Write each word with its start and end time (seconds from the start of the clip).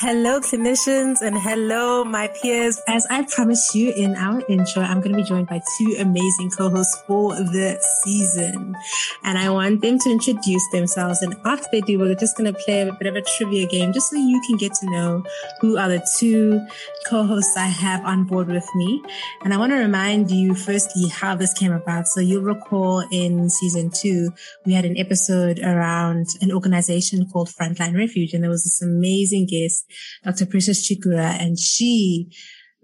Hello, 0.00 0.40
clinicians, 0.40 1.22
and 1.22 1.38
hello, 1.38 2.04
my 2.04 2.28
peers. 2.28 2.82
As 2.86 3.06
I 3.08 3.22
promised 3.22 3.74
you 3.74 3.94
in 3.94 4.14
our 4.14 4.42
intro, 4.46 4.82
I'm 4.82 5.00
going 5.00 5.12
to 5.12 5.16
be 5.16 5.22
joined 5.22 5.46
by 5.46 5.62
two 5.78 5.96
amazing 5.98 6.50
co-hosts 6.50 7.02
for 7.06 7.34
the 7.34 7.80
season. 8.04 8.76
And 9.24 9.38
I 9.38 9.48
want 9.48 9.80
them 9.80 9.98
to 10.00 10.10
introduce 10.10 10.62
themselves. 10.70 11.22
And 11.22 11.34
after 11.46 11.66
they 11.72 11.80
do, 11.80 11.98
we're 11.98 12.14
just 12.14 12.36
going 12.36 12.52
to 12.52 12.60
play 12.60 12.86
a 12.86 12.92
bit 12.92 13.06
of 13.06 13.16
a 13.16 13.22
trivia 13.22 13.66
game 13.68 13.94
just 13.94 14.10
so 14.10 14.16
you 14.16 14.38
can 14.46 14.58
get 14.58 14.74
to 14.74 14.90
know 14.90 15.24
who 15.62 15.78
are 15.78 15.88
the 15.88 16.06
two 16.18 16.60
co-hosts 17.08 17.56
I 17.56 17.64
have 17.64 18.04
on 18.04 18.24
board 18.24 18.48
with 18.48 18.68
me. 18.74 19.02
And 19.44 19.54
I 19.54 19.56
want 19.56 19.72
to 19.72 19.78
remind 19.78 20.30
you, 20.30 20.54
firstly, 20.54 21.08
how 21.08 21.36
this 21.36 21.54
came 21.54 21.72
about. 21.72 22.06
So 22.06 22.20
you'll 22.20 22.42
recall 22.42 23.02
in 23.10 23.48
season 23.48 23.90
two, 23.90 24.28
we 24.66 24.74
had 24.74 24.84
an 24.84 24.98
episode 24.98 25.58
around 25.60 26.26
an 26.42 26.52
organization 26.52 27.26
called 27.30 27.48
Frontline 27.48 27.96
Refuge, 27.96 28.34
and 28.34 28.42
there 28.42 28.50
was 28.50 28.64
this 28.64 28.82
amazing 28.82 29.46
guest 29.46 29.85
Dr. 30.24 30.46
Precious 30.46 30.88
Chikura, 30.88 31.40
and 31.40 31.58
she 31.58 32.30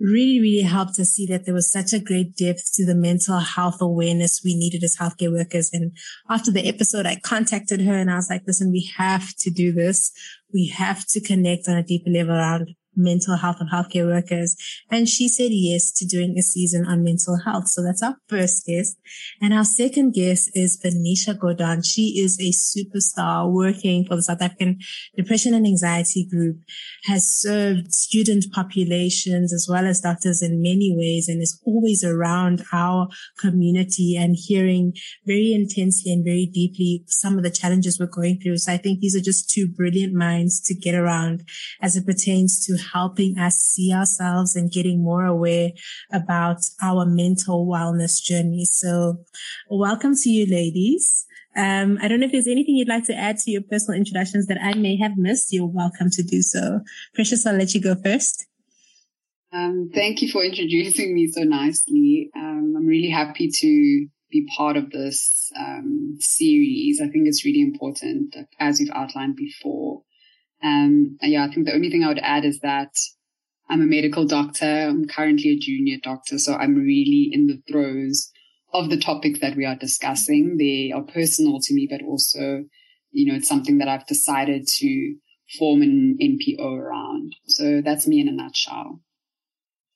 really, 0.03 0.41
really 0.41 0.63
helped 0.63 0.99
us 0.99 1.11
see 1.11 1.27
that 1.27 1.45
there 1.45 1.55
was 1.55 1.71
such 1.71 1.93
a 1.93 2.01
great 2.01 2.37
depth 2.37 2.73
to 2.75 2.85
the 2.85 2.95
mental 2.95 3.39
health 3.39 3.81
awareness 3.81 4.43
we 4.45 4.55
needed 4.55 4.83
as 4.83 4.97
healthcare 4.97 5.33
workers. 5.33 5.71
And 5.73 5.97
after 6.29 6.51
the 6.51 6.67
episode, 6.67 7.07
I 7.07 7.21
contacted 7.23 7.81
her 7.83 7.95
and 7.95 8.11
I 8.11 8.17
was 8.17 8.29
like, 8.29 8.43
listen, 8.47 8.73
we 8.73 8.91
have 8.97 9.35
to 9.37 9.51
do 9.51 9.73
this. 9.73 10.11
We 10.53 10.67
have 10.69 11.07
to 11.09 11.21
connect 11.21 11.69
on 11.69 11.77
a 11.77 11.85
deeper 11.85 12.11
level 12.11 12.35
around 12.35 12.75
mental 12.95 13.37
health 13.37 13.61
of 13.61 13.69
healthcare 13.69 14.07
workers. 14.07 14.57
And 14.91 15.09
she 15.09 15.29
said 15.29 15.51
yes 15.51 15.91
to 15.93 16.07
doing 16.07 16.37
a 16.39 16.43
season 16.43 16.87
on 16.87 17.03
mental 17.03 17.39
health. 17.45 17.69
So 17.69 17.83
that's 17.83 18.03
our 18.03 18.17
first 18.29 18.67
guest. 18.67 18.97
And 19.41 19.53
our 19.55 19.65
second 19.65 20.13
guest 20.13 20.51
is 20.55 20.81
Benisha 20.83 21.39
Gordon. 21.39 21.83
She 21.83 22.21
is 22.21 22.39
a 22.41 22.53
superstar 22.53 23.51
working 23.51 24.05
for 24.05 24.17
the 24.17 24.23
South 24.23 24.43
African 24.43 24.79
Depression 25.17 25.55
and 25.55 25.67
Anxiety 25.67 26.27
Group, 26.27 26.59
has 27.05 27.29
served 27.29 27.93
student 27.93 28.47
populations 28.53 29.53
as 29.53 29.67
well 29.69 29.87
as 29.87 30.01
doctors 30.01 30.43
in 30.43 30.63
many 30.63 30.95
ways 30.97 31.29
and 31.29 31.43
is 31.43 31.61
always 31.65 32.05
around 32.05 32.65
our 32.73 33.09
community 33.39 34.17
and 34.17 34.37
hearing 34.39 34.95
very 35.27 35.53
intensely 35.53 36.13
and 36.13 36.25
very 36.25 36.47
deeply 36.47 37.05
some 37.07 37.37
of 37.37 37.45
the 37.45 37.51
challenges 37.51 37.99
we're 37.99 38.07
going 38.07 38.39
through. 38.41 38.57
So 38.59 38.73
I 38.73 38.77
think 38.77 39.01
these 39.01 39.17
are 39.17 39.21
just 39.21 39.51
two 39.51 39.69
brilliant 39.69 40.15
minds 40.15 40.61
to 40.63 40.75
get 40.75 40.95
around 40.95 41.45
as 41.81 41.97
it 41.97 42.07
pertains 42.07 42.65
to 42.67 42.82
helping 42.93 43.39
us 43.39 43.57
see 43.57 43.93
ourselves 43.93 44.57
and 44.57 44.71
getting 44.71 45.03
more 45.03 45.25
aware 45.25 45.71
about 46.13 46.59
our 46.83 47.05
mental 47.05 47.67
wellness 47.67 48.23
journey. 48.23 48.65
So 48.65 49.25
welcome 49.71 50.15
to 50.15 50.31
you 50.31 50.47
ladies. 50.47 51.27
Um, 51.55 51.99
I 52.01 52.09
don't 52.09 52.21
know 52.21 52.27
if 52.27 52.33
there's 52.33 52.49
anything 52.49 52.77
you'd 52.77 52.89
like 52.89 53.05
to 53.07 53.15
add 53.15 53.39
to 53.39 53.51
your 53.51 53.63
personal 53.63 53.99
introductions 53.99 54.47
that 54.47 54.59
I 54.63 54.75
may 54.75 54.97
have 54.97 55.17
missed. 55.17 55.53
You're 55.53 55.67
welcome 55.67 56.09
to 56.11 56.23
do 56.23 56.41
so. 56.41 56.81
Precious, 57.15 57.47
I'll 57.47 57.57
let 57.57 57.75
you 57.75 57.81
go 57.81 57.95
first. 57.95 58.47
Um, 59.53 59.91
thank 59.93 60.23
you 60.23 60.31
for 60.31 60.43
introducing 60.43 61.15
me 61.15 61.31
so 61.31 61.43
nicely. 61.43 62.31
Um, 62.35 62.75
I'm 62.77 62.87
really 62.87 63.11
happy 63.11 63.51
to 63.51 64.07
be 64.31 64.49
part 64.57 64.79
of 64.79 64.91
this 64.91 65.53
um, 65.59 66.17
series. 66.19 67.03
I 67.03 67.09
think 67.09 67.29
it's 67.29 67.45
really 67.45 67.61
important, 67.61 68.35
as 68.59 68.81
you've 68.81 68.95
outlined 68.95 69.37
before, 69.37 70.03
um, 70.63 71.19
yeah, 71.23 71.45
I 71.45 71.53
think 71.53 71.67
the 71.67 71.75
only 71.75 71.91
thing 71.91 72.05
I 72.05 72.09
would 72.09 72.19
add 72.19 72.45
is 72.45 72.61
that 72.61 72.95
I'm 73.69 73.81
a 73.81 73.87
medical 73.87 74.27
doctor. 74.27 74.67
I'm 74.67 75.07
currently 75.07 75.51
a 75.51 75.59
junior 75.59 75.99
doctor, 76.03 76.39
so 76.39 76.55
I'm 76.55 76.75
really 76.75 77.31
in 77.33 77.47
the 77.47 77.63
throes 77.71 78.31
of 78.73 78.91
the 78.91 78.99
topic 78.99 79.41
that 79.41 79.57
we 79.57 79.65
are 79.65 79.77
discussing. 79.77 80.57
They 80.59 80.93
are 80.95 81.03
personal 81.03 81.61
to 81.61 81.75
me, 81.75 81.89
but 81.91 82.03
also, 82.03 82.65
you 83.11 83.27
know, 83.27 83.37
it's 83.37 83.49
something 83.49 83.79
that 83.79 83.89
I've 83.89 84.07
decided 84.07 84.67
to 84.67 85.15
form 85.59 85.83
an 85.83 86.19
NPO 86.21 86.65
around. 86.65 87.35
So 87.47 87.83
that's 87.85 88.07
me 88.07 88.21
in 88.21 88.29
a 88.29 88.33
nutshell. 88.33 89.01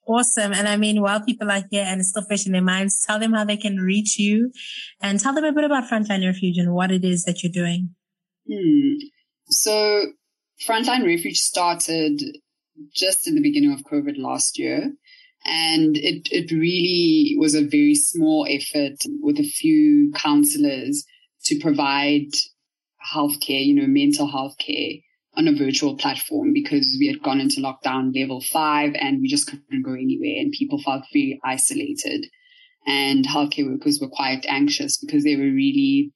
Awesome. 0.07 0.53
And 0.53 0.69
I 0.69 0.77
mean, 0.77 1.03
while 1.03 1.21
people 1.21 1.51
are 1.51 1.65
here 1.71 1.85
and 1.85 2.01
it's 2.01 2.11
still 2.11 2.23
fresh 2.23 2.47
in 2.47 2.53
their 2.53 2.63
minds, 2.63 3.05
tell 3.05 3.19
them 3.19 3.33
how 3.33 3.45
they 3.45 3.57
can 3.57 3.79
reach 3.79 4.19
you 4.19 4.53
and 5.03 5.19
tell 5.19 5.35
them 5.35 5.45
a 5.45 5.53
bit 5.53 5.65
about 5.65 5.91
Frontline 5.91 6.25
Refuge 6.25 6.59
and 6.59 6.73
what 6.73 6.93
it 6.93 7.05
is 7.05 7.25
that 7.25 7.43
you're 7.43 7.53
doing. 7.53 7.95
Hmm. 8.49 8.95
So 9.49 10.13
Frontline 10.65 11.05
Refuge 11.05 11.39
started 11.39 12.21
just 12.95 13.27
in 13.27 13.35
the 13.35 13.43
beginning 13.43 13.73
of 13.73 13.85
COVID 13.85 14.17
last 14.17 14.59
year. 14.59 14.93
And 15.45 15.97
it, 15.97 16.29
it 16.33 16.51
really 16.51 17.37
was 17.39 17.55
a 17.55 17.67
very 17.67 17.95
small 17.95 18.47
effort 18.49 18.97
with 19.21 19.39
a 19.39 19.49
few 19.49 20.13
counselors 20.13 21.05
to 21.45 21.59
provide 21.61 22.33
healthcare, 23.15 23.65
you 23.65 23.75
know, 23.75 23.87
mental 23.87 24.27
health 24.27 24.57
care 24.59 24.95
on 25.37 25.47
a 25.47 25.55
virtual 25.55 25.97
platform 25.97 26.53
because 26.53 26.97
we 26.99 27.07
had 27.07 27.23
gone 27.23 27.41
into 27.41 27.61
lockdown 27.61 28.17
level 28.19 28.41
five 28.41 28.95
and 28.99 29.21
we 29.21 29.29
just 29.29 29.47
couldn't 29.47 29.83
go 29.83 29.93
anywhere 29.93 30.41
and 30.41 30.53
people 30.53 30.81
felt 30.83 31.05
very 31.13 31.39
isolated. 31.45 32.27
And 32.87 33.27
healthcare 33.27 33.71
workers 33.71 34.01
were 34.01 34.09
quite 34.09 34.47
anxious 34.49 34.97
because 34.97 35.25
they 35.25 35.37
were 35.37 35.43
really 35.43 36.13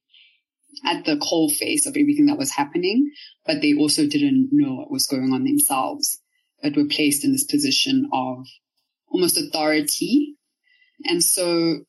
at 0.85 1.05
the 1.05 1.17
coal 1.17 1.49
face 1.49 1.85
of 1.85 1.95
everything 1.97 2.27
that 2.27 2.37
was 2.37 2.51
happening, 2.51 3.11
but 3.45 3.61
they 3.61 3.73
also 3.73 4.07
didn't 4.07 4.49
know 4.51 4.75
what 4.75 4.91
was 4.91 5.07
going 5.07 5.33
on 5.33 5.43
themselves, 5.43 6.19
but 6.61 6.75
were 6.75 6.85
placed 6.85 7.23
in 7.25 7.31
this 7.31 7.43
position 7.43 8.09
of 8.13 8.45
almost 9.09 9.37
authority. 9.37 10.35
And 11.05 11.23
so 11.23 11.79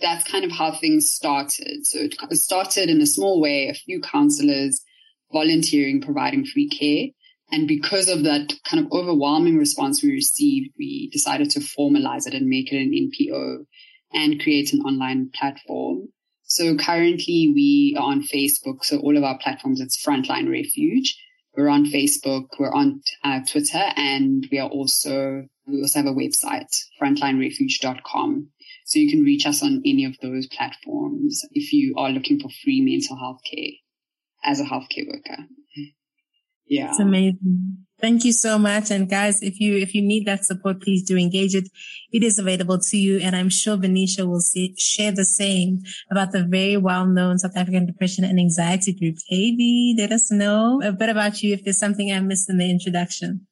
that's 0.00 0.24
kind 0.24 0.44
of 0.44 0.50
how 0.50 0.72
things 0.72 1.12
started. 1.12 1.86
So 1.86 2.00
it 2.00 2.36
started 2.36 2.88
in 2.88 3.00
a 3.00 3.06
small 3.06 3.40
way, 3.40 3.68
a 3.68 3.74
few 3.74 4.00
counselors 4.00 4.82
volunteering, 5.32 6.02
providing 6.02 6.44
free 6.44 6.68
care. 6.68 7.08
And 7.50 7.68
because 7.68 8.08
of 8.08 8.24
that 8.24 8.52
kind 8.64 8.84
of 8.84 8.92
overwhelming 8.92 9.58
response 9.58 10.02
we 10.02 10.10
received, 10.10 10.70
we 10.78 11.10
decided 11.12 11.50
to 11.50 11.60
formalize 11.60 12.26
it 12.26 12.34
and 12.34 12.48
make 12.48 12.72
it 12.72 12.76
an 12.76 12.92
NPO 12.92 13.66
and 14.12 14.40
create 14.40 14.72
an 14.72 14.80
online 14.80 15.30
platform. 15.34 16.08
So 16.52 16.76
currently 16.76 17.50
we 17.54 17.96
are 17.98 18.12
on 18.12 18.22
Facebook. 18.22 18.84
So 18.84 18.98
all 18.98 19.16
of 19.16 19.24
our 19.24 19.38
platforms, 19.38 19.80
it's 19.80 20.04
Frontline 20.04 20.50
Refuge. 20.50 21.18
We're 21.56 21.70
on 21.70 21.86
Facebook. 21.86 22.48
We're 22.58 22.74
on 22.74 23.00
uh, 23.24 23.40
Twitter 23.50 23.82
and 23.96 24.46
we 24.52 24.58
are 24.58 24.68
also, 24.68 25.46
we 25.66 25.80
also 25.80 26.00
have 26.00 26.08
a 26.08 26.14
website, 26.14 26.68
frontlinerefuge.com. 27.00 28.48
So 28.84 28.98
you 28.98 29.10
can 29.10 29.22
reach 29.22 29.46
us 29.46 29.62
on 29.62 29.80
any 29.86 30.04
of 30.04 30.18
those 30.20 30.46
platforms 30.46 31.40
if 31.52 31.72
you 31.72 31.94
are 31.96 32.10
looking 32.10 32.38
for 32.38 32.50
free 32.62 32.82
mental 32.82 33.16
health 33.16 33.40
care 33.50 33.70
as 34.44 34.60
a 34.60 34.64
healthcare 34.64 35.06
worker. 35.08 35.46
Yeah. 36.66 36.90
It's 36.90 37.00
amazing. 37.00 37.81
Thank 38.02 38.24
you 38.24 38.32
so 38.32 38.58
much. 38.58 38.90
And 38.90 39.08
guys, 39.08 39.40
if 39.42 39.60
you, 39.60 39.76
if 39.76 39.94
you 39.94 40.02
need 40.02 40.26
that 40.26 40.44
support, 40.44 40.82
please 40.82 41.04
do 41.04 41.16
engage 41.16 41.54
it. 41.54 41.68
It 42.10 42.24
is 42.24 42.36
available 42.36 42.80
to 42.80 42.96
you. 42.96 43.18
And 43.18 43.36
I'm 43.36 43.48
sure 43.48 43.76
Benisha 43.76 44.26
will 44.26 44.40
see, 44.40 44.74
share 44.76 45.12
the 45.12 45.24
same 45.24 45.84
about 46.10 46.32
the 46.32 46.42
very 46.42 46.76
well-known 46.76 47.38
South 47.38 47.56
African 47.56 47.86
Depression 47.86 48.24
and 48.24 48.40
Anxiety 48.40 48.92
Group. 48.92 49.18
Avi, 49.30 49.94
let 49.96 50.10
us 50.10 50.32
know 50.32 50.82
a 50.82 50.90
bit 50.90 51.10
about 51.10 51.44
you 51.44 51.54
if 51.54 51.62
there's 51.62 51.78
something 51.78 52.10
I 52.10 52.18
missed 52.18 52.50
in 52.50 52.58
the 52.58 52.68
introduction. 52.68 53.46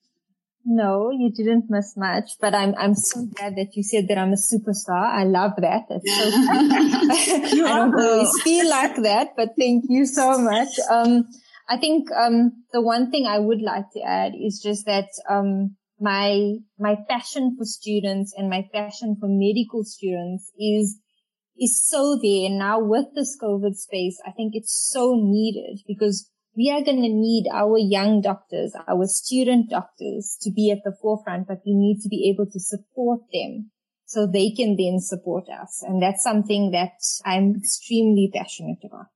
No, 0.64 1.10
you 1.10 1.30
didn't 1.30 1.70
miss 1.70 1.96
much, 1.96 2.32
but 2.38 2.54
I'm 2.54 2.74
I'm 2.76 2.94
so 2.94 3.24
glad 3.24 3.56
that 3.56 3.76
you 3.76 3.82
said 3.82 4.08
that 4.08 4.18
I'm 4.18 4.32
a 4.32 4.36
superstar. 4.36 5.02
I 5.02 5.24
love 5.24 5.52
that. 5.56 5.84
That's 5.88 6.04
so 6.04 7.64
I 7.66 7.74
don't 7.76 7.98
always 7.98 8.42
feel 8.42 8.68
like 8.68 8.96
that, 8.96 9.28
but 9.36 9.50
thank 9.58 9.84
you 9.88 10.04
so 10.04 10.38
much. 10.38 10.68
Um, 10.90 11.26
I 11.70 11.76
think 11.76 12.10
um, 12.10 12.64
the 12.72 12.82
one 12.82 13.12
thing 13.12 13.26
I 13.26 13.38
would 13.38 13.62
like 13.62 13.92
to 13.92 14.00
add 14.02 14.32
is 14.34 14.60
just 14.60 14.86
that 14.86 15.06
um, 15.28 15.76
my 16.00 16.56
my 16.80 16.96
passion 17.08 17.54
for 17.56 17.64
students 17.64 18.34
and 18.36 18.50
my 18.50 18.66
passion 18.72 19.16
for 19.20 19.28
medical 19.28 19.84
students 19.84 20.50
is 20.58 20.98
is 21.56 21.88
so 21.88 22.18
there 22.20 22.46
and 22.46 22.58
now 22.58 22.80
with 22.80 23.14
this 23.14 23.38
COVID 23.40 23.76
space. 23.76 24.18
I 24.26 24.32
think 24.32 24.54
it's 24.56 24.90
so 24.92 25.14
needed 25.14 25.84
because 25.86 26.28
we 26.56 26.72
are 26.72 26.82
going 26.82 27.02
to 27.02 27.08
need 27.08 27.44
our 27.52 27.78
young 27.78 28.20
doctors, 28.20 28.74
our 28.88 29.06
student 29.06 29.70
doctors 29.70 30.36
to 30.42 30.50
be 30.50 30.72
at 30.72 30.82
the 30.84 30.96
forefront, 31.00 31.46
but 31.46 31.60
we 31.64 31.74
need 31.74 32.00
to 32.02 32.08
be 32.08 32.34
able 32.34 32.50
to 32.50 32.58
support 32.58 33.20
them 33.32 33.70
so 34.06 34.26
they 34.26 34.50
can 34.50 34.76
then 34.76 34.98
support 34.98 35.44
us. 35.48 35.84
And 35.86 36.02
that's 36.02 36.24
something 36.24 36.72
that 36.72 36.98
I'm 37.24 37.54
extremely 37.54 38.28
passionate 38.34 38.82
about. 38.84 39.06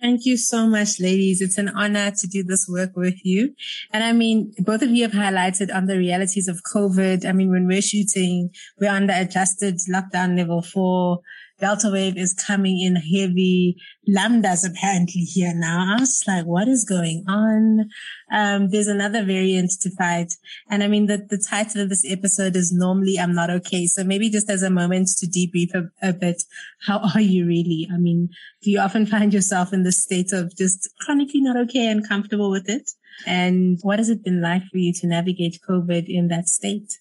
Thank 0.00 0.26
you 0.26 0.36
so 0.36 0.68
much, 0.68 1.00
ladies. 1.00 1.40
It's 1.40 1.58
an 1.58 1.70
honor 1.70 2.12
to 2.12 2.26
do 2.28 2.44
this 2.44 2.68
work 2.68 2.96
with 2.96 3.24
you. 3.24 3.54
And 3.92 4.04
I 4.04 4.12
mean, 4.12 4.54
both 4.58 4.82
of 4.82 4.90
you 4.90 5.02
have 5.02 5.12
highlighted 5.12 5.74
on 5.74 5.86
the 5.86 5.98
realities 5.98 6.46
of 6.46 6.62
COVID. 6.72 7.26
I 7.26 7.32
mean, 7.32 7.50
when 7.50 7.66
we're 7.66 7.82
shooting, 7.82 8.50
we're 8.80 8.90
under 8.90 9.12
adjusted 9.12 9.80
lockdown 9.92 10.36
level 10.36 10.62
four. 10.62 11.20
Delta 11.60 11.90
wave 11.90 12.16
is 12.16 12.34
coming 12.34 12.80
in 12.80 12.94
heavy. 12.94 13.76
Lambda's 14.06 14.64
apparently 14.64 15.22
here 15.22 15.52
now. 15.54 15.96
I 15.96 16.00
was 16.00 16.22
like, 16.26 16.46
what 16.46 16.68
is 16.68 16.84
going 16.84 17.24
on? 17.26 17.90
Um, 18.32 18.70
there's 18.70 18.86
another 18.86 19.24
variant 19.24 19.72
to 19.80 19.90
fight. 19.90 20.34
And 20.70 20.84
I 20.84 20.88
mean, 20.88 21.06
the, 21.06 21.18
the 21.18 21.38
title 21.38 21.82
of 21.82 21.88
this 21.88 22.04
episode 22.08 22.54
is 22.54 22.72
normally 22.72 23.18
I'm 23.18 23.34
not 23.34 23.50
okay. 23.50 23.86
So 23.86 24.04
maybe 24.04 24.30
just 24.30 24.48
as 24.48 24.62
a 24.62 24.70
moment 24.70 25.08
to 25.18 25.26
debrief 25.26 25.74
a, 25.74 25.90
a 26.08 26.12
bit, 26.12 26.44
how 26.86 27.00
are 27.14 27.20
you 27.20 27.44
really? 27.46 27.88
I 27.92 27.98
mean, 27.98 28.28
do 28.62 28.70
you 28.70 28.78
often 28.78 29.04
find 29.04 29.34
yourself 29.34 29.72
in 29.72 29.82
this 29.82 29.98
state 29.98 30.32
of 30.32 30.56
just 30.56 30.88
chronically 31.00 31.40
not 31.40 31.56
okay 31.56 31.88
and 31.88 32.08
comfortable 32.08 32.50
with 32.50 32.68
it? 32.68 32.90
And 33.26 33.78
what 33.82 33.98
has 33.98 34.10
it 34.10 34.22
been 34.22 34.40
like 34.40 34.62
for 34.70 34.78
you 34.78 34.92
to 34.92 35.06
navigate 35.08 35.58
COVID 35.68 36.04
in 36.06 36.28
that 36.28 36.48
state? 36.48 36.98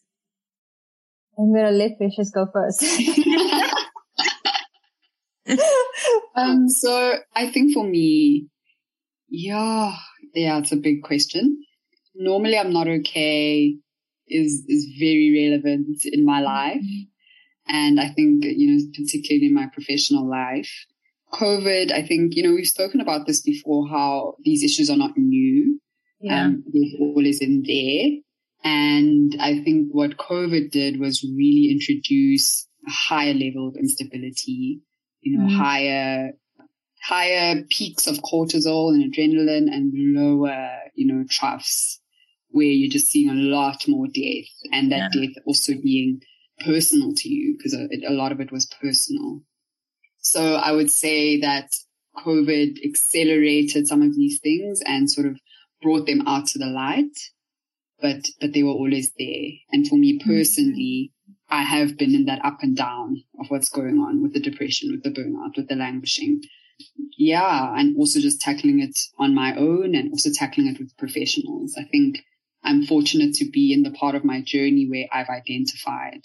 I'm 1.37 1.53
going 1.53 1.65
to 1.65 1.71
let 1.71 1.99
Precious 1.99 2.31
go 2.31 2.47
first. 2.51 2.83
um, 6.35 6.69
so 6.69 7.15
I 7.35 7.49
think 7.49 7.73
for 7.73 7.83
me, 7.83 8.47
yeah, 9.29 9.95
yeah, 10.33 10.57
it's 10.59 10.71
a 10.71 10.77
big 10.77 11.03
question. 11.03 11.63
Normally 12.15 12.57
I'm 12.57 12.73
not 12.73 12.87
okay 12.87 13.77
is, 14.27 14.63
is 14.67 14.95
very 14.99 15.49
relevant 15.49 16.01
in 16.05 16.25
my 16.25 16.41
life. 16.41 16.83
And 17.67 17.99
I 17.99 18.09
think, 18.09 18.43
you 18.43 18.71
know, 18.71 18.81
particularly 18.95 19.47
in 19.47 19.53
my 19.53 19.67
professional 19.67 20.29
life, 20.29 20.71
COVID, 21.33 21.91
I 21.91 22.03
think, 22.03 22.35
you 22.35 22.43
know, 22.43 22.53
we've 22.53 22.67
spoken 22.67 23.01
about 23.01 23.27
this 23.27 23.41
before, 23.41 23.87
how 23.89 24.35
these 24.43 24.63
issues 24.63 24.89
are 24.89 24.97
not 24.97 25.17
new. 25.17 25.79
Yeah. 26.21 26.45
Um, 26.45 26.63
they're 26.71 26.99
always 26.99 27.41
in 27.41 27.63
there. 27.67 28.21
And 28.63 29.35
I 29.39 29.61
think 29.63 29.89
what 29.91 30.17
COVID 30.17 30.71
did 30.71 30.99
was 30.99 31.23
really 31.23 31.69
introduce 31.71 32.67
a 32.87 32.91
higher 32.91 33.33
level 33.33 33.67
of 33.67 33.75
instability, 33.75 34.81
you 35.27 35.37
know, 35.37 35.45
mm. 35.45 35.57
higher, 35.57 36.31
higher 37.03 37.63
peaks 37.69 38.07
of 38.07 38.17
cortisol 38.19 38.89
and 38.89 39.13
adrenaline 39.13 39.67
and 39.71 39.91
lower, 39.93 40.69
you 40.95 41.07
know, 41.07 41.25
troughs 41.29 41.99
where 42.49 42.65
you're 42.65 42.91
just 42.91 43.07
seeing 43.07 43.29
a 43.29 43.33
lot 43.33 43.87
more 43.87 44.07
death 44.07 44.49
and 44.71 44.91
that 44.91 45.11
yeah. 45.13 45.27
death 45.27 45.43
also 45.45 45.73
being 45.83 46.21
personal 46.65 47.13
to 47.13 47.29
you 47.29 47.55
because 47.57 47.73
a, 47.73 47.87
a 48.07 48.13
lot 48.13 48.31
of 48.31 48.39
it 48.39 48.51
was 48.51 48.71
personal. 48.81 49.41
So 50.19 50.55
I 50.55 50.71
would 50.71 50.89
say 50.89 51.41
that 51.41 51.69
COVID 52.17 52.79
accelerated 52.85 53.87
some 53.87 54.01
of 54.01 54.15
these 54.15 54.39
things 54.39 54.81
and 54.85 55.09
sort 55.09 55.27
of 55.27 55.39
brought 55.81 56.07
them 56.07 56.27
out 56.27 56.47
to 56.47 56.59
the 56.59 56.67
light, 56.67 57.17
but, 58.01 58.25
but 58.39 58.53
they 58.53 58.63
were 58.63 58.71
always 58.71 59.11
there. 59.19 59.49
And 59.71 59.87
for 59.87 59.95
me 59.95 60.19
personally, 60.25 61.11
I 61.49 61.63
have 61.63 61.97
been 61.97 62.13
in 62.13 62.25
that 62.25 62.43
up 62.43 62.59
and 62.61 62.75
down 62.75 63.23
of 63.39 63.47
what's 63.49 63.69
going 63.69 63.99
on 63.99 64.21
with 64.21 64.33
the 64.33 64.39
depression, 64.39 64.91
with 64.91 65.03
the 65.03 65.09
burnout, 65.09 65.55
with 65.55 65.67
the 65.69 65.75
languishing. 65.75 66.41
Yeah. 67.17 67.73
And 67.75 67.95
also 67.97 68.19
just 68.19 68.41
tackling 68.41 68.81
it 68.81 68.99
on 69.17 69.33
my 69.33 69.55
own 69.55 69.95
and 69.95 70.11
also 70.11 70.29
tackling 70.33 70.67
it 70.67 70.79
with 70.79 70.97
professionals. 70.97 71.75
I 71.77 71.83
think 71.83 72.23
I'm 72.63 72.85
fortunate 72.85 73.35
to 73.35 73.49
be 73.49 73.71
in 73.71 73.83
the 73.83 73.91
part 73.91 74.15
of 74.15 74.25
my 74.25 74.41
journey 74.41 74.87
where 74.89 75.07
I've 75.11 75.29
identified 75.29 76.21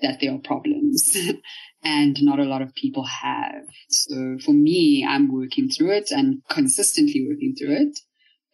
that 0.00 0.18
there 0.20 0.32
are 0.32 0.38
problems 0.38 1.16
and 1.84 2.16
not 2.22 2.38
a 2.38 2.44
lot 2.44 2.62
of 2.62 2.74
people 2.74 3.04
have. 3.04 3.64
So 3.88 4.38
for 4.44 4.52
me, 4.52 5.06
I'm 5.06 5.32
working 5.32 5.68
through 5.68 5.92
it 5.92 6.10
and 6.10 6.42
consistently 6.48 7.26
working 7.28 7.54
through 7.58 7.76
it, 7.76 7.98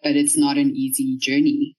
but 0.02 0.16
it's 0.16 0.36
not 0.36 0.56
an 0.56 0.74
easy 0.74 1.18
journey. 1.18 1.76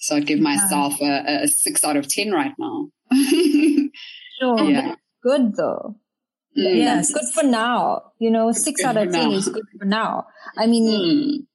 So 0.00 0.16
I'd 0.16 0.26
give 0.26 0.40
myself 0.40 1.00
a, 1.02 1.42
a 1.42 1.48
six 1.48 1.84
out 1.84 1.98
of 1.98 2.08
10 2.08 2.32
right 2.32 2.54
now. 2.58 2.88
sure. 4.40 4.64
Yeah. 4.64 4.94
Good 5.22 5.54
though. 5.56 5.96
Mm. 6.56 6.76
Yes. 6.76 7.12
Good 7.12 7.28
for 7.34 7.42
now. 7.44 8.12
You 8.18 8.30
know, 8.30 8.50
six 8.50 8.82
out 8.82 8.96
of 8.96 9.12
10 9.12 9.32
is 9.32 9.48
good 9.48 9.66
for 9.78 9.84
now. 9.84 10.26
I 10.56 10.66
mean, 10.66 10.88
mm. 10.88 11.46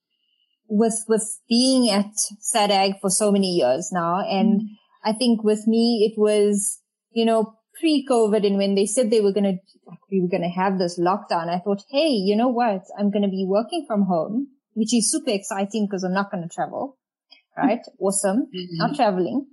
with, 0.68 1.04
with 1.08 1.40
being 1.48 1.90
at 1.90 2.12
SADAG 2.40 3.00
for 3.00 3.10
so 3.10 3.32
many 3.32 3.48
years 3.48 3.90
now, 3.92 4.20
and 4.20 4.60
mm. 4.60 4.66
I 5.04 5.12
think 5.12 5.42
with 5.42 5.66
me, 5.66 6.08
it 6.08 6.18
was, 6.18 6.80
you 7.10 7.24
know, 7.24 7.54
pre-COVID 7.80 8.46
and 8.46 8.58
when 8.58 8.76
they 8.76 8.86
said 8.86 9.10
they 9.10 9.20
were 9.20 9.32
going 9.32 9.58
to, 9.58 9.58
we 10.08 10.20
were 10.20 10.28
going 10.28 10.42
to 10.42 10.48
have 10.48 10.78
this 10.78 11.00
lockdown, 11.00 11.48
I 11.48 11.58
thought, 11.58 11.82
hey, 11.90 12.10
you 12.10 12.36
know 12.36 12.48
what? 12.48 12.82
I'm 12.96 13.10
going 13.10 13.24
to 13.24 13.28
be 13.28 13.44
working 13.44 13.84
from 13.88 14.02
home, 14.02 14.46
which 14.74 14.94
is 14.94 15.10
super 15.10 15.30
exciting 15.30 15.86
because 15.86 16.04
I'm 16.04 16.14
not 16.14 16.30
going 16.30 16.44
to 16.44 16.54
travel 16.54 16.96
right? 17.56 17.80
Awesome. 17.98 18.46
Mm-hmm. 18.54 18.76
Not 18.76 18.96
traveling. 18.96 19.46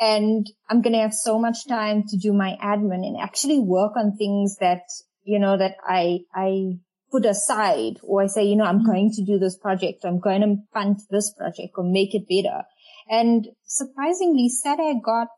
And 0.00 0.46
I'm 0.68 0.82
going 0.82 0.94
to 0.94 1.00
have 1.00 1.14
so 1.14 1.38
much 1.38 1.66
time 1.68 2.04
to 2.08 2.16
do 2.16 2.32
my 2.32 2.56
admin 2.62 3.06
and 3.06 3.16
actually 3.20 3.60
work 3.60 3.92
on 3.96 4.16
things 4.16 4.56
that, 4.60 4.82
you 5.24 5.38
know, 5.38 5.56
that 5.56 5.76
I, 5.86 6.20
I 6.34 6.78
put 7.10 7.24
aside 7.24 7.98
or 8.02 8.22
I 8.22 8.26
say, 8.26 8.44
you 8.44 8.56
know, 8.56 8.64
I'm 8.64 8.78
mm-hmm. 8.78 8.86
going 8.86 9.12
to 9.16 9.24
do 9.24 9.38
this 9.38 9.56
project. 9.58 10.04
I'm 10.04 10.20
going 10.20 10.40
to 10.42 10.56
fund 10.72 10.98
this 11.10 11.32
project 11.36 11.74
or 11.76 11.84
make 11.84 12.14
it 12.14 12.26
better. 12.28 12.62
And 13.08 13.46
surprisingly, 13.64 14.50
SADAG 14.50 15.02
got 15.02 15.28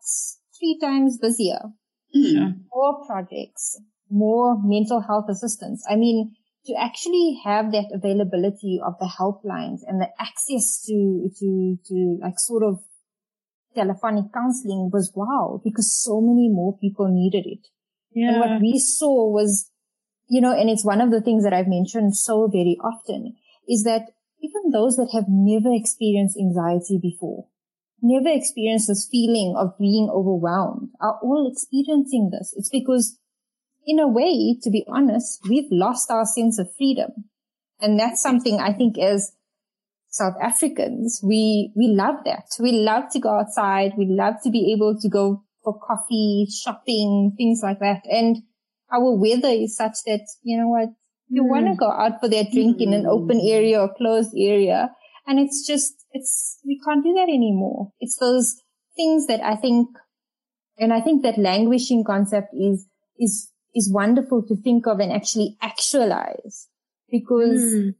three 0.58 0.78
times 0.80 1.18
busier. 1.18 1.60
Mm-hmm. 2.16 2.62
More 2.72 3.06
projects, 3.06 3.80
more 4.10 4.56
mental 4.62 5.00
health 5.00 5.26
assistance. 5.28 5.84
I 5.88 5.96
mean, 5.96 6.34
to 6.68 6.74
actually 6.78 7.40
have 7.44 7.72
that 7.72 7.90
availability 7.92 8.78
of 8.84 8.94
the 9.00 9.10
helplines 9.18 9.80
and 9.86 10.00
the 10.00 10.08
access 10.20 10.82
to, 10.84 11.30
to, 11.40 11.78
to 11.86 12.18
like 12.20 12.38
sort 12.38 12.62
of 12.62 12.80
telephonic 13.74 14.26
counseling 14.34 14.90
was 14.92 15.12
wow, 15.14 15.60
because 15.64 15.90
so 15.90 16.20
many 16.20 16.48
more 16.48 16.76
people 16.78 17.08
needed 17.08 17.46
it. 17.46 17.66
Yeah. 18.12 18.32
And 18.32 18.40
what 18.40 18.60
we 18.60 18.78
saw 18.78 19.30
was, 19.32 19.70
you 20.28 20.42
know, 20.42 20.52
and 20.52 20.68
it's 20.68 20.84
one 20.84 21.00
of 21.00 21.10
the 21.10 21.22
things 21.22 21.44
that 21.44 21.54
I've 21.54 21.68
mentioned 21.68 22.16
so 22.16 22.48
very 22.48 22.76
often 22.84 23.36
is 23.66 23.84
that 23.84 24.02
even 24.40 24.70
those 24.70 24.96
that 24.96 25.10
have 25.14 25.24
never 25.26 25.72
experienced 25.72 26.36
anxiety 26.38 26.98
before, 27.00 27.46
never 28.02 28.28
experienced 28.28 28.88
this 28.88 29.08
feeling 29.10 29.54
of 29.56 29.78
being 29.78 30.10
overwhelmed 30.12 30.90
are 31.00 31.18
all 31.22 31.50
experiencing 31.50 32.30
this. 32.30 32.54
It's 32.56 32.70
because 32.70 33.18
in 33.88 33.98
a 33.98 34.06
way, 34.06 34.54
to 34.62 34.70
be 34.70 34.84
honest, 34.86 35.40
we've 35.48 35.72
lost 35.72 36.10
our 36.10 36.26
sense 36.26 36.58
of 36.58 36.68
freedom. 36.76 37.24
And 37.80 37.98
that's 37.98 38.20
something 38.20 38.60
I 38.60 38.74
think 38.74 38.98
as 38.98 39.32
South 40.10 40.34
Africans, 40.42 41.20
we, 41.24 41.72
we 41.74 41.88
love 41.96 42.16
that. 42.26 42.44
We 42.60 42.72
love 42.72 43.04
to 43.12 43.18
go 43.18 43.38
outside. 43.38 43.92
We 43.96 44.04
love 44.06 44.34
to 44.44 44.50
be 44.50 44.74
able 44.76 44.98
to 45.00 45.08
go 45.08 45.42
for 45.64 45.80
coffee, 45.80 46.46
shopping, 46.50 47.32
things 47.38 47.60
like 47.62 47.78
that. 47.80 48.02
And 48.04 48.36
our 48.92 49.16
weather 49.16 49.48
is 49.48 49.76
such 49.76 49.96
that, 50.04 50.26
you 50.42 50.58
know 50.58 50.68
what, 50.68 50.90
you 51.28 51.42
mm. 51.42 51.48
want 51.48 51.66
to 51.68 51.74
go 51.74 51.90
out 51.90 52.20
for 52.20 52.28
that 52.28 52.52
drink 52.52 52.76
mm. 52.76 52.82
in 52.82 52.92
an 52.92 53.06
open 53.06 53.40
area 53.40 53.80
or 53.80 53.94
closed 53.94 54.34
area. 54.36 54.90
And 55.26 55.38
it's 55.38 55.66
just, 55.66 55.94
it's, 56.12 56.58
we 56.66 56.78
can't 56.84 57.02
do 57.02 57.14
that 57.14 57.28
anymore. 57.28 57.92
It's 58.00 58.18
those 58.18 58.54
things 58.96 59.28
that 59.28 59.40
I 59.40 59.56
think, 59.56 59.88
and 60.76 60.92
I 60.92 61.00
think 61.00 61.22
that 61.22 61.38
languishing 61.38 62.04
concept 62.04 62.48
is, 62.52 62.86
is 63.18 63.50
is 63.78 63.90
wonderful 63.92 64.42
to 64.48 64.56
think 64.56 64.86
of 64.86 65.00
and 65.00 65.12
actually 65.12 65.56
actualize 65.62 66.68
because 67.10 67.62
mm. 67.74 67.94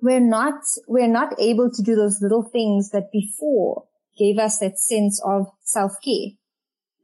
we're 0.00 0.26
not, 0.36 0.60
we're 0.88 1.14
not 1.20 1.38
able 1.38 1.70
to 1.70 1.82
do 1.82 1.94
those 1.94 2.20
little 2.20 2.42
things 2.42 2.90
that 2.90 3.12
before 3.12 3.84
gave 4.18 4.38
us 4.38 4.58
that 4.58 4.78
sense 4.78 5.20
of 5.24 5.46
self-care. 5.62 6.30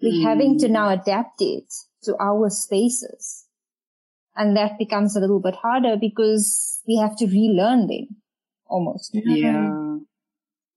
We're 0.02 0.21
mm. 0.21 0.25
having 0.25 0.59
to 0.61 0.69
now 0.69 0.88
adapt 0.88 1.40
it 1.40 1.73
to 2.04 2.16
our 2.19 2.49
spaces. 2.50 3.47
And 4.35 4.57
that 4.57 4.78
becomes 4.78 5.16
a 5.16 5.21
little 5.21 5.40
bit 5.40 5.57
harder 5.57 5.97
because 6.00 6.80
we 6.88 6.97
have 6.97 7.16
to 7.19 7.26
relearn 7.26 7.88
them 7.88 8.16
almost. 8.66 9.11
Yeah. 9.12 9.99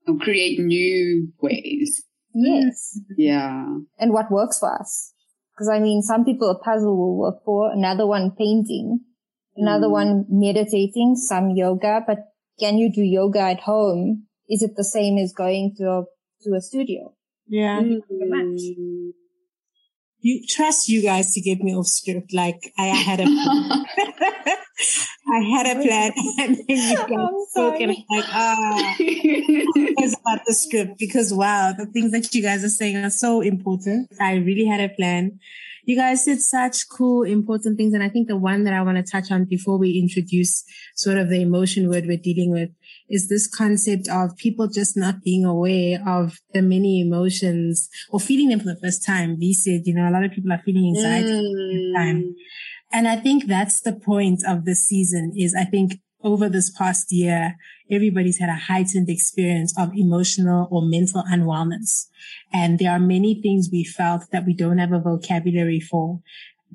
And 0.06 0.20
create 0.20 0.60
new 0.60 1.32
ways. 1.40 2.04
Yes. 2.34 3.00
Yeah. 3.16 3.78
And 4.00 4.12
what 4.12 4.32
works 4.32 4.60
for 4.60 4.74
us. 4.78 5.14
Because 5.54 5.70
I 5.70 5.80
mean, 5.80 6.02
some 6.02 6.26
people 6.26 6.50
a 6.50 6.58
puzzle 6.58 6.98
will 6.98 7.18
work 7.18 7.44
for, 7.46 7.72
another 7.72 8.08
one 8.08 8.32
painting, 8.32 9.02
another 9.56 9.88
mm. 9.88 9.92
one 9.92 10.26
meditating, 10.30 11.16
some 11.16 11.52
yoga. 11.52 12.02
But 12.06 12.20
can 12.60 12.78
you 12.78 12.92
do 12.92 13.02
yoga 13.02 13.40
at 13.40 13.60
home? 13.60 14.28
Is 14.50 14.64
it 14.64 14.72
the 14.76 14.84
same 14.84 15.18
as 15.18 15.34
going 15.34 15.76
to 15.78 15.84
a, 15.84 16.04
to 16.44 16.56
a 16.56 16.62
studio? 16.62 17.14
Yeah. 17.48 17.82
Mm. 17.82 19.12
You 20.20 20.42
trust 20.50 20.88
you 20.88 21.02
guys 21.04 21.34
to 21.34 21.42
get 21.42 21.60
me 21.60 21.76
off 21.76 21.88
script. 21.88 22.34
Like 22.34 22.72
I 22.78 22.86
had 22.86 23.20
a, 23.20 23.26
I 25.32 25.40
had 25.40 25.78
a 25.78 25.82
plan 25.82 26.12
and 26.40 26.58
then 26.58 26.66
you 26.68 26.98
guys 26.98 27.50
spoke 27.50 27.80
and 27.80 27.92
I'm 27.92 28.04
like, 28.10 28.26
ah, 28.30 28.96
it's 29.00 30.20
about 30.20 30.42
the 30.46 30.54
script 30.54 30.98
because 30.98 31.34
wow, 31.34 31.74
the 31.78 31.86
things 31.86 32.12
that 32.12 32.34
you 32.34 32.42
guys 32.42 32.64
are 32.64 32.70
saying 32.70 32.98
are 32.98 33.10
so 33.10 33.42
important. 33.42 34.12
I 34.20 34.36
really 34.36 34.66
had 34.66 34.82
a 34.82 34.90
plan. 34.90 35.40
You 35.86 35.98
guys 35.98 36.24
said 36.24 36.40
such 36.40 36.88
cool, 36.90 37.24
important 37.24 37.78
things. 37.78 37.94
And 37.94 38.04
I 38.04 38.10
think 38.10 38.28
the 38.28 38.38
one 38.38 38.64
that 38.64 38.74
I 38.74 38.82
want 38.82 38.98
to 38.98 39.04
touch 39.04 39.32
on 39.32 39.46
before 39.46 39.78
we 39.78 40.00
introduce 40.00 40.64
sort 40.96 41.18
of 41.18 41.30
the 41.30 41.42
emotion 41.42 41.90
word 41.90 42.06
we're 42.06 42.18
dealing 42.18 42.52
with 42.52 42.70
is 43.10 43.28
this 43.28 43.48
concept 43.48 44.08
of 44.08 44.36
people 44.38 44.68
just 44.68 44.96
not 44.96 45.22
being 45.24 45.44
aware 45.44 46.02
of 46.08 46.40
the 46.54 46.62
many 46.62 47.02
emotions 47.02 47.90
or 48.10 48.20
feeling 48.20 48.50
them 48.50 48.60
for 48.60 48.74
the 48.74 48.80
first 48.82 49.06
time. 49.06 49.38
V 49.38 49.54
said, 49.54 49.82
you 49.86 49.94
know, 49.94 50.10
a 50.10 50.12
lot 50.12 50.24
of 50.24 50.32
people 50.32 50.54
are 50.54 50.62
feeling 50.66 50.96
anxiety 50.96 51.30
mm. 51.30 51.38
for 51.38 51.44
the 51.44 51.94
first 51.94 51.96
time. 51.96 52.36
And 52.94 53.08
I 53.08 53.16
think 53.16 53.48
that's 53.48 53.82
the 53.82 53.94
point 53.94 54.44
of 54.48 54.66
this 54.66 54.86
season 54.86 55.34
is 55.36 55.56
I 55.56 55.66
think 55.66 56.00
over 56.24 56.48
this 56.48 56.70
past 56.70 57.12
year, 57.12 57.58
everybody's 57.92 58.40
had 58.40 58.50
a 58.50 58.56
heightened 58.56 59.10
experience 59.10 59.74
of 59.78 59.94
emotional 59.96 60.68
or 60.72 60.84
mental 60.84 61.24
unwellness. 61.24 62.06
And 62.54 62.80
there 62.80 62.92
are 62.92 63.00
many 63.00 63.42
things 63.42 63.70
we 63.72 63.84
felt 63.84 64.32
that 64.32 64.46
we 64.46 64.54
don't 64.54 64.78
have 64.78 64.94
a 64.94 65.00
vocabulary 65.00 65.80
for 65.80 66.22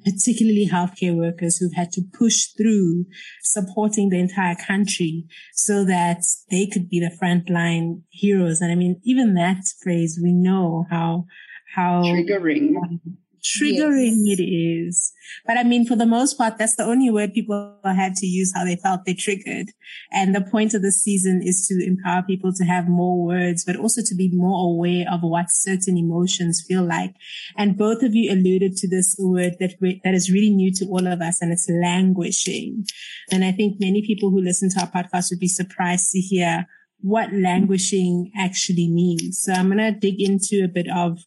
particularly 0.05 0.69
healthcare 0.71 1.17
workers 1.17 1.57
who've 1.57 1.75
had 1.75 1.91
to 1.93 2.03
push 2.17 2.47
through 2.57 3.05
supporting 3.43 4.11
the 4.11 4.19
entire 4.19 4.55
country 4.55 5.27
so 5.55 5.85
that 5.85 6.25
they 6.51 6.67
could 6.67 6.89
be 6.89 7.01
the 7.01 7.11
frontline 7.21 8.03
heroes. 8.11 8.61
And 8.61 8.71
I 8.71 8.75
mean, 8.75 9.01
even 9.05 9.35
that 9.35 9.65
phrase, 9.83 10.19
we 10.23 10.33
know 10.33 10.87
how, 10.91 11.27
how 11.75 12.03
triggering. 12.03 12.77
Um, 12.77 13.01
triggering 13.42 14.23
yes. 14.25 14.38
it 14.38 14.42
is. 14.42 15.12
But 15.47 15.59
I 15.59 15.62
mean, 15.62 15.87
for 15.87 15.97
the 15.97 16.07
most 16.07 16.38
part, 16.38 16.59
that's 16.59 16.76
the 16.76 16.85
only 16.85 17.11
word 17.11 17.35
people 17.35 17.76
had 17.85 18.14
to 18.16 18.26
use 18.26 18.52
how 18.54 18.64
they 18.64 18.76
felt 18.76 19.04
they 19.04 19.14
triggered. 19.14 19.71
And 20.12 20.35
the 20.35 20.40
point 20.40 20.75
of 20.75 20.83
the 20.83 20.92
season 20.92 21.42
is 21.42 21.66
to 21.68 21.87
empower 21.87 22.23
people 22.23 22.52
to 22.54 22.64
have 22.64 22.88
more 22.88 23.25
words, 23.25 23.64
but 23.64 23.76
also 23.76 24.02
to 24.02 24.14
be 24.14 24.30
more 24.33 24.73
aware 24.73 25.07
of 25.11 25.21
what 25.23 25.50
certain 25.50 25.97
emotions 25.97 26.64
feel 26.66 26.83
like. 26.83 27.14
And 27.57 27.76
both 27.76 28.02
of 28.02 28.14
you 28.14 28.33
alluded 28.33 28.76
to 28.78 28.88
this 28.88 29.16
word 29.18 29.57
that 29.61 29.75
that 30.04 30.14
is 30.14 30.30
really 30.30 30.50
new 30.50 30.73
to 30.75 30.87
all 30.87 31.07
of 31.07 31.21
us, 31.21 31.42
and 31.42 31.52
it's 31.52 31.68
languishing. 31.68 32.87
And 33.30 33.45
I 33.45 33.52
think 33.52 33.80
many 33.80 34.02
people 34.07 34.30
who 34.30 34.40
listen 34.40 34.71
to 34.71 34.80
our 34.80 34.90
podcast 34.90 35.30
would 35.30 35.40
be 35.40 35.49
surprised 35.49 36.11
to 36.12 36.21
hear 36.21 36.66
what 37.00 37.33
languishing 37.33 38.33
actually 38.37 38.88
means. 38.88 39.40
So 39.40 39.52
I'm 39.52 39.67
going 39.67 39.78
to 39.78 39.99
dig 39.99 40.21
into 40.21 40.64
a 40.64 40.69
bit 40.69 40.88
of 40.95 41.19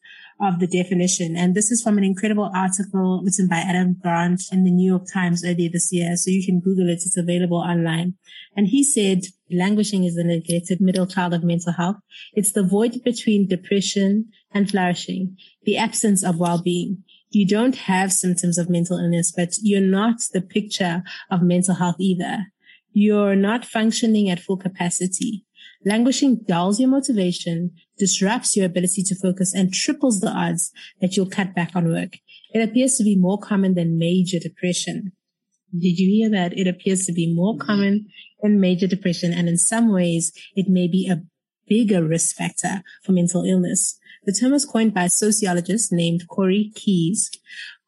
of 0.42 0.60
the 0.60 0.68
definition. 0.68 1.36
And 1.38 1.54
this 1.54 1.72
is 1.72 1.84
from 1.84 1.98
an 2.00 2.04
incredible 2.04 2.50
article 2.56 3.22
written 3.24 3.48
by 3.48 3.58
Adam 3.58 3.96
Grant 4.02 4.42
in 4.52 4.64
the 4.64 4.72
New 4.72 4.90
York 4.90 5.04
Times 5.14 5.46
earlier 5.46 5.70
this 5.72 5.94
year. 5.94 6.18
So 6.18 6.32
you 6.32 6.44
can 6.44 6.60
Google 6.60 6.90
it. 6.90 7.04
It's 7.06 7.16
available 7.16 7.58
online. 7.58 8.16
And 8.58 8.68
he 8.68 8.84
said, 8.84 9.22
languishing 9.52 10.04
is 10.04 10.16
the 10.16 10.24
neglected 10.24 10.82
middle 10.82 11.06
child 11.06 11.36
of 11.36 11.44
mental 11.44 11.74
health. 11.74 11.98
It's 12.34 12.54
the 12.54 12.64
void 12.64 13.04
between 13.04 13.48
depression 13.48 14.30
and 14.52 14.70
flourishing, 14.70 15.38
the 15.64 15.78
absence 15.78 16.24
of 16.24 16.40
well-being. 16.40 17.04
You 17.30 17.48
don't 17.48 17.76
have 17.76 18.12
symptoms 18.12 18.58
of 18.58 18.70
mental 18.70 18.98
illness, 18.98 19.32
but 19.36 19.54
you're 19.62 19.80
not 19.80 20.22
the 20.34 20.42
picture 20.42 21.04
of 21.30 21.44
mental 21.44 21.76
health 21.76 21.98
either. 22.00 22.48
You're 22.94 23.36
not 23.36 23.64
functioning 23.64 24.30
at 24.30 24.40
full 24.40 24.58
capacity. 24.58 25.46
Languishing 25.84 26.42
dulls 26.48 26.80
your 26.80 26.90
motivation, 26.90 27.72
disrupts 27.98 28.56
your 28.56 28.66
ability 28.68 29.04
to 29.04 29.16
focus, 29.16 29.54
and 29.54 29.74
triples 29.74 30.20
the 30.20 30.30
odds 30.30 30.72
that 31.02 31.18
you'll 31.18 31.30
cut 31.30 31.56
back 31.56 31.72
on 31.76 31.92
work. 31.92 32.18
It 32.54 32.62
appears 32.62 32.98
to 32.98 33.04
be 33.04 33.16
more 33.16 33.40
common 33.40 33.74
than 33.74 33.98
major 33.98 34.38
depression. 34.40 35.14
Did 35.74 35.98
you 35.98 36.10
hear 36.10 36.30
that? 36.30 36.58
It 36.58 36.68
appears 36.68 37.06
to 37.06 37.14
be 37.14 37.34
more 37.34 37.58
common 37.58 38.08
than 38.42 38.60
major 38.60 38.88
depression, 38.88 39.34
and 39.34 39.48
in 39.48 39.58
some 39.58 39.92
ways, 39.92 40.32
it 40.56 40.68
may 40.68 40.88
be 40.88 41.10
a 41.10 41.24
bigger 41.68 42.06
risk 42.06 42.36
factor 42.36 42.84
for 43.04 43.14
mental 43.14 43.46
illness. 43.46 43.98
The 44.26 44.34
term 44.34 44.52
was 44.52 44.66
coined 44.66 44.94
by 44.94 45.06
a 45.06 45.10
sociologist 45.10 45.92
named 45.92 46.28
Corey 46.28 46.72
Keyes, 46.76 47.32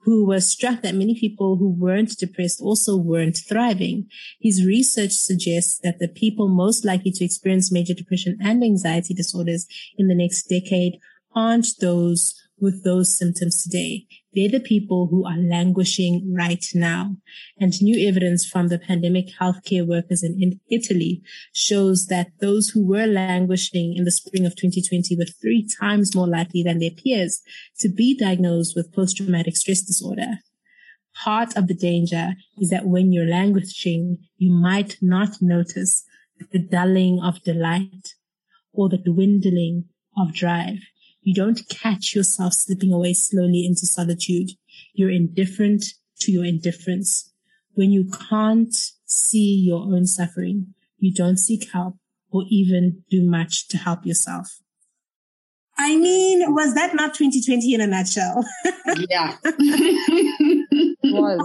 who 0.03 0.25
was 0.25 0.47
struck 0.47 0.81
that 0.81 0.95
many 0.95 1.17
people 1.17 1.55
who 1.57 1.69
weren't 1.69 2.17
depressed 2.17 2.61
also 2.61 2.95
weren't 2.97 3.37
thriving. 3.47 4.07
His 4.41 4.65
research 4.65 5.11
suggests 5.11 5.79
that 5.79 5.99
the 5.99 6.07
people 6.07 6.47
most 6.49 6.85
likely 6.85 7.11
to 7.11 7.25
experience 7.25 7.71
major 7.71 7.93
depression 7.93 8.37
and 8.41 8.63
anxiety 8.63 9.13
disorders 9.13 9.65
in 9.97 10.07
the 10.07 10.15
next 10.15 10.43
decade 10.43 10.99
aren't 11.35 11.67
those 11.79 12.35
with 12.63 12.83
those 12.83 13.15
symptoms 13.15 13.61
today. 13.61 14.05
They're 14.33 14.49
the 14.49 14.59
people 14.59 15.07
who 15.07 15.25
are 15.25 15.37
languishing 15.37 16.33
right 16.35 16.65
now. 16.73 17.17
And 17.59 17.79
new 17.81 18.07
evidence 18.07 18.45
from 18.45 18.69
the 18.69 18.79
pandemic 18.79 19.27
healthcare 19.39 19.85
workers 19.85 20.23
in, 20.23 20.59
Italy 20.71 21.21
shows 21.53 22.07
that 22.07 22.31
those 22.39 22.69
who 22.69 22.87
were 22.87 23.05
languishing 23.05 23.95
in 23.95 24.05
the 24.05 24.11
spring 24.11 24.45
of 24.45 24.55
2020 24.55 25.15
were 25.17 25.25
three 25.25 25.67
times 25.79 26.15
more 26.15 26.27
likely 26.27 26.63
than 26.63 26.79
their 26.79 26.91
peers 26.91 27.41
to 27.79 27.89
be 27.89 28.17
diagnosed 28.17 28.75
with 28.75 28.93
post-traumatic 28.93 29.55
stress 29.55 29.81
disorder. 29.81 30.39
Part 31.23 31.55
of 31.55 31.67
the 31.67 31.75
danger 31.75 32.33
is 32.57 32.69
that 32.69 32.87
when 32.87 33.11
you're 33.11 33.27
languishing, 33.27 34.17
you 34.37 34.51
might 34.51 34.97
not 35.01 35.41
notice 35.41 36.03
the 36.51 36.59
dulling 36.59 37.19
of 37.21 37.43
delight 37.43 38.15
or 38.73 38.89
the 38.89 38.97
dwindling 38.97 39.85
of 40.17 40.33
drive. 40.33 40.79
You 41.23 41.33
don't 41.33 41.67
catch 41.69 42.13
yourself 42.13 42.53
slipping 42.53 42.91
away 42.91 43.13
slowly 43.13 43.65
into 43.65 43.85
solitude. 43.85 44.51
You're 44.93 45.09
indifferent 45.09 45.85
to 46.19 46.31
your 46.31 46.43
indifference. 46.43 47.31
When 47.75 47.91
you 47.91 48.09
can't 48.29 48.75
see 49.05 49.63
your 49.65 49.83
own 49.83 50.05
suffering, 50.05 50.73
you 50.97 51.13
don't 51.13 51.37
seek 51.37 51.71
help 51.71 51.95
or 52.29 52.43
even 52.49 53.03
do 53.09 53.23
much 53.23 53.69
to 53.69 53.77
help 53.77 54.05
yourself. 54.05 54.59
I 55.77 55.95
mean, 55.95 56.53
was 56.53 56.75
that 56.75 56.93
not 56.93 57.15
2020 57.15 57.73
in 57.73 57.81
a 57.81 57.87
nutshell? 57.87 58.45
yeah. 59.09 59.37
was. 61.03 61.39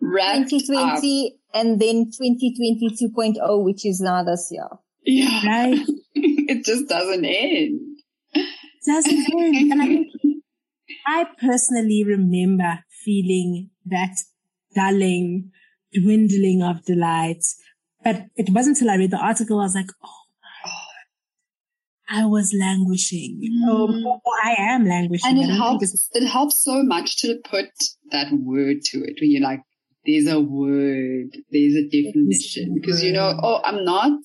2020 0.00 1.34
up. 1.34 1.60
and 1.60 1.80
then 1.80 2.06
2020 2.06 2.96
2.0, 3.12 3.64
which 3.64 3.84
is 3.84 4.00
now 4.00 4.22
this 4.22 4.48
year. 4.50 4.68
Yeah. 5.04 5.46
Right. 5.46 5.86
it 6.14 6.64
just 6.64 6.88
doesn't 6.88 7.24
end 7.24 7.94
doesn't 8.86 9.26
end. 9.32 9.72
And 9.72 9.82
I 9.82 9.86
mean, 9.86 10.42
I 11.06 11.26
personally 11.40 12.04
remember 12.04 12.80
feeling 13.04 13.70
that 13.86 14.16
dulling, 14.74 15.50
dwindling 15.92 16.62
of 16.62 16.84
delight. 16.84 17.44
But 18.02 18.26
it 18.36 18.50
wasn't 18.50 18.78
until 18.78 18.90
I 18.90 18.96
read 18.96 19.10
the 19.10 19.18
article, 19.18 19.60
I 19.60 19.64
was 19.64 19.74
like, 19.74 19.90
oh 20.04 20.24
I 22.08 22.26
was 22.26 22.54
languishing. 22.58 23.40
Mm. 23.42 24.02
Oh, 24.04 24.20
I 24.44 24.56
am 24.58 24.84
languishing. 24.84 25.30
And 25.30 25.38
it 25.38 25.54
helps, 25.54 26.10
it 26.12 26.26
helps 26.26 26.62
so 26.62 26.82
much 26.82 27.18
to 27.18 27.38
put 27.48 27.66
that 28.12 28.28
word 28.32 28.82
to 28.86 28.98
it 28.98 29.18
when 29.20 29.30
you're 29.30 29.42
like, 29.42 29.62
there's 30.06 30.26
a 30.26 30.38
word, 30.38 31.30
there's 31.50 31.74
a 31.74 31.88
definition. 31.88 32.74
Because 32.74 33.02
you 33.02 33.12
know, 33.12 33.38
oh, 33.42 33.60
I'm 33.64 33.84
not 33.84 34.20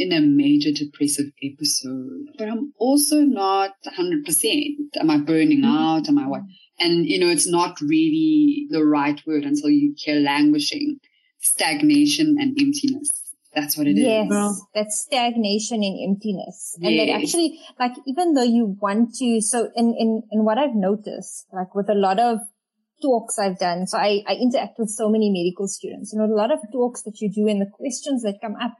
in 0.00 0.12
a 0.12 0.20
major 0.20 0.70
depressive 0.72 1.26
episode, 1.42 2.26
but 2.38 2.48
I'm 2.48 2.72
also 2.78 3.20
not 3.20 3.72
100%. 3.86 4.76
Am 4.98 5.10
I 5.10 5.18
burning 5.18 5.62
mm-hmm. 5.62 5.76
out? 5.76 6.08
Am 6.08 6.18
I 6.18 6.26
what? 6.26 6.42
And, 6.78 7.06
you 7.06 7.20
know, 7.20 7.28
it's 7.28 7.46
not 7.46 7.80
really 7.80 8.66
the 8.70 8.84
right 8.84 9.20
word 9.26 9.44
until 9.44 9.68
you 9.68 9.94
hear 9.98 10.16
languishing, 10.16 10.98
stagnation 11.40 12.36
and 12.38 12.58
emptiness. 12.58 13.20
That's 13.54 13.76
what 13.76 13.88
it 13.88 13.96
yes, 13.96 14.26
is. 14.26 14.32
yes, 14.32 14.62
that's 14.74 15.00
stagnation 15.00 15.82
and 15.82 15.98
emptiness. 16.08 16.76
Yes. 16.78 16.88
And 16.88 16.98
that 17.00 17.12
actually, 17.12 17.60
like, 17.78 17.92
even 18.06 18.34
though 18.34 18.44
you 18.44 18.76
want 18.80 19.14
to, 19.16 19.40
so 19.40 19.68
in, 19.74 19.94
in, 19.98 20.22
in 20.30 20.44
what 20.44 20.56
I've 20.56 20.74
noticed, 20.74 21.46
like 21.52 21.74
with 21.74 21.90
a 21.90 21.94
lot 21.94 22.20
of 22.20 22.38
talks 23.02 23.38
I've 23.38 23.58
done, 23.58 23.86
so 23.86 23.98
I, 23.98 24.22
I 24.26 24.34
interact 24.34 24.78
with 24.78 24.88
so 24.88 25.10
many 25.10 25.30
medical 25.30 25.66
students 25.66 26.14
and 26.14 26.22
a 26.22 26.32
lot 26.32 26.52
of 26.52 26.60
talks 26.72 27.02
that 27.02 27.20
you 27.20 27.30
do 27.30 27.48
and 27.48 27.60
the 27.60 27.70
questions 27.70 28.22
that 28.22 28.38
come 28.40 28.54
up, 28.54 28.72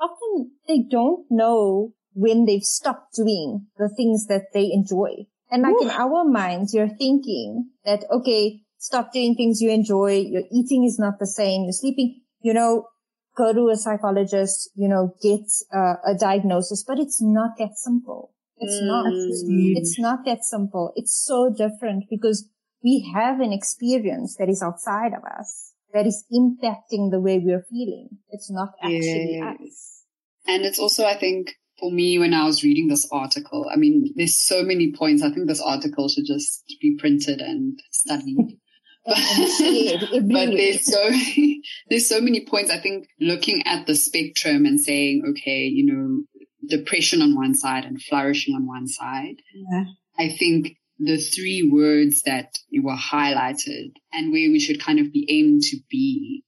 often 0.00 0.52
they 0.68 0.82
don't 0.88 1.26
know 1.30 1.92
when 2.14 2.46
they've 2.46 2.62
stopped 2.62 3.14
doing 3.14 3.66
the 3.76 3.88
things 3.88 4.26
that 4.26 4.46
they 4.52 4.70
enjoy. 4.72 5.26
And 5.50 5.62
like 5.62 5.74
Ooh. 5.74 5.82
in 5.82 5.90
our 5.90 6.24
minds, 6.24 6.74
you're 6.74 6.88
thinking 6.88 7.70
that, 7.84 8.04
okay, 8.10 8.62
stop 8.78 9.12
doing 9.12 9.34
things 9.34 9.60
you 9.60 9.70
enjoy. 9.70 10.20
Your 10.20 10.42
eating 10.50 10.84
is 10.84 10.98
not 10.98 11.18
the 11.18 11.26
same. 11.26 11.64
You're 11.64 11.72
sleeping, 11.72 12.22
you 12.40 12.54
know, 12.54 12.88
go 13.36 13.52
to 13.52 13.68
a 13.68 13.76
psychologist, 13.76 14.70
you 14.74 14.88
know, 14.88 15.14
get 15.22 15.46
uh, 15.74 15.96
a 16.04 16.14
diagnosis, 16.18 16.84
but 16.86 16.98
it's 16.98 17.20
not 17.22 17.50
that 17.58 17.76
simple. 17.76 18.32
It's 18.58 18.82
mm. 18.82 18.86
not. 18.86 19.06
It's 19.12 19.98
not 19.98 20.24
that 20.24 20.42
simple. 20.42 20.92
It's 20.96 21.14
so 21.14 21.52
different 21.54 22.04
because 22.08 22.48
we 22.82 23.10
have 23.14 23.40
an 23.40 23.52
experience 23.52 24.36
that 24.38 24.48
is 24.48 24.62
outside 24.62 25.12
of 25.12 25.22
us 25.38 25.74
that 25.92 26.06
is 26.06 26.24
impacting 26.32 27.10
the 27.10 27.20
way 27.20 27.38
we're 27.38 27.64
feeling. 27.70 28.08
It's 28.30 28.50
not 28.50 28.70
actually 28.82 29.38
yes. 29.40 29.56
us. 29.60 30.02
And 30.46 30.64
it's 30.64 30.78
also, 30.78 31.04
I 31.04 31.16
think, 31.16 31.54
for 31.78 31.90
me, 31.90 32.18
when 32.18 32.34
I 32.34 32.44
was 32.44 32.64
reading 32.64 32.88
this 32.88 33.08
article, 33.12 33.68
I 33.72 33.76
mean, 33.76 34.12
there's 34.16 34.36
so 34.36 34.62
many 34.62 34.92
points. 34.92 35.22
I 35.22 35.30
think 35.30 35.46
this 35.46 35.62
article 35.62 36.08
should 36.08 36.26
just 36.26 36.64
be 36.80 36.96
printed 36.98 37.40
and 37.40 37.78
studied. 37.90 38.58
but, 39.06 40.28
but 40.28 40.46
there's 40.50 40.84
so 40.84 41.10
there's 41.88 42.08
so 42.08 42.20
many 42.20 42.44
points. 42.44 42.72
I 42.72 42.78
think 42.78 43.06
looking 43.20 43.64
at 43.64 43.86
the 43.86 43.94
spectrum 43.94 44.66
and 44.66 44.80
saying, 44.80 45.22
okay, 45.30 45.66
you 45.66 45.86
know, 45.86 46.24
depression 46.68 47.22
on 47.22 47.36
one 47.36 47.54
side 47.54 47.84
and 47.84 48.02
flourishing 48.02 48.56
on 48.56 48.66
one 48.66 48.88
side. 48.88 49.36
Yeah. 49.54 49.84
I 50.18 50.30
think 50.36 50.76
the 50.98 51.18
three 51.18 51.68
words 51.70 52.22
that 52.22 52.56
were 52.72 52.96
highlighted 52.96 53.92
and 54.12 54.32
where 54.32 54.50
we 54.50 54.60
should 54.60 54.80
kind 54.80 54.98
of 54.98 55.12
be 55.12 55.26
aimed 55.28 55.62
to 55.62 55.76
be 55.90 56.42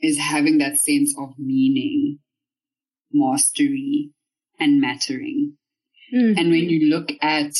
is 0.00 0.18
having 0.18 0.58
that 0.58 0.78
sense 0.78 1.14
of 1.18 1.30
meaning. 1.38 2.18
mastery 3.12 4.10
and 4.58 4.80
mattering. 4.80 5.56
Mm-hmm. 6.14 6.38
And 6.38 6.50
when 6.50 6.68
you 6.70 6.90
look 6.90 7.10
at 7.22 7.52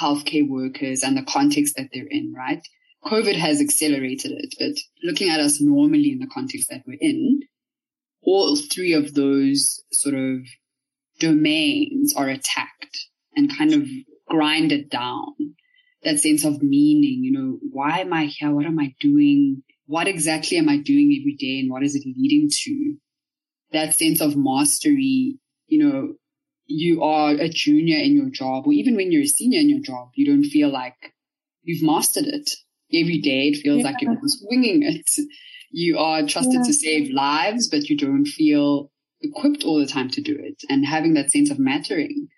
healthcare 0.00 0.48
workers 0.48 1.02
and 1.02 1.16
the 1.16 1.22
context 1.22 1.76
that 1.76 1.88
they're 1.92 2.06
in, 2.08 2.32
right? 2.36 2.66
COVID 3.04 3.34
has 3.34 3.60
accelerated 3.60 4.32
it, 4.32 4.54
but 4.58 4.76
looking 5.02 5.30
at 5.30 5.40
us 5.40 5.60
normally 5.60 6.12
in 6.12 6.18
the 6.18 6.26
context 6.32 6.68
that 6.70 6.82
we're 6.86 6.98
in, 7.00 7.40
all 8.22 8.56
three 8.56 8.92
of 8.92 9.14
those 9.14 9.82
sort 9.92 10.14
of 10.14 10.40
domains 11.18 12.14
are 12.14 12.28
attacked 12.28 13.06
and 13.34 13.56
kind 13.56 13.72
of 13.72 13.88
grinded 14.28 14.90
down. 14.90 15.34
That 16.02 16.20
sense 16.20 16.44
of 16.44 16.62
meaning, 16.62 17.22
you 17.22 17.32
know, 17.32 17.58
why 17.70 18.00
am 18.00 18.12
I 18.12 18.24
here? 18.24 18.50
What 18.50 18.66
am 18.66 18.78
I 18.78 18.94
doing? 19.00 19.62
What 19.86 20.08
exactly 20.08 20.56
am 20.56 20.68
I 20.68 20.78
doing 20.78 21.16
every 21.20 21.36
day 21.38 21.60
and 21.60 21.70
what 21.70 21.82
is 21.82 21.94
it 21.94 22.04
leading 22.06 22.48
to? 22.50 22.96
That 23.72 23.94
sense 23.94 24.20
of 24.20 24.36
mastery, 24.36 25.38
you 25.66 25.84
know, 25.84 26.14
you 26.66 27.02
are 27.02 27.32
a 27.32 27.48
junior 27.48 27.98
in 27.98 28.16
your 28.16 28.30
job 28.30 28.66
or 28.66 28.72
even 28.72 28.96
when 28.96 29.12
you're 29.12 29.22
a 29.22 29.26
senior 29.26 29.60
in 29.60 29.68
your 29.68 29.80
job, 29.80 30.10
you 30.14 30.24
don't 30.24 30.44
feel 30.44 30.70
like 30.70 30.94
you've 31.62 31.82
mastered 31.82 32.26
it. 32.26 32.50
Every 32.92 33.18
day 33.18 33.48
it 33.48 33.60
feels 33.60 33.78
yeah. 33.78 33.84
like 33.84 34.00
you're 34.00 34.16
winging 34.42 34.82
it. 34.82 35.10
You 35.70 35.98
are 35.98 36.26
trusted 36.26 36.54
yeah. 36.54 36.62
to 36.62 36.72
save 36.72 37.12
lives, 37.12 37.68
but 37.68 37.88
you 37.88 37.96
don't 37.96 38.26
feel 38.26 38.90
equipped 39.20 39.64
all 39.64 39.78
the 39.78 39.86
time 39.86 40.10
to 40.10 40.20
do 40.20 40.36
it. 40.38 40.62
And 40.68 40.84
having 40.84 41.14
that 41.14 41.30
sense 41.30 41.50
of 41.50 41.58
mattering, 41.58 42.28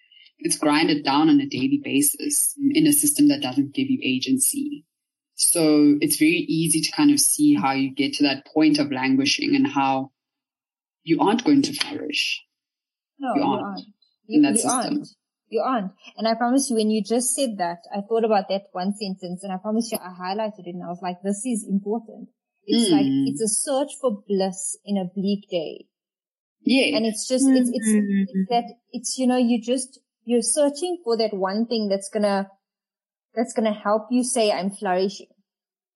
it's 0.42 0.58
grinded 0.58 1.04
down 1.04 1.28
on 1.28 1.40
a 1.40 1.46
daily 1.46 1.80
basis 1.82 2.54
in 2.58 2.87
a 2.87 2.92
system 2.92 3.28
that 3.28 3.42
doesn't 3.42 3.75
give 3.75 3.88
you 3.88 4.00
agency. 4.02 4.84
So 5.34 5.96
it's 6.00 6.16
very 6.16 6.44
easy 6.49 6.82
to 6.82 6.96
kind 6.96 7.11
of 7.11 7.18
see 7.18 7.54
how 7.54 7.72
you 7.72 7.94
get 7.94 8.14
to 8.14 8.25
that 8.25 8.46
point 8.46 8.78
of 8.78 8.92
languishing 8.92 9.56
and 9.56 9.66
how 9.66 10.11
you 11.02 11.20
aren't 11.20 11.44
going 11.44 11.62
to 11.62 11.72
flourish. 11.72 12.42
No, 13.18 13.34
you 13.34 13.42
aren't. 13.42 13.80
You 14.26 14.44
aren't. 14.44 14.56
You, 14.56 14.62
you 14.62 14.70
aren't. 14.70 15.08
You 15.49 15.61
aren't. 15.61 15.92
And 16.16 16.26
I 16.26 16.34
promise 16.34 16.70
you, 16.70 16.76
when 16.76 16.90
you 16.90 17.02
just 17.04 17.34
said 17.34 17.58
that, 17.58 17.78
I 17.94 18.00
thought 18.00 18.25
about 18.25 18.49
that 18.49 18.64
one 18.72 18.94
sentence 18.94 19.42
and 19.42 19.52
I 19.52 19.56
promise 19.56 19.90
you, 19.92 19.99
I 19.99 20.11
highlighted 20.11 20.66
it 20.66 20.75
and 20.75 20.82
I 20.82 20.88
was 20.88 21.00
like, 21.02 21.16
this 21.22 21.44
is 21.44 21.66
important. 21.68 22.28
It's 22.64 22.88
mm. 22.88 22.92
like, 22.92 23.06
it's 23.06 23.42
a 23.42 23.49
search 23.49 23.90
for 24.00 24.22
bliss 24.26 24.78
in 24.84 24.96
a 24.96 25.04
bleak 25.04 25.49
day. 25.50 25.87
Yeah. 26.62 26.96
And 26.96 27.04
it's 27.04 27.26
just, 27.28 27.46
it's, 27.49 27.68
it's, 27.68 27.88
it's 27.88 28.49
that, 28.50 28.64
it's, 28.92 29.18
you 29.18 29.26
know, 29.26 29.37
you 29.37 29.61
just, 29.61 29.99
you're 30.25 30.43
searching 30.43 30.99
for 31.05 31.17
that 31.17 31.35
one 31.35 31.67
thing 31.67 31.88
that's 31.88 32.09
gonna, 32.12 32.49
that's 33.35 33.52
gonna 33.52 33.73
help 33.73 34.09
you 34.11 34.25
say 34.25 34.52
I'm 34.52 34.71
flourishing 34.71 35.29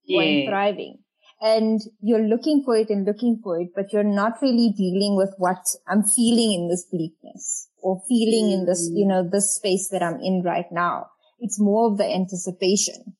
yeah. 0.04 0.18
or 0.18 0.22
I'm 0.22 0.46
thriving. 0.48 0.98
And 1.40 1.80
you're 2.00 2.26
looking 2.26 2.62
for 2.64 2.76
it 2.76 2.88
and 2.88 3.04
looking 3.04 3.40
for 3.42 3.60
it, 3.60 3.68
but 3.76 3.92
you're 3.92 4.02
not 4.02 4.40
really 4.40 4.72
dealing 4.74 5.16
with 5.16 5.34
what 5.36 5.58
I'm 5.86 6.02
feeling 6.02 6.52
in 6.52 6.68
this 6.68 6.86
bleakness 6.90 7.68
or 7.82 8.00
feeling 8.08 8.50
mm. 8.50 8.54
in 8.54 8.66
this, 8.66 8.88
you 8.90 9.06
know, 9.06 9.28
this 9.30 9.54
space 9.56 9.88
that 9.92 10.02
I'm 10.02 10.18
in 10.22 10.42
right 10.42 10.64
now. 10.72 11.08
It's 11.38 11.60
more 11.60 11.90
of 11.90 11.98
the 11.98 12.06
anticipation. 12.06 13.16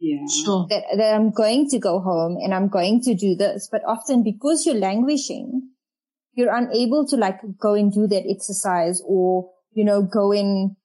Yeah. 0.00 0.26
Sure. 0.44 0.66
That, 0.68 0.82
that 0.96 1.14
I'm 1.14 1.30
going 1.30 1.68
to 1.70 1.78
go 1.78 2.00
home 2.00 2.38
and 2.42 2.52
I'm 2.52 2.68
going 2.68 3.02
to 3.02 3.14
do 3.14 3.36
this. 3.36 3.68
But 3.70 3.82
often 3.86 4.24
because 4.24 4.66
you're 4.66 4.74
languishing, 4.74 5.70
you're 6.34 6.52
unable 6.52 7.06
to 7.06 7.16
like 7.16 7.38
go 7.60 7.74
and 7.74 7.92
do 7.92 8.08
that 8.08 8.24
exercise 8.28 9.00
or, 9.06 9.48
you 9.74 9.84
know, 9.84 10.02
go 10.02 10.32
and 10.32 10.76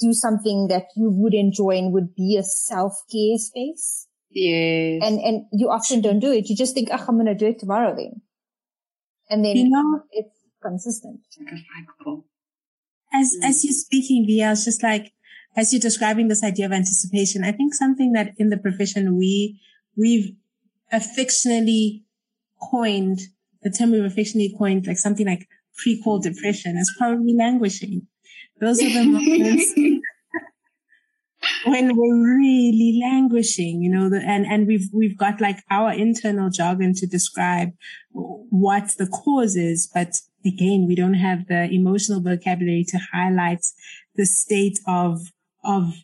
do 0.00 0.12
something 0.12 0.68
that 0.68 0.86
you 0.96 1.10
would 1.10 1.34
enjoy 1.34 1.76
and 1.76 1.92
would 1.92 2.14
be 2.14 2.36
a 2.38 2.42
self-care 2.42 3.36
space. 3.36 4.06
Yeah. 4.30 5.06
And, 5.06 5.20
and 5.20 5.44
you 5.52 5.70
often 5.70 6.00
don't 6.00 6.20
do 6.20 6.32
it. 6.32 6.48
You 6.48 6.56
just 6.56 6.74
think, 6.74 6.88
oh, 6.90 7.04
I'm 7.06 7.16
going 7.16 7.26
to 7.26 7.34
do 7.34 7.46
it 7.46 7.58
tomorrow 7.58 7.94
then. 7.94 8.22
And 9.28 9.44
then, 9.44 9.56
you 9.56 9.68
know, 9.68 10.02
it's 10.10 10.36
consistent. 10.62 11.20
Like 11.38 11.54
a 11.54 11.56
cycle. 11.56 12.26
As, 13.12 13.36
mm. 13.40 13.48
as 13.48 13.64
you're 13.64 13.74
speaking, 13.74 14.24
Via, 14.26 14.46
I 14.46 14.50
was 14.50 14.64
just 14.64 14.82
like, 14.82 15.12
as 15.56 15.72
you're 15.72 15.80
describing 15.80 16.28
this 16.28 16.42
idea 16.42 16.66
of 16.66 16.72
anticipation, 16.72 17.44
I 17.44 17.52
think 17.52 17.74
something 17.74 18.12
that 18.12 18.32
in 18.38 18.48
the 18.48 18.56
profession 18.56 19.18
we, 19.18 19.60
we've 19.96 20.34
affectionately 20.90 22.04
coined 22.70 23.20
the 23.62 23.70
term 23.70 23.92
we've 23.92 24.04
affectionately 24.04 24.54
coined 24.56 24.86
like 24.86 24.98
something 24.98 25.26
like 25.26 25.48
pre-call 25.76 26.20
depression 26.20 26.76
is 26.76 26.92
probably 26.98 27.34
languishing. 27.34 28.06
Those 28.62 28.80
are 28.80 28.90
the 28.90 29.04
moments 29.04 29.74
when 31.66 31.96
we're 31.96 32.38
really 32.38 33.00
languishing, 33.02 33.82
you 33.82 33.90
know, 33.90 34.08
the, 34.08 34.22
and, 34.24 34.46
and 34.46 34.68
we've, 34.68 34.88
we've 34.92 35.18
got 35.18 35.40
like 35.40 35.58
our 35.68 35.92
internal 35.92 36.48
jargon 36.48 36.94
to 36.94 37.06
describe 37.08 37.70
what 38.12 38.92
the 38.98 39.08
cause 39.08 39.56
is. 39.56 39.90
But 39.92 40.14
again, 40.46 40.86
we 40.86 40.94
don't 40.94 41.14
have 41.14 41.48
the 41.48 41.68
emotional 41.72 42.20
vocabulary 42.20 42.84
to 42.90 43.00
highlight 43.12 43.66
the 44.14 44.26
state 44.26 44.78
of, 44.86 45.18
of 45.64 45.94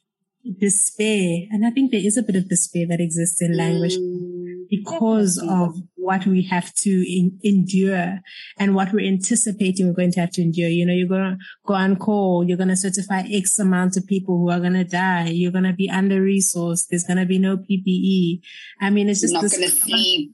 despair. 0.58 1.46
And 1.52 1.64
I 1.64 1.70
think 1.70 1.92
there 1.92 2.04
is 2.04 2.16
a 2.16 2.24
bit 2.24 2.34
of 2.34 2.48
despair 2.48 2.88
that 2.88 3.00
exists 3.00 3.40
in 3.40 3.56
language. 3.56 3.96
Mm 3.96 4.27
because 4.70 5.38
of 5.38 5.74
what 5.96 6.26
we 6.26 6.42
have 6.42 6.72
to 6.74 6.90
in, 6.90 7.38
endure 7.42 8.20
and 8.58 8.74
what 8.74 8.92
we're 8.92 9.06
anticipating 9.06 9.86
we're 9.86 9.94
going 9.94 10.12
to 10.12 10.20
have 10.20 10.30
to 10.30 10.42
endure. 10.42 10.68
You 10.68 10.86
know, 10.86 10.92
you're 10.92 11.08
going 11.08 11.32
to 11.32 11.38
go 11.66 11.74
on 11.74 11.96
call. 11.96 12.44
You're 12.46 12.56
going 12.56 12.68
to 12.68 12.76
certify 12.76 13.24
X 13.30 13.58
amount 13.58 13.96
of 13.96 14.06
people 14.06 14.38
who 14.38 14.50
are 14.50 14.60
going 14.60 14.74
to 14.74 14.84
die. 14.84 15.28
You're 15.28 15.52
going 15.52 15.64
to 15.64 15.72
be 15.72 15.90
under 15.90 16.20
resourced. 16.22 16.88
There's 16.88 17.04
going 17.04 17.18
to 17.18 17.26
be 17.26 17.38
no 17.38 17.58
PPE. 17.58 18.40
I 18.80 18.90
mean, 18.90 19.08
it's 19.08 19.20
just 19.20 19.34
not 19.34 19.40
going 19.40 19.50
to 19.62 19.68
sleep. 19.68 20.32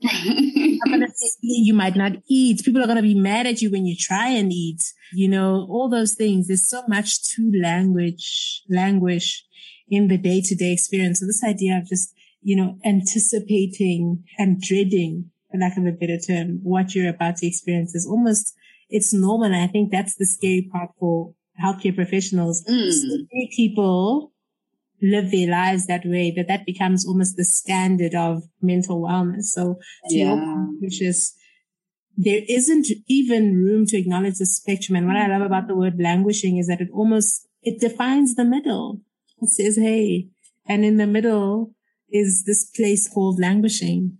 you 1.40 1.74
might 1.74 1.96
not 1.96 2.12
eat. 2.28 2.64
People 2.64 2.82
are 2.82 2.86
going 2.86 2.96
to 2.96 3.02
be 3.02 3.14
mad 3.14 3.46
at 3.46 3.60
you 3.62 3.70
when 3.70 3.86
you 3.86 3.96
try 3.96 4.28
and 4.28 4.52
eat. 4.52 4.82
You 5.12 5.28
know, 5.28 5.66
all 5.68 5.88
those 5.88 6.14
things. 6.14 6.48
There's 6.48 6.68
so 6.68 6.82
much 6.88 7.22
to 7.34 7.52
language, 7.62 8.62
languish 8.68 9.44
in 9.88 10.08
the 10.08 10.18
day 10.18 10.40
to 10.40 10.54
day 10.54 10.72
experience. 10.72 11.20
So 11.20 11.26
this 11.26 11.44
idea 11.44 11.78
of 11.78 11.86
just 11.86 12.14
you 12.44 12.56
know, 12.56 12.78
anticipating 12.84 14.22
and 14.38 14.60
dreading, 14.60 15.30
for 15.50 15.58
lack 15.58 15.76
of 15.76 15.86
a 15.86 15.92
better 15.92 16.18
term, 16.18 16.60
what 16.62 16.94
you're 16.94 17.08
about 17.08 17.36
to 17.36 17.46
experience 17.46 17.94
is 17.94 18.06
almost, 18.06 18.54
it's 18.90 19.12
normal. 19.12 19.46
And 19.46 19.56
I 19.56 19.66
think 19.66 19.90
that's 19.90 20.14
the 20.16 20.26
scary 20.26 20.68
part 20.70 20.90
for 21.00 21.34
healthcare 21.62 21.94
professionals. 21.94 22.62
Mm. 22.68 22.92
So 22.92 23.08
many 23.08 23.50
people 23.56 24.32
live 25.02 25.30
their 25.30 25.50
lives 25.50 25.86
that 25.86 26.02
way 26.04 26.32
that 26.36 26.48
that 26.48 26.66
becomes 26.66 27.06
almost 27.06 27.36
the 27.36 27.44
standard 27.44 28.14
of 28.14 28.42
mental 28.60 29.00
wellness. 29.00 29.44
So 29.44 29.78
to 30.08 30.16
yeah. 30.16 30.66
which 30.80 31.02
is 31.02 31.34
there 32.16 32.42
isn't 32.48 32.86
even 33.08 33.56
room 33.56 33.86
to 33.86 33.98
acknowledge 33.98 34.38
the 34.38 34.46
spectrum. 34.46 34.96
And 34.96 35.06
what 35.06 35.16
I 35.16 35.26
love 35.26 35.42
about 35.42 35.66
the 35.66 35.74
word 35.74 35.94
languishing 35.98 36.58
is 36.58 36.68
that 36.68 36.80
it 36.80 36.88
almost, 36.92 37.48
it 37.62 37.80
defines 37.80 38.34
the 38.34 38.44
middle. 38.44 39.00
It 39.40 39.48
says, 39.48 39.76
Hey, 39.76 40.28
and 40.66 40.84
in 40.84 40.96
the 40.96 41.06
middle, 41.06 41.73
is 42.14 42.44
this 42.44 42.64
place 42.64 43.08
called 43.08 43.40
languishing. 43.40 44.18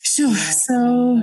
Sure. 0.00 0.34
So 0.34 1.22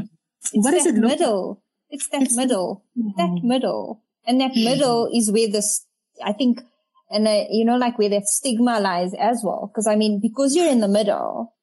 it's 0.53 0.65
what 0.65 0.73
is 0.73 0.85
it? 0.85 0.95
Middle. 0.95 1.61
It's 1.89 2.07
that 2.09 2.23
it's 2.23 2.35
middle. 2.35 2.85
The, 2.95 3.13
that 3.17 3.39
middle. 3.43 4.01
And 4.25 4.39
that 4.39 4.55
middle 4.55 5.09
is 5.13 5.31
where 5.31 5.49
this, 5.49 5.85
I 6.23 6.31
think, 6.33 6.61
and 7.09 7.27
uh, 7.27 7.43
you 7.49 7.65
know, 7.65 7.77
like 7.77 7.99
where 7.99 8.09
that 8.09 8.27
stigma 8.27 8.79
lies 8.79 9.13
as 9.13 9.41
well. 9.43 9.69
Cause 9.75 9.85
I 9.85 9.95
mean, 9.95 10.19
because 10.21 10.55
you're 10.55 10.71
in 10.71 10.79
the 10.79 10.87
middle, 10.87 11.55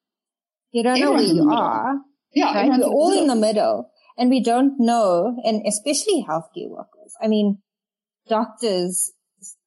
you 0.72 0.82
don't 0.82 1.00
know 1.00 1.12
where 1.12 1.22
you 1.22 1.48
are. 1.50 1.96
Yeah. 2.34 2.54
Right? 2.54 2.78
We're 2.78 2.86
all 2.86 3.18
in 3.18 3.28
the 3.28 3.36
middle 3.36 3.90
and 4.18 4.28
we 4.28 4.42
don't 4.42 4.78
know, 4.78 5.36
and 5.44 5.62
especially 5.66 6.24
healthcare 6.28 6.68
workers. 6.68 7.14
I 7.22 7.28
mean, 7.28 7.58
doctors, 8.28 9.12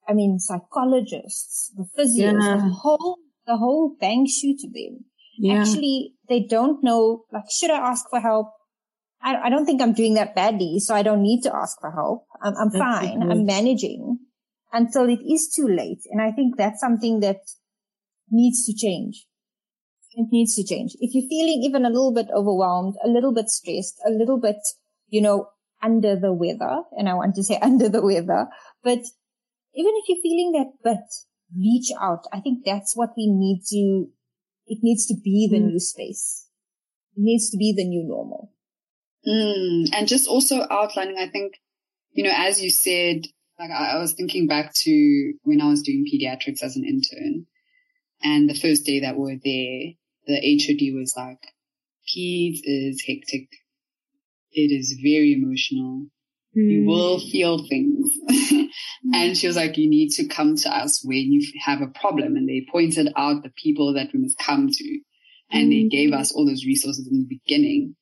I 0.08 0.14
mean, 0.14 0.40
psychologists, 0.40 1.72
the 1.76 1.86
physios, 1.98 2.34
yeah. 2.42 2.58
the 2.58 2.74
whole 2.82 3.18
the 3.50 3.58
whole 3.58 3.96
bank 4.00 4.30
shoot 4.30 4.62
them. 4.62 5.06
Yeah. 5.38 5.62
Actually, 5.62 6.14
they 6.30 6.42
don't 6.42 6.84
know, 6.84 7.24
like, 7.34 7.50
should 7.50 7.72
I 7.72 7.80
ask 7.80 8.06
for 8.10 8.20
help? 8.20 8.52
I, 9.22 9.36
I 9.36 9.50
don't 9.50 9.66
think 9.66 9.82
I'm 9.82 9.94
doing 9.94 10.14
that 10.14 10.36
badly, 10.36 10.80
so 10.80 10.94
I 10.94 11.02
don't 11.02 11.24
need 11.24 11.42
to 11.42 11.56
ask 11.56 11.80
for 11.82 11.92
help. 11.92 12.26
I'm, 12.42 12.54
I'm 12.56 12.72
fine. 12.72 13.24
I'm 13.24 13.46
managing 13.46 14.20
until 14.72 15.10
it 15.10 15.20
is 15.28 15.52
too 15.54 15.68
late. 15.68 16.02
And 16.12 16.22
I 16.22 16.32
think 16.32 16.58
that's 16.58 16.80
something 16.80 17.22
that 17.22 17.40
needs 18.30 18.66
to 18.68 18.74
change. 18.74 19.26
It 20.14 20.28
needs 20.32 20.56
to 20.56 20.64
change. 20.64 20.92
If 21.00 21.14
you're 21.14 21.30
feeling 21.30 21.64
even 21.64 21.86
a 21.86 21.90
little 21.90 22.14
bit 22.14 22.28
overwhelmed, 22.34 22.96
a 23.04 23.10
little 23.10 23.34
bit 23.34 23.50
stressed, 23.50 23.96
a 24.06 24.12
little 24.12 24.40
bit, 24.40 24.58
you 25.08 25.22
know, 25.22 25.48
under 25.82 26.16
the 26.16 26.34
weather, 26.34 26.84
and 26.98 27.10
I 27.10 27.16
want 27.16 27.36
to 27.36 27.44
say 27.44 27.58
under 27.62 27.90
the 27.90 28.04
weather, 28.04 28.48
but 28.84 29.00
even 29.74 29.94
if 29.96 30.10
you're 30.10 30.22
feeling 30.22 30.52
that 30.54 30.72
bit, 30.84 31.06
reach 31.56 31.92
out. 32.00 32.26
I 32.32 32.40
think 32.40 32.66
that's 32.66 32.96
what 32.96 33.12
we 33.18 33.28
need 33.28 33.64
to, 33.70 34.10
it 34.68 34.80
needs 34.82 35.08
to 35.08 35.16
be 35.24 35.48
the 35.52 35.60
mm. 35.60 35.72
new 35.72 35.80
space. 35.80 36.48
It 37.16 37.22
needs 37.22 37.50
to 37.52 37.58
be 37.58 37.74
the 37.76 37.86
new 37.86 38.04
normal. 38.04 38.52
Mm. 39.28 39.90
And 39.94 40.08
just 40.08 40.28
also 40.28 40.66
outlining, 40.70 41.18
I 41.18 41.28
think, 41.28 41.54
you 42.12 42.24
know, 42.24 42.34
as 42.34 42.62
you 42.62 42.70
said, 42.70 43.26
like 43.60 43.72
I, 43.72 43.94
I 43.94 44.00
was 44.00 44.14
thinking 44.14 44.48
back 44.48 44.74
to 44.74 45.34
when 45.44 45.62
I 45.62 45.70
was 45.70 45.82
doing 45.82 46.06
pediatrics 46.06 46.64
as 46.64 46.76
an 46.76 46.86
intern 46.86 47.46
and 48.22 48.50
the 48.50 48.54
first 48.54 48.86
day 48.86 49.02
that 49.02 49.16
we 49.16 49.22
were 49.22 49.40
there, 49.44 49.94
the 50.28 50.62
HOD 50.62 50.96
was 50.98 51.14
like, 51.16 51.42
peds 52.08 52.60
is 52.64 53.04
hectic. 53.08 53.50
It 54.52 54.72
is 54.72 55.00
very 55.02 55.34
emotional. 55.34 56.08
Mm. 56.58 56.72
You 56.72 56.86
will 56.86 57.20
feel 57.20 57.66
things. 57.68 58.12
and 59.14 59.38
she 59.38 59.48
was 59.48 59.56
like, 59.56 59.78
you 59.78 59.90
need 59.90 60.12
to 60.12 60.28
come 60.28 60.56
to 60.58 60.70
us 60.70 61.02
when 61.04 61.32
you 61.32 61.42
have 61.64 61.82
a 61.82 61.88
problem. 61.88 62.36
And 62.36 62.48
they 62.48 62.66
pointed 62.70 63.12
out 63.16 63.44
the 63.44 63.52
people 63.52 63.94
that 63.94 64.10
we 64.14 64.20
must 64.20 64.38
come 64.38 64.70
to. 64.70 65.00
And 65.52 65.72
they 65.72 65.88
gave 65.88 66.14
us 66.14 66.32
all 66.32 66.46
those 66.46 66.66
resources 66.66 67.08
in 67.10 67.20
the 67.20 67.40
beginning. 67.40 67.96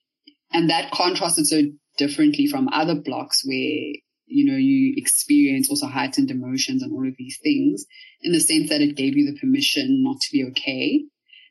And 0.52 0.70
that 0.70 0.91
contrasted 0.91 1.48
so 1.48 1.62
differently 1.98 2.48
from 2.48 2.67
other 2.70 2.96
blocks 2.96 3.43
where, 3.46 3.93
you 4.26 4.52
know, 4.52 4.58
you 4.58 4.93
experience 4.98 5.70
also 5.70 5.88
heightened 5.88 6.30
emotions 6.30 6.84
and 6.84 6.91
all 6.91 7.08
of 7.08 7.15
these 7.17 7.39
things 7.41 7.86
in 8.22 8.34
the 8.34 8.39
sense 8.39 8.70
that 8.70 8.82
it 8.82 8.98
gave 8.98 9.15
you 9.15 9.32
the 9.32 9.39
permission 9.39 10.04
not 10.04 10.20
to 10.22 10.32
be 10.32 10.46
okay. 10.50 11.06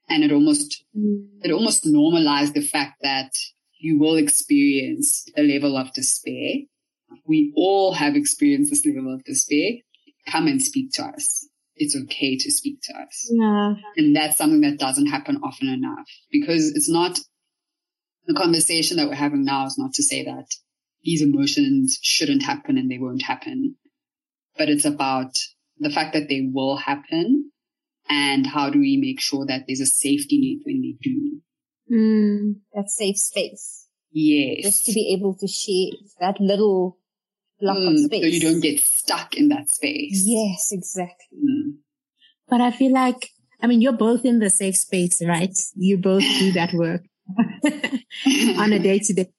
And 0.08 0.22
it 0.22 0.32
almost, 0.32 0.84
mm. 0.96 1.26
it 1.42 1.50
almost 1.50 1.86
normalized 1.86 2.54
the 2.54 2.60
fact 2.60 2.98
that 3.02 3.32
you 3.78 3.98
will 3.98 4.16
experience 4.16 5.26
a 5.36 5.42
level 5.42 5.76
of 5.76 5.92
despair. 5.92 6.60
We 7.26 7.52
all 7.56 7.94
have 7.94 8.16
experienced 8.16 8.70
this 8.70 8.86
level 8.86 9.14
of 9.14 9.24
despair. 9.24 9.72
Come 10.28 10.46
and 10.46 10.62
speak 10.62 10.92
to 10.94 11.02
us. 11.02 11.46
It's 11.76 11.96
okay 11.96 12.36
to 12.36 12.50
speak 12.50 12.80
to 12.84 12.94
us. 12.94 13.30
Yeah. 13.30 13.74
And 13.96 14.16
that's 14.16 14.38
something 14.38 14.62
that 14.62 14.78
doesn't 14.78 15.06
happen 15.06 15.40
often 15.42 15.68
enough 15.68 16.08
because 16.30 16.70
it's 16.74 16.88
not 16.88 17.18
the 18.26 18.34
conversation 18.34 18.96
that 18.96 19.08
we're 19.08 19.14
having 19.14 19.44
now 19.44 19.66
is 19.66 19.78
not 19.78 19.94
to 19.94 20.02
say 20.02 20.24
that 20.24 20.46
these 21.04 21.22
emotions 21.22 21.98
shouldn't 22.02 22.42
happen 22.42 22.76
and 22.76 22.90
they 22.90 22.98
won't 22.98 23.22
happen, 23.22 23.76
but 24.58 24.68
it's 24.68 24.84
about 24.84 25.38
the 25.78 25.90
fact 25.90 26.14
that 26.14 26.28
they 26.28 26.48
will 26.52 26.76
happen 26.76 27.52
and 28.08 28.46
how 28.46 28.70
do 28.70 28.78
we 28.78 28.96
make 28.96 29.20
sure 29.20 29.46
that 29.46 29.64
there's 29.66 29.80
a 29.80 29.86
safety 29.86 30.38
net 30.40 30.64
when 30.64 30.80
they 30.80 30.96
do. 31.00 31.40
Mm, 31.92 32.60
that 32.74 32.90
safe 32.90 33.16
space. 33.16 33.85
Yes. 34.18 34.62
Just 34.62 34.86
to 34.86 34.92
be 34.94 35.12
able 35.12 35.34
to 35.34 35.46
share 35.46 35.90
that 36.20 36.40
little 36.40 36.96
block 37.60 37.76
mm, 37.76 37.92
of 37.92 37.98
space. 37.98 38.22
So 38.22 38.28
you 38.28 38.40
don't 38.40 38.62
get 38.62 38.80
stuck 38.80 39.34
in 39.36 39.50
that 39.50 39.68
space. 39.68 40.22
Yes, 40.24 40.72
exactly. 40.72 41.38
Mm. 41.38 41.74
But 42.48 42.62
I 42.62 42.70
feel 42.70 42.94
like, 42.94 43.28
I 43.60 43.66
mean, 43.66 43.82
you're 43.82 43.92
both 43.92 44.24
in 44.24 44.38
the 44.38 44.48
safe 44.48 44.78
space, 44.78 45.20
right? 45.22 45.54
You 45.74 45.98
both 45.98 46.22
do 46.22 46.52
that 46.52 46.72
work. 46.72 47.02
on 48.58 48.72
a 48.72 48.78
day 48.78 49.00
to 49.00 49.12
day 49.12 49.30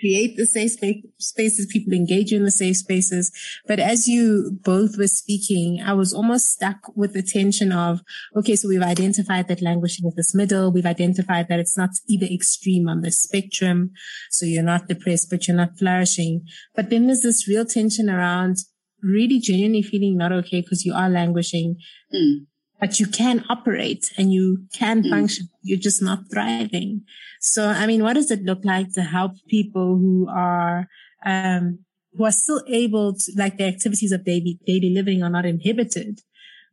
create 0.00 0.36
the 0.36 0.46
safe 0.46 0.72
spaces 1.18 1.66
people 1.72 1.92
engage 1.92 2.32
in 2.32 2.44
the 2.44 2.50
safe 2.50 2.76
spaces. 2.76 3.32
But 3.66 3.78
as 3.78 4.08
you 4.08 4.58
both 4.62 4.96
were 4.96 5.08
speaking 5.08 5.80
i 5.84 5.92
was 5.92 6.12
almost 6.12 6.48
stuck 6.48 6.78
with 6.94 7.12
the 7.12 7.22
tension 7.22 7.72
of 7.72 8.00
okay 8.36 8.56
so 8.56 8.68
we've 8.68 8.82
identified 8.82 9.48
that 9.48 9.62
languishing 9.62 10.06
is 10.06 10.14
this 10.14 10.34
middle. 10.34 10.72
We've 10.72 10.86
identified 10.86 11.48
that 11.48 11.60
it's 11.60 11.76
not 11.76 11.90
either 12.08 12.26
extreme 12.26 12.88
on 12.88 13.02
the 13.02 13.10
spectrum. 13.10 13.90
So 14.30 14.46
you're 14.46 14.62
not 14.62 14.88
depressed 14.88 15.30
but 15.30 15.46
you're 15.46 15.56
not 15.56 15.78
flourishing. 15.78 16.46
But 16.74 16.90
then 16.90 17.06
there's 17.06 17.22
this 17.22 17.48
real 17.48 17.64
tension 17.64 18.08
around 18.10 18.58
really 19.02 19.38
genuinely 19.38 19.82
feeling 19.82 20.16
not 20.16 20.32
okay 20.32 20.60
because 20.60 20.84
you 20.84 20.94
are 20.94 21.08
languishing. 21.08 21.76
Mm 22.14 22.46
but 22.80 23.00
you 23.00 23.06
can 23.06 23.44
operate 23.48 24.12
and 24.16 24.32
you 24.32 24.64
can 24.72 25.02
mm. 25.02 25.10
function. 25.10 25.48
You're 25.62 25.78
just 25.78 26.02
not 26.02 26.20
thriving. 26.32 27.02
So, 27.40 27.68
I 27.68 27.86
mean, 27.86 28.02
what 28.02 28.14
does 28.14 28.30
it 28.30 28.42
look 28.42 28.64
like 28.64 28.92
to 28.94 29.02
help 29.02 29.32
people 29.48 29.96
who 29.96 30.28
are, 30.28 30.88
um, 31.24 31.80
who 32.16 32.24
are 32.24 32.32
still 32.32 32.62
able 32.68 33.14
to, 33.14 33.32
like 33.36 33.58
the 33.58 33.64
activities 33.64 34.12
of 34.12 34.24
daily, 34.24 34.58
daily 34.66 34.90
living 34.90 35.22
are 35.22 35.30
not 35.30 35.46
inhibited, 35.46 36.20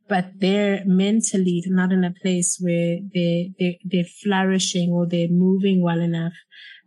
but 0.08 0.26
they're 0.36 0.84
mentally 0.84 1.62
not 1.66 1.92
in 1.92 2.04
a 2.04 2.14
place 2.22 2.58
where 2.60 2.98
they, 3.14 3.52
they, 3.58 3.78
they're 3.84 4.04
flourishing 4.22 4.90
or 4.90 5.06
they're 5.06 5.28
moving 5.28 5.82
well 5.82 6.00
enough, 6.00 6.34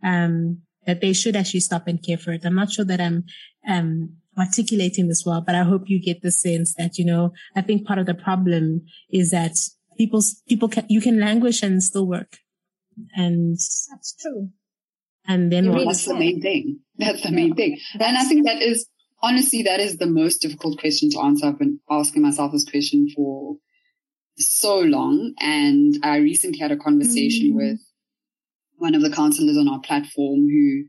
um, 0.02 0.62
that 0.86 1.00
they 1.00 1.12
should 1.12 1.36
actually 1.36 1.60
stop 1.60 1.86
and 1.86 2.02
care 2.02 2.18
for 2.18 2.32
it. 2.32 2.44
I'm 2.44 2.54
not 2.54 2.72
sure 2.72 2.86
that 2.86 3.00
I'm, 3.00 3.24
um, 3.68 4.16
articulating 4.40 5.08
this 5.08 5.24
well, 5.24 5.42
but 5.44 5.54
I 5.54 5.62
hope 5.62 5.82
you 5.86 6.00
get 6.00 6.22
the 6.22 6.30
sense 6.30 6.74
that, 6.74 6.98
you 6.98 7.04
know, 7.04 7.32
I 7.54 7.62
think 7.62 7.86
part 7.86 7.98
of 7.98 8.06
the 8.06 8.14
problem 8.14 8.82
is 9.10 9.30
that 9.30 9.56
people, 9.96 10.22
people 10.48 10.68
can, 10.68 10.86
you 10.88 11.00
can 11.00 11.20
languish 11.20 11.62
and 11.62 11.82
still 11.82 12.06
work. 12.06 12.38
And 13.14 13.56
that's 13.90 14.16
true. 14.20 14.50
And 15.26 15.52
then 15.52 15.68
really 15.68 15.84
that's 15.84 16.04
can. 16.04 16.14
the 16.14 16.18
main 16.18 16.40
thing. 16.40 16.80
That's 16.96 17.22
the 17.22 17.30
main 17.30 17.54
thing. 17.54 17.78
And 17.94 18.16
I 18.16 18.24
think 18.24 18.46
that 18.46 18.60
is, 18.62 18.86
honestly, 19.22 19.62
that 19.62 19.80
is 19.80 19.96
the 19.96 20.06
most 20.06 20.38
difficult 20.38 20.78
question 20.80 21.10
to 21.10 21.20
answer. 21.20 21.46
I've 21.46 21.58
been 21.58 21.80
asking 21.88 22.22
myself 22.22 22.52
this 22.52 22.68
question 22.68 23.08
for 23.14 23.56
so 24.36 24.80
long. 24.80 25.34
And 25.38 25.98
I 26.02 26.16
recently 26.16 26.58
had 26.58 26.72
a 26.72 26.76
conversation 26.76 27.52
mm. 27.52 27.56
with 27.56 27.80
one 28.76 28.94
of 28.94 29.02
the 29.02 29.10
counselors 29.10 29.56
on 29.56 29.68
our 29.68 29.80
platform 29.80 30.46
who 30.48 30.84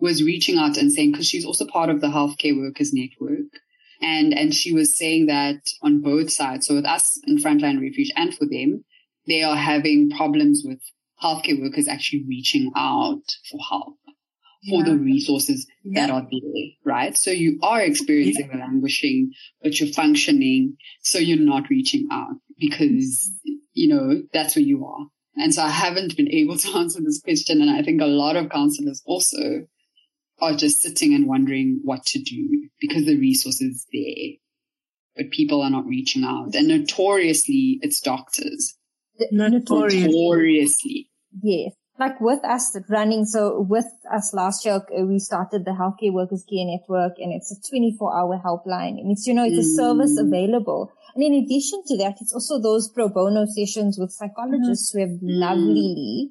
was 0.00 0.22
reaching 0.22 0.58
out 0.58 0.76
and 0.76 0.92
saying, 0.92 1.12
because 1.12 1.26
she's 1.26 1.44
also 1.44 1.66
part 1.66 1.90
of 1.90 2.00
the 2.00 2.08
healthcare 2.08 2.56
workers 2.56 2.92
network. 2.92 3.52
And, 4.02 4.32
and 4.32 4.54
she 4.54 4.72
was 4.72 4.96
saying 4.96 5.26
that 5.26 5.60
on 5.82 6.00
both 6.00 6.30
sides. 6.30 6.66
So 6.66 6.74
with 6.74 6.86
us 6.86 7.20
in 7.26 7.36
Frontline 7.36 7.80
Refuge 7.80 8.10
and 8.16 8.34
for 8.34 8.46
them, 8.46 8.84
they 9.26 9.42
are 9.42 9.56
having 9.56 10.10
problems 10.10 10.62
with 10.64 10.80
healthcare 11.22 11.60
workers 11.60 11.86
actually 11.86 12.24
reaching 12.26 12.72
out 12.74 13.22
for 13.50 13.60
help 13.68 13.96
for 14.68 14.84
yeah. 14.84 14.92
the 14.92 14.98
resources 14.98 15.66
yeah. 15.84 16.06
that 16.06 16.12
are 16.12 16.26
there, 16.30 16.64
right? 16.84 17.16
So 17.16 17.30
you 17.30 17.58
are 17.62 17.80
experiencing 17.80 18.48
yeah. 18.50 18.56
the 18.56 18.58
languishing, 18.58 19.32
but 19.62 19.78
you're 19.78 19.92
functioning. 19.92 20.76
So 21.02 21.18
you're 21.18 21.38
not 21.38 21.70
reaching 21.70 22.08
out 22.10 22.36
because, 22.58 23.30
you 23.72 23.94
know, 23.94 24.22
that's 24.32 24.56
where 24.56 24.64
you 24.64 24.86
are. 24.86 25.06
And 25.36 25.54
so 25.54 25.62
I 25.62 25.70
haven't 25.70 26.16
been 26.16 26.28
able 26.28 26.58
to 26.58 26.68
answer 26.76 27.00
this 27.00 27.20
question. 27.22 27.62
And 27.62 27.70
I 27.70 27.82
think 27.82 28.00
a 28.00 28.06
lot 28.06 28.36
of 28.36 28.50
counselors 28.50 29.02
also 29.06 29.66
are 30.40 30.54
just 30.54 30.82
sitting 30.82 31.14
and 31.14 31.26
wondering 31.26 31.80
what 31.84 32.04
to 32.06 32.18
do 32.18 32.68
because 32.80 33.06
the 33.06 33.18
resources 33.18 33.86
there, 33.92 34.36
but 35.16 35.30
people 35.30 35.62
are 35.62 35.70
not 35.70 35.86
reaching 35.86 36.24
out. 36.24 36.54
And 36.54 36.68
notoriously, 36.68 37.78
it's 37.82 38.00
doctors. 38.00 38.74
Notoriously. 39.30 40.06
notoriously. 40.06 41.10
Yes. 41.42 41.72
Like 41.98 42.18
with 42.18 42.42
us 42.44 42.74
running, 42.88 43.26
so 43.26 43.60
with 43.60 43.84
us 44.10 44.32
last 44.32 44.64
year, 44.64 44.76
uh, 44.76 45.04
we 45.04 45.18
started 45.18 45.66
the 45.66 45.72
Healthcare 45.72 46.14
Workers 46.14 46.46
Care 46.48 46.64
Network 46.64 47.18
and 47.18 47.30
it's 47.34 47.52
a 47.52 47.70
24 47.70 48.18
hour 48.18 48.40
helpline 48.42 48.98
and 48.98 49.12
it's, 49.12 49.26
you 49.26 49.34
know, 49.34 49.44
it's 49.44 49.58
a 49.58 49.70
mm. 49.70 49.76
service 49.76 50.18
available. 50.18 50.90
And 51.14 51.22
in 51.22 51.34
addition 51.34 51.82
to 51.88 51.98
that, 51.98 52.16
it's 52.22 52.32
also 52.32 52.58
those 52.58 52.88
pro 52.88 53.10
bono 53.10 53.44
sessions 53.44 53.98
with 53.98 54.12
psychologists 54.12 54.90
mm. 54.90 54.92
who 54.94 55.00
have 55.00 55.10
mm. 55.10 55.20
lovelyly 55.22 56.30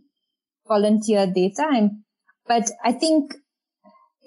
volunteered 0.67 1.35
their 1.35 1.49
time. 1.51 2.03
But 2.47 2.71
I 2.83 2.93
think 2.93 3.35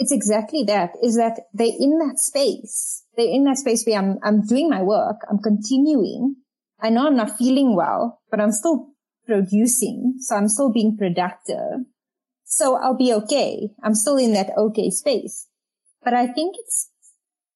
it's 0.03 0.11
exactly 0.11 0.65
that 0.65 0.91
is 1.01 1.15
that 1.15 1.39
they're 1.55 1.79
in 1.79 1.99
that 1.99 2.19
space. 2.19 3.05
They're 3.17 3.31
in 3.31 3.45
that 3.45 3.59
space 3.59 3.85
where 3.87 3.99
I'm, 3.99 4.19
I'm 4.25 4.45
doing 4.45 4.69
my 4.69 4.83
work. 4.83 5.19
I'm 5.31 5.39
continuing. 5.39 6.35
I 6.81 6.91
know 6.91 7.07
I'm 7.07 7.15
not 7.15 7.39
feeling 7.39 7.77
well, 7.77 8.21
but 8.29 8.41
I'm 8.41 8.51
still 8.51 8.89
producing. 9.27 10.17
So 10.19 10.35
I'm 10.35 10.49
still 10.49 10.73
being 10.73 10.97
productive. 10.97 11.87
So 12.45 12.77
I'll 12.77 12.97
be 12.97 13.15
okay. 13.15 13.69
I'm 13.81 13.95
still 13.95 14.17
in 14.17 14.33
that 14.33 14.51
okay 14.59 14.91
space. 14.91 15.47
But 16.03 16.15
I 16.15 16.27
think 16.27 16.57
it's, 16.59 16.91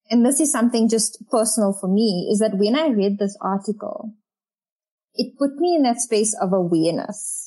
and 0.09 0.25
this 0.25 0.39
is 0.39 0.53
something 0.53 0.89
just 0.89 1.25
personal 1.29 1.73
for 1.73 1.89
me 1.89 2.29
is 2.31 2.39
that 2.39 2.57
when 2.57 2.77
I 2.77 2.89
read 2.91 3.19
this 3.19 3.37
article, 3.41 4.15
it 5.15 5.37
put 5.37 5.57
me 5.57 5.75
in 5.75 5.83
that 5.83 5.99
space 5.99 6.33
of 6.41 6.53
awareness 6.53 7.46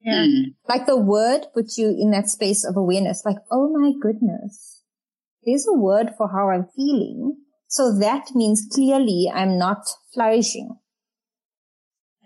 yeah. 0.00 0.26
Mm. 0.26 0.54
Like 0.68 0.86
the 0.86 0.96
word 0.96 1.46
puts 1.54 1.78
you 1.78 1.88
in 1.88 2.10
that 2.12 2.28
space 2.28 2.64
of 2.64 2.76
awareness. 2.76 3.22
Like, 3.24 3.38
oh 3.50 3.68
my 3.72 3.92
goodness, 4.00 4.82
there's 5.44 5.66
a 5.66 5.72
word 5.72 6.10
for 6.16 6.28
how 6.28 6.50
I'm 6.50 6.68
feeling. 6.76 7.36
So 7.68 7.98
that 7.98 8.28
means 8.34 8.68
clearly 8.72 9.30
I'm 9.32 9.58
not 9.58 9.86
flourishing. 10.14 10.76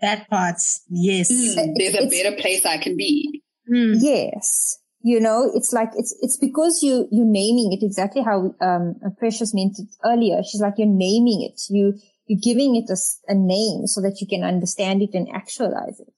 That 0.01 0.29
part, 0.29 0.55
yes. 0.89 1.31
Mm, 1.31 1.73
there's 1.75 1.95
a 1.95 2.09
better 2.09 2.35
place 2.35 2.65
I 2.65 2.77
can 2.77 2.97
be. 2.97 3.43
Mm. 3.71 3.97
Yes. 3.99 4.77
You 5.03 5.19
know, 5.19 5.49
it's 5.55 5.73
like, 5.73 5.89
it's, 5.95 6.15
it's 6.21 6.37
because 6.37 6.83
you, 6.83 7.07
you're 7.11 7.25
naming 7.25 7.71
it 7.73 7.83
exactly 7.83 8.21
how, 8.21 8.53
um, 8.61 8.95
Precious 9.17 9.53
meant 9.53 9.79
it 9.79 9.87
earlier. 10.05 10.41
She's 10.43 10.61
like, 10.61 10.75
you're 10.77 10.87
naming 10.87 11.41
it. 11.41 11.59
You, 11.69 11.95
you're 12.27 12.39
giving 12.41 12.75
it 12.75 12.89
a, 12.89 12.97
a 13.31 13.35
name 13.35 13.87
so 13.87 14.01
that 14.01 14.21
you 14.21 14.27
can 14.27 14.43
understand 14.43 15.01
it 15.01 15.11
and 15.13 15.27
actualize 15.33 15.99
it. 15.99 16.13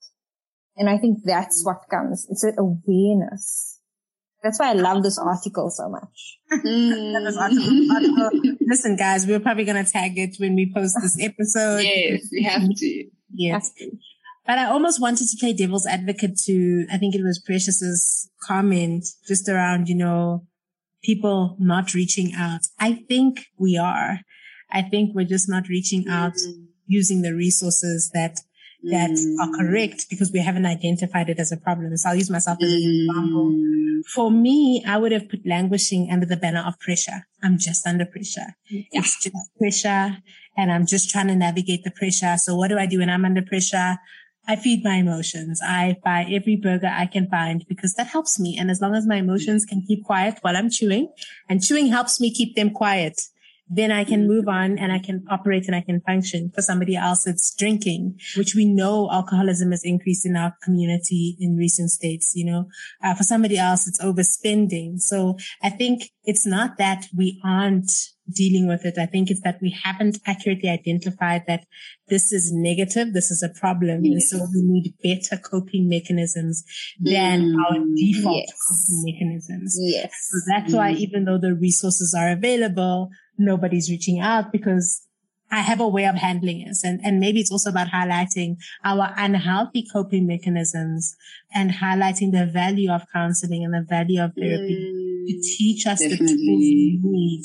And 0.75 0.89
I 0.89 0.97
think 0.97 1.19
that's 1.23 1.63
what 1.63 1.81
comes. 1.89 2.27
It's 2.29 2.43
an 2.43 2.55
awareness. 2.57 3.79
That's 4.41 4.59
why 4.59 4.71
I 4.71 4.73
love 4.73 5.03
this 5.03 5.17
article 5.17 5.69
so 5.69 5.89
much. 5.89 6.39
Mm. 6.51 8.57
Listen, 8.67 8.97
guys, 8.97 9.25
we're 9.25 9.39
probably 9.39 9.63
going 9.63 9.83
to 9.83 9.89
tag 9.89 10.17
it 10.17 10.35
when 10.37 10.55
we 10.55 10.71
post 10.73 10.97
this 11.01 11.17
episode. 11.21 11.81
yes, 11.81 12.27
we 12.31 12.43
have 12.43 12.61
to. 12.61 13.05
Yes. 13.33 13.71
But 14.45 14.59
I 14.59 14.65
almost 14.65 14.99
wanted 14.99 15.29
to 15.29 15.37
play 15.39 15.53
devil's 15.53 15.87
advocate 15.87 16.37
to, 16.45 16.85
I 16.91 16.97
think 16.97 17.15
it 17.15 17.23
was 17.23 17.39
Precious's 17.39 18.29
comment 18.41 19.05
just 19.25 19.47
around, 19.47 19.87
you 19.87 19.95
know, 19.95 20.45
people 21.01 21.55
not 21.59 21.93
reaching 21.93 22.33
out. 22.35 22.61
I 22.79 23.05
think 23.07 23.45
we 23.57 23.77
are. 23.77 24.19
I 24.71 24.81
think 24.81 25.15
we're 25.15 25.25
just 25.25 25.47
not 25.47 25.69
reaching 25.69 26.07
out 26.09 26.33
mm. 26.33 26.65
using 26.85 27.21
the 27.21 27.33
resources 27.33 28.11
that 28.13 28.39
that 28.83 29.11
mm. 29.11 29.35
are 29.41 29.57
correct 29.57 30.07
because 30.09 30.31
we 30.31 30.39
haven't 30.39 30.65
identified 30.65 31.29
it 31.29 31.39
as 31.39 31.51
a 31.51 31.57
problem. 31.57 31.95
So 31.95 32.09
I'll 32.09 32.15
use 32.15 32.29
myself 32.29 32.57
as 32.61 32.71
an 32.71 33.07
example. 33.07 33.51
Mm. 33.51 34.05
For 34.13 34.29
me, 34.29 34.83
I 34.85 34.97
would 34.97 35.13
have 35.13 35.29
put 35.29 35.45
languishing 35.45 36.09
under 36.11 36.25
the 36.25 36.35
banner 36.35 36.63
of 36.65 36.79
pressure. 36.79 37.25
I'm 37.41 37.57
just 37.57 37.87
under 37.87 38.05
pressure. 38.05 38.55
Yeah. 38.69 38.83
It's 38.91 39.23
just 39.23 39.35
pressure 39.57 40.17
and 40.57 40.71
I'm 40.71 40.85
just 40.85 41.09
trying 41.09 41.27
to 41.27 41.35
navigate 41.35 41.83
the 41.83 41.91
pressure. 41.91 42.35
So 42.37 42.55
what 42.55 42.67
do 42.67 42.77
I 42.77 42.85
do 42.85 42.99
when 42.99 43.09
I'm 43.09 43.23
under 43.23 43.41
pressure? 43.41 43.97
I 44.45 44.57
feed 44.57 44.83
my 44.83 44.95
emotions. 44.95 45.61
I 45.63 45.95
buy 46.03 46.25
every 46.29 46.57
burger 46.57 46.91
I 46.91 47.05
can 47.05 47.29
find 47.29 47.65
because 47.69 47.93
that 47.93 48.07
helps 48.07 48.37
me. 48.37 48.57
And 48.59 48.69
as 48.69 48.81
long 48.81 48.93
as 48.93 49.07
my 49.07 49.15
emotions 49.15 49.63
can 49.63 49.81
keep 49.87 50.03
quiet 50.03 50.39
while 50.41 50.57
I'm 50.57 50.69
chewing 50.69 51.13
and 51.47 51.63
chewing 51.63 51.87
helps 51.87 52.19
me 52.19 52.33
keep 52.33 52.55
them 52.55 52.71
quiet, 52.71 53.21
then 53.67 53.91
I 53.91 54.03
can 54.03 54.27
move 54.27 54.47
on 54.47 54.77
and 54.77 54.91
I 54.91 54.99
can 54.99 55.23
operate 55.29 55.67
and 55.67 55.75
I 55.75 55.81
can 55.81 56.01
function. 56.01 56.51
For 56.53 56.61
somebody 56.61 56.95
else, 56.95 57.25
it's 57.25 57.55
drinking, 57.55 58.19
which 58.35 58.55
we 58.55 58.65
know 58.65 59.09
alcoholism 59.11 59.71
has 59.71 59.83
increased 59.83 60.25
in 60.25 60.35
our 60.35 60.55
community 60.63 61.37
in 61.39 61.55
recent 61.55 61.89
states, 61.89 62.33
you 62.35 62.45
know, 62.45 62.65
uh, 63.03 63.15
for 63.15 63.23
somebody 63.23 63.57
else, 63.57 63.87
it's 63.87 64.01
overspending. 64.01 64.99
So 64.99 65.37
I 65.61 65.69
think 65.69 66.03
it's 66.25 66.45
not 66.45 66.77
that 66.77 67.05
we 67.15 67.41
aren't 67.43 67.91
dealing 68.31 68.67
with 68.67 68.85
it. 68.85 68.97
I 68.97 69.05
think 69.05 69.29
it's 69.29 69.41
that 69.41 69.59
we 69.61 69.75
haven't 69.83 70.19
accurately 70.25 70.69
identified 70.69 71.43
that 71.47 71.65
this 72.07 72.31
is 72.31 72.51
negative. 72.53 73.13
This 73.13 73.31
is 73.31 73.43
a 73.43 73.59
problem. 73.59 74.03
Yes. 74.03 74.31
And 74.31 74.41
so 74.41 74.47
we 74.53 74.61
need 74.63 74.93
better 75.03 75.41
coping 75.41 75.89
mechanisms 75.89 76.63
than 76.99 77.53
mm. 77.53 77.55
our 77.65 77.79
default 77.95 78.37
yes. 78.37 78.53
coping 78.69 79.13
mechanisms. 79.13 79.77
Yes. 79.79 80.11
So 80.29 80.37
that's 80.47 80.73
mm. 80.73 80.77
why 80.77 80.91
even 80.91 81.25
though 81.25 81.37
the 81.37 81.53
resources 81.53 82.15
are 82.17 82.31
available, 82.31 83.09
nobody's 83.37 83.89
reaching 83.89 84.19
out 84.19 84.51
because 84.51 85.05
I 85.51 85.59
have 85.59 85.79
a 85.79 85.87
way 85.87 86.05
of 86.05 86.15
handling 86.15 86.61
it. 86.61 86.77
And, 86.83 86.99
and 87.03 87.19
maybe 87.19 87.39
it's 87.39 87.51
also 87.51 87.69
about 87.69 87.89
highlighting 87.89 88.57
our 88.83 89.13
unhealthy 89.15 89.85
coping 89.91 90.25
mechanisms 90.25 91.15
and 91.53 91.71
highlighting 91.71 92.31
the 92.31 92.49
value 92.51 92.91
of 92.91 93.03
counseling 93.13 93.63
and 93.63 93.73
the 93.73 93.85
value 93.87 94.21
of 94.23 94.31
therapy 94.33 94.75
mm, 94.75 95.27
to 95.27 95.41
teach 95.41 95.85
us 95.85 95.99
definitely. 95.99 96.25
the 96.25 96.33
tools 96.33 96.39
we 96.39 96.99
need 97.03 97.43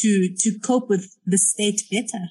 to, 0.00 0.34
to 0.38 0.58
cope 0.60 0.88
with 0.88 1.16
the 1.26 1.38
state 1.38 1.82
better. 1.90 2.24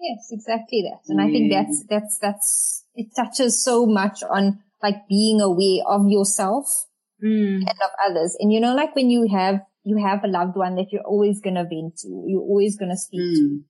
Yes, 0.00 0.28
exactly 0.30 0.88
that. 0.88 1.00
And 1.08 1.18
mm. 1.18 1.26
I 1.26 1.32
think 1.32 1.50
that's, 1.50 1.84
that's, 1.88 2.18
that's, 2.20 2.84
it 2.94 3.08
touches 3.16 3.62
so 3.62 3.84
much 3.84 4.22
on 4.22 4.60
like 4.80 5.08
being 5.08 5.40
aware 5.40 5.82
of 5.88 6.08
yourself 6.08 6.86
mm. 7.20 7.56
and 7.56 7.68
of 7.68 7.90
others. 8.08 8.36
And 8.38 8.52
you 8.52 8.60
know, 8.60 8.76
like 8.76 8.94
when 8.94 9.10
you 9.10 9.26
have 9.28 9.60
you 9.88 9.96
have 10.04 10.22
a 10.22 10.28
loved 10.28 10.54
one 10.54 10.74
that 10.76 10.92
you're 10.92 11.02
always 11.02 11.40
going 11.40 11.54
to 11.54 11.64
vent 11.64 11.96
to, 11.98 12.24
you're 12.26 12.42
always 12.42 12.76
going 12.76 12.90
to 12.90 12.96
speak 12.96 13.20
mm. 13.20 13.34
to. 13.34 13.60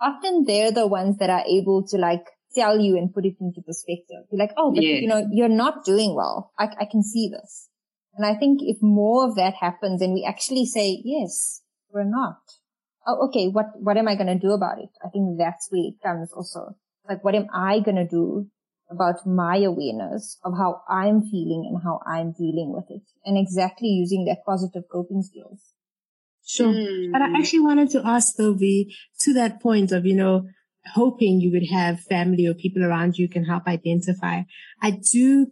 Often 0.00 0.44
they're 0.46 0.72
the 0.72 0.86
ones 0.86 1.16
that 1.18 1.30
are 1.30 1.44
able 1.48 1.86
to 1.88 1.96
like 1.96 2.26
tell 2.54 2.78
you 2.78 2.98
and 2.98 3.14
put 3.14 3.24
it 3.24 3.36
into 3.40 3.62
perspective. 3.62 4.28
You're 4.30 4.38
like, 4.38 4.52
oh, 4.58 4.72
but 4.74 4.84
yeah. 4.84 4.96
you 4.96 5.08
know, 5.08 5.26
you're 5.32 5.48
not 5.48 5.84
doing 5.86 6.14
well. 6.14 6.52
I, 6.58 6.64
I 6.80 6.84
can 6.90 7.02
see 7.02 7.30
this. 7.32 7.70
And 8.16 8.26
I 8.26 8.38
think 8.38 8.60
if 8.62 8.76
more 8.82 9.26
of 9.26 9.36
that 9.36 9.54
happens 9.54 10.02
and 10.02 10.12
we 10.12 10.26
actually 10.28 10.66
say, 10.66 11.00
yes, 11.02 11.62
we're 11.90 12.04
not. 12.04 12.36
Oh, 13.06 13.28
okay. 13.28 13.48
What, 13.48 13.66
what 13.76 13.96
am 13.96 14.06
I 14.06 14.14
going 14.14 14.26
to 14.26 14.38
do 14.38 14.52
about 14.52 14.78
it? 14.78 14.90
I 15.02 15.08
think 15.08 15.38
that's 15.38 15.68
where 15.70 15.82
it 15.82 15.94
comes 16.02 16.30
also. 16.32 16.76
Like, 17.08 17.24
what 17.24 17.34
am 17.34 17.46
I 17.54 17.80
going 17.80 17.96
to 17.96 18.06
do 18.06 18.48
about 18.94 19.26
my 19.26 19.58
awareness 19.58 20.38
of 20.44 20.52
how 20.56 20.82
I'm 20.88 21.22
feeling 21.22 21.68
and 21.68 21.82
how 21.82 22.00
I'm 22.06 22.32
dealing 22.32 22.72
with 22.72 22.84
it 22.90 23.02
and 23.24 23.36
exactly 23.36 23.88
using 23.88 24.24
that 24.26 24.44
positive 24.46 24.84
coping 24.90 25.22
skills. 25.22 25.60
Sure. 26.46 26.72
Mm. 26.72 27.12
But 27.12 27.22
I 27.22 27.38
actually 27.38 27.60
wanted 27.60 27.90
to 27.90 28.06
ask 28.06 28.36
though, 28.36 28.54
V, 28.54 28.94
to 29.20 29.34
that 29.34 29.62
point 29.62 29.92
of, 29.92 30.04
you 30.04 30.14
know, 30.14 30.46
hoping 30.92 31.40
you 31.40 31.50
would 31.52 31.68
have 31.70 32.00
family 32.00 32.46
or 32.46 32.54
people 32.54 32.84
around 32.84 33.16
you 33.16 33.28
can 33.28 33.44
help 33.44 33.66
identify. 33.66 34.42
I 34.82 34.90
do 35.12 35.46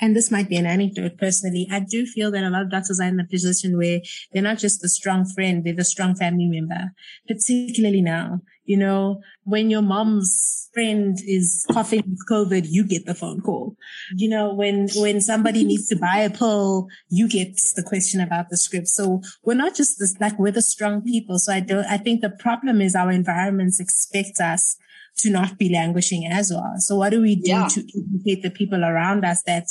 and 0.00 0.14
this 0.14 0.30
might 0.30 0.48
be 0.48 0.56
an 0.56 0.66
anecdote 0.66 1.16
personally, 1.18 1.66
I 1.70 1.80
do 1.80 2.04
feel 2.06 2.30
that 2.32 2.44
a 2.44 2.50
lot 2.50 2.62
of 2.62 2.70
doctors 2.70 3.00
are 3.00 3.08
in 3.08 3.16
the 3.16 3.24
position 3.24 3.78
where 3.78 4.00
they're 4.32 4.42
not 4.42 4.58
just 4.58 4.82
the 4.82 4.88
strong 4.88 5.24
friend, 5.24 5.64
they're 5.64 5.74
the 5.74 5.84
strong 5.84 6.14
family 6.14 6.48
member, 6.48 6.92
particularly 7.26 8.02
now. 8.02 8.40
You 8.66 8.76
know, 8.76 9.20
when 9.44 9.70
your 9.70 9.82
mom's 9.82 10.68
friend 10.74 11.18
is 11.26 11.66
coughing 11.72 12.02
with 12.06 12.28
COVID, 12.28 12.66
you 12.68 12.84
get 12.84 13.06
the 13.06 13.14
phone 13.14 13.40
call. 13.40 13.76
You 14.14 14.28
know, 14.28 14.52
when, 14.52 14.88
when 14.96 15.20
somebody 15.20 15.64
needs 15.70 15.88
to 15.88 15.96
buy 15.96 16.18
a 16.18 16.30
pill, 16.30 16.88
you 17.08 17.28
get 17.28 17.56
the 17.74 17.82
question 17.82 18.20
about 18.20 18.50
the 18.50 18.56
script. 18.56 18.88
So 18.88 19.22
we're 19.42 19.54
not 19.54 19.74
just 19.74 19.98
this, 19.98 20.20
like, 20.20 20.38
we're 20.38 20.52
the 20.52 20.62
strong 20.62 21.02
people. 21.02 21.38
So 21.38 21.52
I 21.52 21.60
don't, 21.60 21.86
I 21.86 21.96
think 21.96 22.20
the 22.20 22.30
problem 22.30 22.80
is 22.80 22.94
our 22.94 23.10
environments 23.10 23.80
expect 23.80 24.40
us 24.40 24.76
to 25.18 25.30
not 25.30 25.56
be 25.56 25.72
languishing 25.72 26.26
as 26.26 26.52
well. 26.52 26.74
So 26.78 26.96
what 26.96 27.10
do 27.10 27.22
we 27.22 27.36
do 27.36 27.50
yeah. 27.50 27.68
to 27.68 27.80
educate 27.80 28.42
the 28.42 28.50
people 28.50 28.84
around 28.84 29.24
us 29.24 29.42
that 29.44 29.68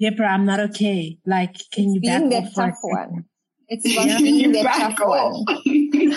Yepra, 0.00 0.28
I'm 0.28 0.46
not 0.46 0.60
okay. 0.60 1.18
Like, 1.26 1.56
can 1.72 1.92
you 1.92 2.00
being 2.00 2.30
back 2.30 2.44
off 2.44 2.52
for 2.54 2.66
tough 2.66 2.78
one? 2.82 3.24
It's 3.70 3.90
about 3.92 4.18
being 4.18 4.52
the 4.52 4.62
tough 4.64 4.98
one. 5.00 5.44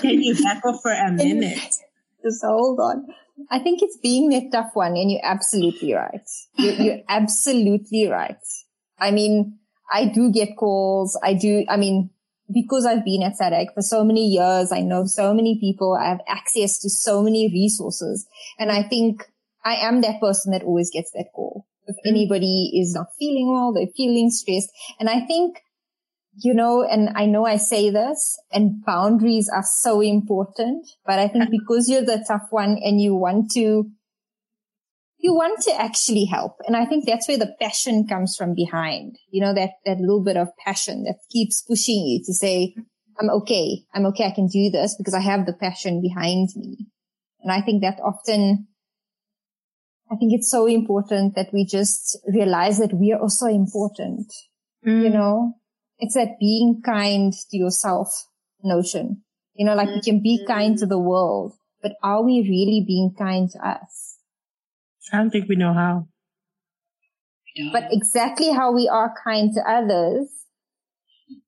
can 0.02 0.22
you 0.22 0.44
back 0.44 0.66
off 0.66 0.82
for 0.82 0.92
a 0.92 1.12
minute? 1.12 1.78
Just 2.24 2.44
hold 2.44 2.80
on. 2.80 3.08
I 3.50 3.60
think 3.60 3.82
it's 3.82 3.98
being 3.98 4.30
the 4.30 4.50
tough 4.52 4.72
one, 4.74 4.98
and 4.98 5.12
you're 5.12 5.24
absolutely 5.24 5.94
right. 5.94 6.28
You're, 6.58 6.74
you're 6.74 7.00
absolutely 7.08 8.08
right. 8.08 8.44
I 9.00 9.12
mean, 9.12 9.60
I 9.92 10.06
do 10.06 10.32
get 10.32 10.58
calls. 10.58 11.20
I 11.24 11.34
do. 11.34 11.64
I 11.70 11.78
mean, 11.78 12.10
because 12.52 12.86
I've 12.86 13.06
been 13.06 13.24
at 13.24 13.38
SADAG 13.40 13.74
for 13.74 13.82
so 13.82 14.04
many 14.04 14.28
years, 14.28 14.72
I 14.72 14.82
know 14.82 15.06
so 15.06 15.34
many 15.34 15.60
people. 15.60 15.94
I 15.94 16.10
have 16.10 16.22
access 16.28 16.80
to 16.80 16.90
so 16.90 17.22
many 17.22 17.50
resources, 17.50 18.28
and 18.58 18.72
I 18.72 18.84
think 18.84 19.24
I 19.64 19.76
am 19.76 20.02
that 20.02 20.20
person 20.20 20.54
that 20.54 20.64
always 20.64 20.90
gets 20.92 21.12
that 21.12 21.28
call 21.36 21.68
if 21.88 21.96
mm. 21.96 22.10
anybody 22.10 22.72
is 22.80 22.94
not 22.94 23.08
feeling 23.20 23.52
well, 23.52 23.74
they're 23.74 23.88
feeling 23.96 24.30
stressed. 24.30 24.72
And 25.00 25.10
I 25.10 25.22
think, 25.26 25.62
you 26.36 26.54
know, 26.54 26.84
and 26.84 27.10
I 27.16 27.26
know 27.26 27.46
I 27.46 27.58
say 27.58 27.90
this 27.90 28.40
and 28.52 28.84
boundaries 28.84 29.50
are 29.54 29.64
so 29.64 30.02
important, 30.02 30.88
but 31.06 31.20
I 31.20 31.28
think 31.28 31.50
because 31.52 31.90
you're 31.90 32.06
the 32.06 32.24
tough 32.28 32.48
one 32.50 32.80
and 32.84 33.00
you 33.00 33.16
want 33.16 33.52
to, 33.52 33.90
you 35.20 35.34
want 35.34 35.62
to 35.64 35.80
actually 35.80 36.26
help. 36.26 36.58
And 36.68 36.76
I 36.76 36.86
think 36.86 37.06
that's 37.06 37.28
where 37.28 37.38
the 37.38 37.56
passion 37.62 38.08
comes 38.08 38.36
from 38.36 38.56
behind, 38.56 39.18
you 39.30 39.42
know, 39.42 39.54
that, 39.54 39.72
that 39.86 40.00
little 40.00 40.24
bit 40.24 40.38
of 40.38 40.50
passion 40.64 41.04
that 41.04 41.20
keeps 41.32 41.62
pushing 41.62 42.06
you 42.06 42.24
to 42.26 42.34
say, 42.34 42.76
I'm 43.20 43.30
okay. 43.42 43.84
I'm 43.94 44.08
okay. 44.08 44.26
I 44.26 44.32
can 44.32 44.48
do 44.48 44.72
this 44.72 44.96
because 44.98 45.14
I 45.14 45.20
have 45.20 45.46
the 45.46 45.54
passion 45.54 46.02
behind 46.02 46.50
me. 46.56 46.88
And 47.42 47.52
I 47.52 47.62
think 47.62 47.84
that 47.84 48.00
often 48.04 48.68
I 50.12 50.16
think 50.16 50.34
it's 50.34 50.50
so 50.52 50.68
important 50.68 51.36
that 51.36 51.52
we 51.54 51.66
just 51.66 52.20
realize 52.28 52.78
that 52.78 52.94
we 52.94 53.12
are 53.14 53.20
also 53.20 53.48
important. 53.48 54.32
Mm. 54.86 55.04
You 55.04 55.10
know, 55.10 55.54
it's 56.04 56.16
that 56.16 56.40
being 56.40 56.82
kind 56.84 57.34
to 57.34 57.58
yourself 57.58 58.26
notion. 58.64 59.24
You 59.56 59.66
know, 59.66 59.76
like 59.76 59.90
we 59.90 60.02
can 60.02 60.22
be 60.22 60.46
kind 60.46 60.78
to 60.80 60.86
the 60.86 61.00
world, 61.00 61.54
but 61.82 61.94
are 62.02 62.24
we 62.24 62.42
really 62.42 62.84
being 62.86 63.14
kind 63.18 63.50
to 63.52 63.60
us? 63.68 64.18
I 65.12 65.18
don't 65.18 65.30
think 65.30 65.48
we 65.48 65.56
know 65.56 65.74
how. 65.74 66.08
But 67.72 67.90
exactly 67.92 68.52
how 68.52 68.74
we 68.74 68.88
are 68.88 69.14
kind 69.24 69.54
to 69.54 69.62
others, 69.62 70.28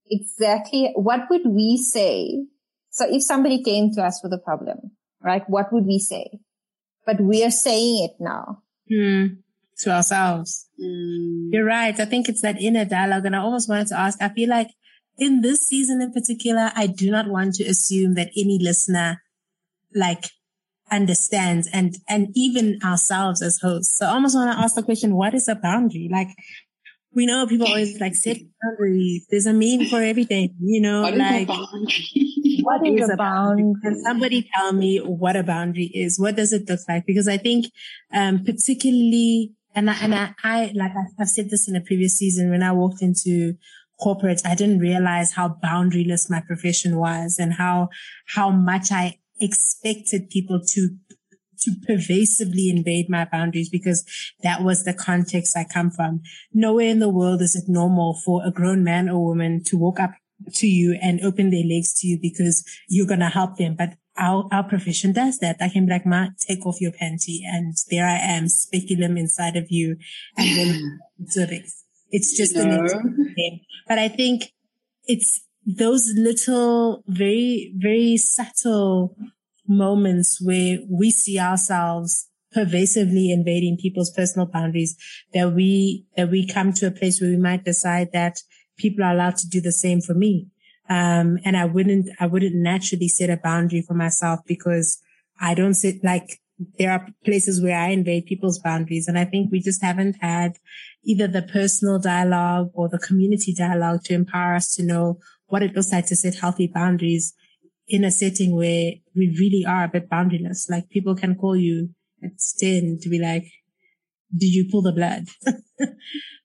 exactly 0.09 0.91
what 0.95 1.21
would 1.29 1.45
we 1.45 1.77
say? 1.77 2.45
So 2.91 3.05
if 3.09 3.23
somebody 3.23 3.63
came 3.63 3.91
to 3.95 4.03
us 4.03 4.21
with 4.23 4.33
a 4.33 4.37
problem, 4.37 4.91
right? 5.23 5.43
What 5.47 5.73
would 5.73 5.85
we 5.85 5.99
say? 5.99 6.39
but 7.05 7.21
we 7.21 7.43
are 7.43 7.51
saying 7.51 8.09
it 8.09 8.15
now. 8.19 8.63
Mm, 8.91 9.37
to 9.79 9.91
ourselves. 9.91 10.67
Mm. 10.81 11.49
You're 11.51 11.65
right. 11.65 11.99
I 11.99 12.05
think 12.05 12.29
it's 12.29 12.41
that 12.41 12.61
inner 12.61 12.85
dialogue. 12.85 13.25
And 13.25 13.35
I 13.35 13.39
almost 13.39 13.69
wanted 13.69 13.87
to 13.87 13.99
ask, 13.99 14.21
I 14.21 14.29
feel 14.29 14.49
like 14.49 14.69
in 15.17 15.41
this 15.41 15.67
season 15.67 16.01
in 16.01 16.11
particular, 16.11 16.71
I 16.75 16.87
do 16.87 17.11
not 17.11 17.27
want 17.27 17.55
to 17.55 17.63
assume 17.65 18.15
that 18.15 18.31
any 18.35 18.59
listener 18.61 19.21
like 19.93 20.25
understands 20.91 21.67
and, 21.71 21.95
and 22.07 22.29
even 22.35 22.79
ourselves 22.83 23.41
as 23.41 23.59
hosts. 23.59 23.97
So 23.97 24.05
I 24.05 24.11
almost 24.11 24.35
want 24.35 24.51
to 24.51 24.63
ask 24.63 24.75
the 24.75 24.83
question, 24.83 25.15
what 25.15 25.33
is 25.33 25.47
a 25.47 25.55
boundary? 25.55 26.09
Like 26.11 26.29
we 27.15 27.25
know 27.25 27.47
people 27.47 27.65
always 27.65 27.99
like 27.99 28.13
set 28.13 28.37
boundaries. 28.61 29.25
There's 29.29 29.45
a 29.45 29.53
mean 29.53 29.89
for 29.89 30.01
everything, 30.01 30.53
you 30.59 30.81
know, 30.81 31.03
what 31.03 31.15
like 31.15 31.47
what 31.47 32.85
is, 32.85 33.09
a 33.09 33.15
boundary? 33.17 33.73
Can 33.81 34.03
somebody 34.03 34.49
tell 34.53 34.73
me 34.73 34.99
what 34.99 35.37
a 35.37 35.43
boundary 35.43 35.89
is? 35.93 36.19
What 36.19 36.35
does 36.35 36.51
it 36.51 36.69
look 36.69 36.81
like? 36.89 37.05
Because 37.05 37.27
I 37.27 37.37
think, 37.37 37.67
um, 38.13 38.43
particularly, 38.43 39.53
and 39.75 39.89
I, 39.89 39.97
and 40.01 40.15
I, 40.15 40.33
I 40.43 40.71
like 40.73 40.91
I've 41.19 41.27
said 41.27 41.49
this 41.49 41.67
in 41.67 41.75
a 41.75 41.81
previous 41.81 42.17
season 42.17 42.49
when 42.49 42.63
I 42.63 42.71
walked 42.71 43.01
into 43.01 43.55
corporate, 43.99 44.41
I 44.45 44.55
didn't 44.55 44.79
realize 44.79 45.33
how 45.33 45.57
boundaryless 45.63 46.29
my 46.29 46.41
profession 46.41 46.97
was 46.97 47.37
and 47.39 47.53
how, 47.53 47.89
how 48.27 48.49
much 48.49 48.91
I 48.91 49.19
expected 49.39 50.29
people 50.29 50.61
to 50.61 50.89
to 51.61 51.71
pervasively 51.87 52.69
invade 52.69 53.09
my 53.09 53.25
boundaries 53.31 53.69
because 53.69 54.05
that 54.43 54.61
was 54.61 54.83
the 54.83 54.93
context 54.93 55.57
I 55.57 55.63
come 55.63 55.89
from. 55.89 56.21
Nowhere 56.53 56.89
in 56.89 56.99
the 56.99 57.09
world 57.09 57.41
is 57.41 57.55
it 57.55 57.63
normal 57.67 58.19
for 58.23 58.45
a 58.45 58.51
grown 58.51 58.83
man 58.83 59.09
or 59.09 59.25
woman 59.25 59.63
to 59.65 59.77
walk 59.77 59.99
up 59.99 60.11
to 60.53 60.67
you 60.67 60.99
and 61.01 61.21
open 61.21 61.49
their 61.49 61.63
legs 61.63 61.93
to 62.01 62.07
you 62.07 62.19
because 62.21 62.63
you're 62.87 63.07
going 63.07 63.21
to 63.21 63.29
help 63.29 63.57
them. 63.57 63.75
But 63.75 63.95
our, 64.17 64.47
our 64.51 64.63
profession 64.63 65.13
does 65.13 65.39
that. 65.39 65.57
I 65.59 65.69
can 65.69 65.85
be 65.85 65.91
like, 65.91 66.05
Ma, 66.05 66.27
take 66.39 66.65
off 66.65 66.81
your 66.81 66.91
panty 66.91 67.39
and 67.45 67.75
there 67.89 68.05
I 68.05 68.17
am, 68.17 68.47
speculum 68.47 69.17
inside 69.17 69.55
of 69.55 69.69
you. 69.69 69.97
And 70.37 70.57
then 70.57 70.99
cervix. 71.27 71.83
It's 72.11 72.37
just 72.37 72.53
the 72.55 72.65
next 72.65 72.93
thing. 73.35 73.61
But 73.87 73.99
I 73.99 74.07
think 74.07 74.53
it's 75.05 75.41
those 75.65 76.13
little, 76.15 77.03
very, 77.07 77.73
very 77.75 78.17
subtle 78.17 79.15
moments 79.67 80.39
where 80.41 80.77
we 80.89 81.11
see 81.11 81.39
ourselves 81.39 82.29
pervasively 82.53 83.31
invading 83.31 83.77
people's 83.77 84.11
personal 84.11 84.45
boundaries 84.45 84.95
that 85.33 85.51
we, 85.51 86.05
that 86.15 86.29
we 86.29 86.47
come 86.47 86.71
to 86.71 86.87
a 86.87 86.91
place 86.91 87.19
where 87.19 87.31
we 87.31 87.37
might 87.37 87.65
decide 87.65 88.11
that 88.13 88.41
people 88.77 89.03
are 89.03 89.11
allowed 89.11 89.35
to 89.37 89.49
do 89.49 89.59
the 89.59 89.71
same 89.71 89.99
for 89.99 90.13
me. 90.13 90.47
Um, 90.89 91.39
and 91.43 91.57
I 91.57 91.65
wouldn't, 91.65 92.09
I 92.19 92.27
wouldn't 92.27 92.55
naturally 92.55 93.07
set 93.07 93.29
a 93.29 93.37
boundary 93.37 93.81
for 93.81 93.93
myself 93.93 94.41
because 94.45 95.01
I 95.39 95.53
don't 95.53 95.73
sit 95.73 96.03
like 96.03 96.39
there 96.79 96.91
are 96.91 97.07
places 97.25 97.61
where 97.61 97.77
I 97.77 97.89
invade 97.89 98.25
people's 98.25 98.59
boundaries. 98.59 99.07
And 99.07 99.19
I 99.19 99.25
think 99.25 99.51
we 99.51 99.59
just 99.59 99.83
haven't 99.83 100.17
had 100.21 100.57
either 101.03 101.27
the 101.27 101.41
personal 101.41 101.99
dialogue 101.99 102.71
or 102.73 102.87
the 102.89 102.99
community 102.99 103.53
dialogue 103.53 104.03
to 104.05 104.13
empower 104.13 104.55
us 104.55 104.73
to 104.75 104.83
know 104.83 105.19
what 105.47 105.63
it 105.63 105.75
looks 105.75 105.91
like 105.91 106.07
to 106.07 106.15
set 106.15 106.35
healthy 106.35 106.67
boundaries 106.67 107.33
in 107.87 108.03
a 108.03 108.11
setting 108.11 108.55
where 108.55 108.93
we 109.15 109.35
really 109.39 109.65
are 109.67 109.83
a 109.83 109.89
bit 109.89 110.09
boundaryless. 110.09 110.69
Like 110.69 110.89
people 110.89 111.15
can 111.15 111.35
call 111.35 111.55
you 111.55 111.89
at 112.23 112.31
10 112.57 112.99
to 113.01 113.09
be 113.09 113.19
like, 113.19 113.43
did 114.35 114.53
you 114.53 114.67
pull 114.71 114.81
the 114.81 114.91
blood? 114.91 115.25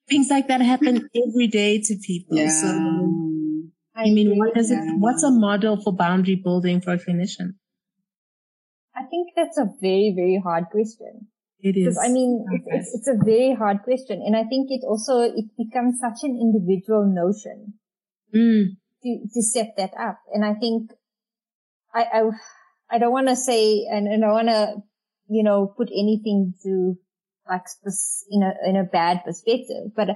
Things 0.09 0.29
like 0.29 0.49
that 0.49 0.61
happen 0.61 1.09
every 1.29 1.47
day 1.47 1.81
to 1.81 1.97
people. 2.05 2.37
Yeah. 2.37 2.49
So 2.49 3.40
I 3.95 4.05
mean, 4.05 4.39
what 4.39 4.57
is 4.57 4.71
it? 4.71 4.79
What's 4.99 5.23
a 5.23 5.31
model 5.31 5.81
for 5.83 5.93
boundary 5.95 6.37
building 6.37 6.81
for 6.81 6.93
a 6.93 6.99
clinician? 6.99 7.55
I 8.95 9.05
think 9.05 9.31
that's 9.37 9.59
a 9.59 9.67
very, 9.81 10.13
very 10.15 10.41
hard 10.43 10.67
question. 10.71 11.29
It 11.63 11.77
is. 11.77 11.99
I 11.99 12.09
mean, 12.09 12.47
it's, 12.53 12.67
it's, 12.67 12.95
it's, 12.95 13.09
a 13.09 13.25
very 13.25 13.55
hard 13.55 13.83
question. 13.83 14.23
And 14.25 14.35
I 14.35 14.45
think 14.45 14.69
it 14.71 14.83
also, 14.87 15.21
it 15.21 15.45
becomes 15.59 16.01
such 16.01 16.23
an 16.23 16.39
individual 16.41 17.05
notion 17.05 17.75
mm. 18.35 18.77
to, 19.03 19.19
to 19.35 19.43
set 19.43 19.75
that 19.77 19.93
up. 19.99 20.19
And 20.33 20.45
I 20.45 20.55
think 20.55 20.91
I, 21.95 22.03
I, 22.03 22.31
I 22.91 22.99
don't 22.99 23.13
want 23.13 23.29
to 23.29 23.37
say, 23.37 23.87
and, 23.91 24.07
and 24.07 24.25
I 24.25 24.33
want 24.33 24.49
to, 24.49 24.77
you 25.29 25.43
know, 25.43 25.73
put 25.77 25.89
anything 25.91 26.55
to 26.63 26.97
like 27.49 27.63
in 28.31 28.43
a, 28.43 28.69
in 28.69 28.77
a 28.77 28.85
bad 28.85 29.23
perspective, 29.25 29.93
but 29.95 30.09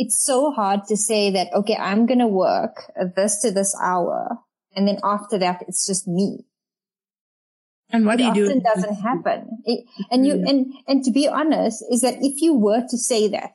it's 0.00 0.24
so 0.24 0.50
hard 0.50 0.80
to 0.88 0.96
say 0.96 1.30
that, 1.32 1.52
okay, 1.52 1.76
I'm 1.76 2.06
going 2.06 2.20
to 2.20 2.26
work 2.26 2.90
this 3.16 3.42
to 3.42 3.50
this 3.50 3.76
hour. 3.78 4.38
And 4.74 4.88
then 4.88 4.98
after 5.04 5.38
that, 5.40 5.62
it's 5.68 5.86
just 5.86 6.08
me. 6.08 6.46
And 7.90 8.06
what 8.06 8.14
it 8.14 8.32
do 8.32 8.40
you 8.40 8.46
often 8.46 8.60
do? 8.60 8.64
doesn't 8.64 8.94
happen. 8.94 9.62
It, 9.66 9.84
and 10.10 10.26
you, 10.26 10.42
and, 10.48 10.72
and 10.88 11.04
to 11.04 11.10
be 11.10 11.28
honest 11.28 11.84
is 11.90 12.00
that 12.00 12.14
if 12.22 12.40
you 12.40 12.54
were 12.54 12.80
to 12.88 12.96
say 12.96 13.28
that, 13.28 13.52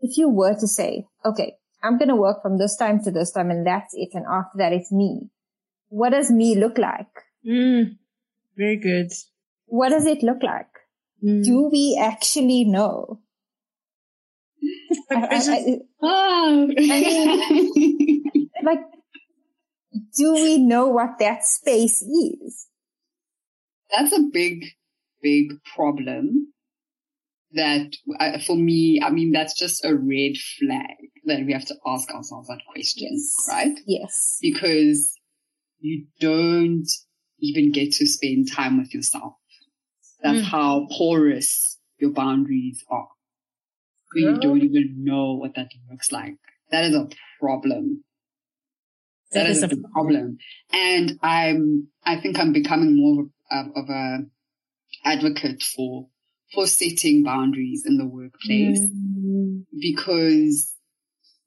if 0.00 0.16
you 0.16 0.30
were 0.30 0.54
to 0.54 0.66
say, 0.66 1.04
okay, 1.26 1.56
I'm 1.82 1.98
going 1.98 2.08
to 2.08 2.16
work 2.16 2.40
from 2.40 2.56
this 2.56 2.76
time 2.76 3.04
to 3.04 3.10
this 3.10 3.32
time 3.32 3.50
and 3.50 3.66
that's 3.66 3.92
it. 3.92 4.14
And 4.14 4.24
after 4.24 4.56
that, 4.56 4.72
it's 4.72 4.90
me. 4.90 5.28
What 5.90 6.10
does 6.10 6.30
me 6.30 6.54
look 6.54 6.78
like? 6.78 7.12
Mm, 7.46 7.98
very 8.56 8.76
good. 8.76 9.12
What 9.66 9.90
does 9.90 10.06
it 10.06 10.22
look 10.22 10.42
like? 10.42 10.70
Mm. 11.22 11.44
Do 11.44 11.68
we 11.70 12.00
actually 12.02 12.64
know? 12.64 13.20
I, 15.10 15.78
I. 16.02 16.06
I 16.06 16.66
mean, 16.66 18.50
like, 18.62 18.80
do 20.16 20.34
we 20.34 20.58
know 20.58 20.88
what 20.88 21.18
that 21.18 21.44
space 21.44 22.02
is? 22.02 22.66
That's 23.96 24.12
a 24.12 24.22
big, 24.32 24.64
big 25.22 25.52
problem 25.74 26.52
that 27.52 27.92
uh, 28.20 28.38
for 28.38 28.56
me, 28.56 29.00
I 29.02 29.10
mean, 29.10 29.32
that's 29.32 29.58
just 29.58 29.84
a 29.84 29.94
red 29.94 30.36
flag 30.58 30.96
that 31.24 31.44
we 31.44 31.52
have 31.52 31.64
to 31.66 31.74
ask 31.86 32.10
ourselves 32.10 32.48
that 32.48 32.60
question, 32.70 33.08
yes. 33.10 33.46
right? 33.48 33.78
Yes. 33.86 34.38
Because 34.40 35.14
you 35.80 36.06
don't 36.20 36.88
even 37.40 37.72
get 37.72 37.92
to 37.92 38.06
spend 38.06 38.50
time 38.52 38.78
with 38.78 38.94
yourself. 38.94 39.34
That's 40.22 40.38
mm. 40.38 40.44
how 40.44 40.86
porous 40.90 41.78
your 41.98 42.10
boundaries 42.10 42.84
are. 42.90 43.08
You 44.20 44.38
don't 44.38 44.62
even 44.62 45.04
know 45.04 45.34
what 45.34 45.54
that 45.56 45.68
looks 45.90 46.12
like. 46.12 46.36
That 46.70 46.84
is 46.84 46.94
a 46.94 47.08
problem. 47.40 48.04
that, 49.32 49.44
that 49.44 49.50
is, 49.50 49.58
is, 49.58 49.64
a 49.64 49.68
problem. 49.68 49.92
problem. 49.92 50.38
And 50.72 51.18
I'm, 51.22 51.88
I 52.04 52.20
think 52.20 52.38
I'm 52.38 52.52
becoming 52.52 52.96
more 52.96 53.26
of, 53.50 53.66
of 53.76 53.88
a 53.88 54.18
advocate 55.04 55.62
for, 55.62 56.08
for 56.54 56.66
setting 56.66 57.22
boundaries 57.22 57.84
in 57.86 57.98
the 57.98 58.06
workplace 58.06 58.80
mm. 58.80 59.64
because 59.78 60.74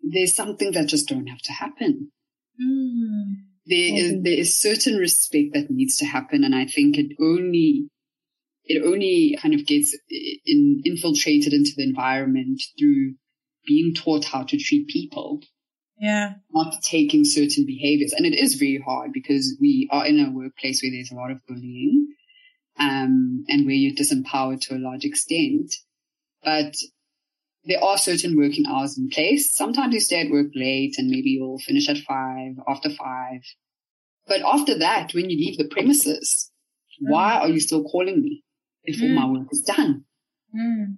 there's 0.01 0.35
something 0.35 0.71
that 0.71 0.87
just 0.87 1.07
don't 1.07 1.27
have 1.27 1.41
to 1.41 1.51
happen. 1.51 2.11
Mm. 2.61 3.45
There 3.65 3.95
is, 3.95 4.23
there 4.23 4.39
is 4.39 4.59
certain 4.59 4.97
respect 4.97 5.53
that 5.53 5.69
needs 5.69 5.97
to 5.97 6.05
happen. 6.05 6.43
And 6.43 6.55
I 6.55 6.65
think 6.65 6.97
it 6.97 7.15
only, 7.21 7.89
it 8.69 8.85
only 8.85 9.37
kind 9.41 9.55
of 9.55 9.65
gets 9.65 9.97
in, 10.09 10.81
infiltrated 10.85 11.53
into 11.53 11.71
the 11.75 11.83
environment 11.83 12.61
through 12.77 13.15
being 13.65 13.95
taught 13.95 14.25
how 14.25 14.43
to 14.43 14.57
treat 14.57 14.87
people. 14.87 15.41
Yeah. 15.99 16.35
Not 16.51 16.75
taking 16.83 17.25
certain 17.25 17.65
behaviors. 17.65 18.13
And 18.13 18.25
it 18.25 18.37
is 18.37 18.55
very 18.55 18.81
hard 18.85 19.11
because 19.11 19.57
we 19.59 19.89
are 19.91 20.05
in 20.05 20.19
a 20.19 20.31
workplace 20.31 20.81
where 20.81 20.91
there's 20.91 21.11
a 21.11 21.15
lot 21.15 21.31
of 21.31 21.45
bullying, 21.47 22.13
um, 22.79 23.43
and 23.49 23.65
where 23.65 23.75
you're 23.75 23.95
disempowered 23.95 24.61
to 24.61 24.75
a 24.75 24.77
large 24.77 25.03
extent. 25.03 25.73
But 26.43 26.75
there 27.65 27.83
are 27.83 27.97
certain 27.97 28.37
working 28.37 28.65
hours 28.67 28.97
in 28.99 29.09
place. 29.09 29.53
Sometimes 29.53 29.95
you 29.95 29.99
stay 29.99 30.21
at 30.21 30.31
work 30.31 30.51
late 30.53 30.95
and 30.99 31.09
maybe 31.09 31.31
you'll 31.31 31.59
finish 31.59 31.89
at 31.89 31.97
five, 31.97 32.53
after 32.67 32.89
five. 32.91 33.41
But 34.27 34.41
after 34.41 34.77
that, 34.77 35.13
when 35.15 35.29
you 35.31 35.37
leave 35.37 35.57
the 35.57 35.67
premises, 35.67 36.51
mm. 37.01 37.09
why 37.11 37.39
are 37.39 37.49
you 37.49 37.59
still 37.59 37.83
calling 37.83 38.21
me 38.21 38.43
if 38.89 38.99
mm. 38.99 39.13
my 39.13 39.25
work 39.25 39.47
is 39.51 39.61
done? 39.61 40.05
Mm. 40.55 40.97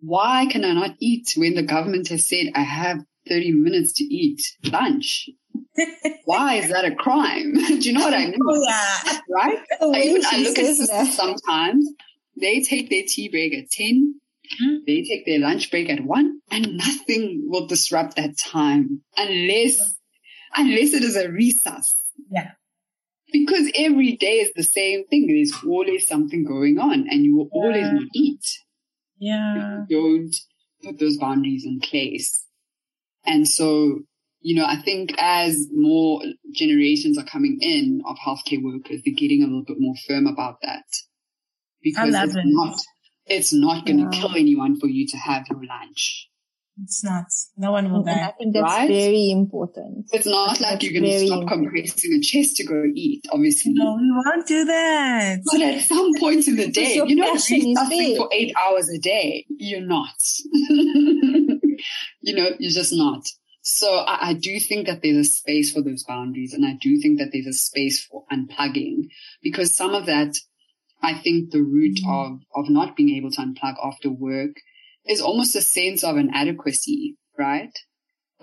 Why 0.00 0.46
can 0.50 0.64
I 0.64 0.72
not 0.72 0.96
eat 1.00 1.32
when 1.36 1.54
the 1.54 1.62
government 1.62 2.08
has 2.08 2.26
said 2.26 2.52
I 2.54 2.60
have 2.60 2.98
30 3.28 3.52
minutes 3.52 3.94
to 3.94 4.04
eat 4.04 4.42
lunch? 4.64 5.30
Why 6.24 6.56
is 6.56 6.68
that 6.68 6.84
a 6.84 6.94
crime? 6.94 7.54
Do 7.66 7.74
you 7.74 7.92
know 7.92 8.04
what 8.04 8.14
I 8.14 8.26
mean? 8.26 8.38
Oh, 8.46 8.64
yeah. 8.66 9.18
Right? 9.30 9.58
Like, 9.80 10.04
even 10.04 10.22
I 10.24 10.38
look 10.38 10.58
at 10.58 10.76
that. 10.88 11.12
sometimes, 11.12 11.88
they 12.40 12.62
take 12.62 12.90
their 12.90 13.04
tea 13.06 13.28
break 13.30 13.54
at 13.54 13.70
10 13.70 14.20
Mm-hmm. 14.44 14.76
They 14.86 15.02
take 15.02 15.26
their 15.26 15.38
lunch 15.38 15.70
break 15.70 15.88
at 15.88 16.04
one 16.04 16.40
and 16.50 16.76
nothing 16.76 17.44
will 17.46 17.66
disrupt 17.66 18.16
that 18.16 18.36
time 18.36 19.02
unless, 19.16 19.78
unless 20.54 20.92
it 20.92 21.02
is 21.02 21.16
a 21.16 21.30
recess. 21.30 21.94
Yeah. 22.30 22.50
Because 23.34 23.68
every 23.74 24.14
day 24.14 24.36
is 24.36 24.52
the 24.54 24.62
same 24.62 25.08
thing. 25.08 25.26
There's 25.26 25.52
always 25.66 26.06
something 26.06 26.44
going 26.44 26.78
on 26.78 27.08
and 27.10 27.24
you 27.24 27.36
will 27.36 27.48
yeah. 27.52 27.60
always 27.60 28.08
eat. 28.14 28.44
Yeah. 29.18 29.84
don't 29.90 30.36
put 30.84 31.00
those 31.00 31.16
boundaries 31.16 31.64
in 31.66 31.80
place. 31.80 32.46
And 33.26 33.48
so, 33.48 33.98
you 34.40 34.54
know, 34.54 34.64
I 34.64 34.76
think 34.76 35.14
as 35.18 35.66
more 35.72 36.22
generations 36.52 37.18
are 37.18 37.24
coming 37.24 37.58
in 37.60 38.02
of 38.06 38.16
healthcare 38.24 38.62
workers, 38.62 39.00
they're 39.04 39.14
getting 39.16 39.42
a 39.42 39.46
little 39.46 39.64
bit 39.64 39.80
more 39.80 39.96
firm 40.06 40.28
about 40.28 40.58
that. 40.62 40.84
Because 41.82 42.14
it's 42.14 42.36
it. 42.36 42.42
not 42.44 42.78
it's 43.26 43.52
not 43.52 43.84
going 43.84 44.10
to 44.10 44.16
kill 44.16 44.36
anyone 44.36 44.78
for 44.78 44.86
you 44.86 45.08
to 45.08 45.16
have 45.16 45.46
your 45.50 45.64
lunch. 45.64 46.28
It's 46.82 47.04
not. 47.04 47.26
No 47.56 47.70
one 47.70 47.92
will 47.92 48.02
die. 48.02 48.28
I 48.28 48.32
think 48.32 48.52
that's 48.52 48.64
right? 48.64 48.88
very 48.88 49.30
important. 49.30 50.08
It's 50.12 50.26
not 50.26 50.60
like 50.60 50.82
you're 50.82 50.92
going 50.92 51.04
to 51.04 51.26
stop 51.26 51.42
important. 51.42 51.72
compressing 51.72 52.12
your 52.12 52.20
chest 52.20 52.56
to 52.56 52.64
go 52.64 52.82
eat, 52.94 53.24
obviously. 53.30 53.74
No, 53.74 53.94
we 53.94 54.10
won't 54.10 54.46
do 54.46 54.64
that. 54.64 55.38
But 55.44 55.62
at 55.62 55.82
some 55.82 56.10
point 56.18 56.48
in 56.48 56.56
the 56.56 56.70
day, 56.70 56.94
you're 56.94 57.16
not 57.16 57.34
resting 57.34 57.76
for 58.16 58.28
eight 58.32 58.52
hours 58.60 58.88
a 58.88 58.98
day. 58.98 59.46
You're 59.48 59.86
not. 59.86 60.16
you 60.42 62.34
know, 62.34 62.50
you're 62.58 62.72
just 62.72 62.92
not. 62.92 63.24
So 63.62 63.96
I, 63.96 64.30
I, 64.30 64.32
do 64.34 64.60
think 64.60 64.88
that 64.88 65.00
there's 65.00 65.16
a 65.16 65.24
space 65.24 65.72
for 65.72 65.80
those 65.80 66.04
boundaries 66.04 66.52
and 66.52 66.66
I 66.66 66.76
do 66.78 67.00
think 67.00 67.18
that 67.18 67.30
there's 67.32 67.46
a 67.46 67.52
space 67.54 68.04
for 68.04 68.24
unplugging 68.30 69.08
because 69.42 69.74
some 69.74 69.94
of 69.94 70.04
that 70.04 70.36
I 71.02 71.14
think 71.14 71.50
the 71.50 71.62
root 71.62 71.98
mm. 72.04 72.10
of, 72.10 72.40
of 72.54 72.68
not 72.68 72.94
being 72.94 73.16
able 73.16 73.30
to 73.30 73.40
unplug 73.40 73.76
after 73.82 74.10
work 74.10 74.56
is 75.06 75.20
almost 75.20 75.56
a 75.56 75.60
sense 75.60 76.04
of 76.04 76.16
inadequacy, 76.16 77.16
right? 77.38 77.76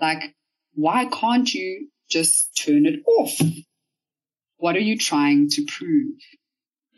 Like, 0.00 0.34
why 0.74 1.06
can't 1.06 1.52
you 1.52 1.88
just 2.08 2.56
turn 2.56 2.86
it 2.86 3.00
off? 3.06 3.40
What 4.56 4.76
are 4.76 4.80
you 4.80 4.96
trying 4.96 5.48
to 5.50 5.66
prove? 5.66 6.14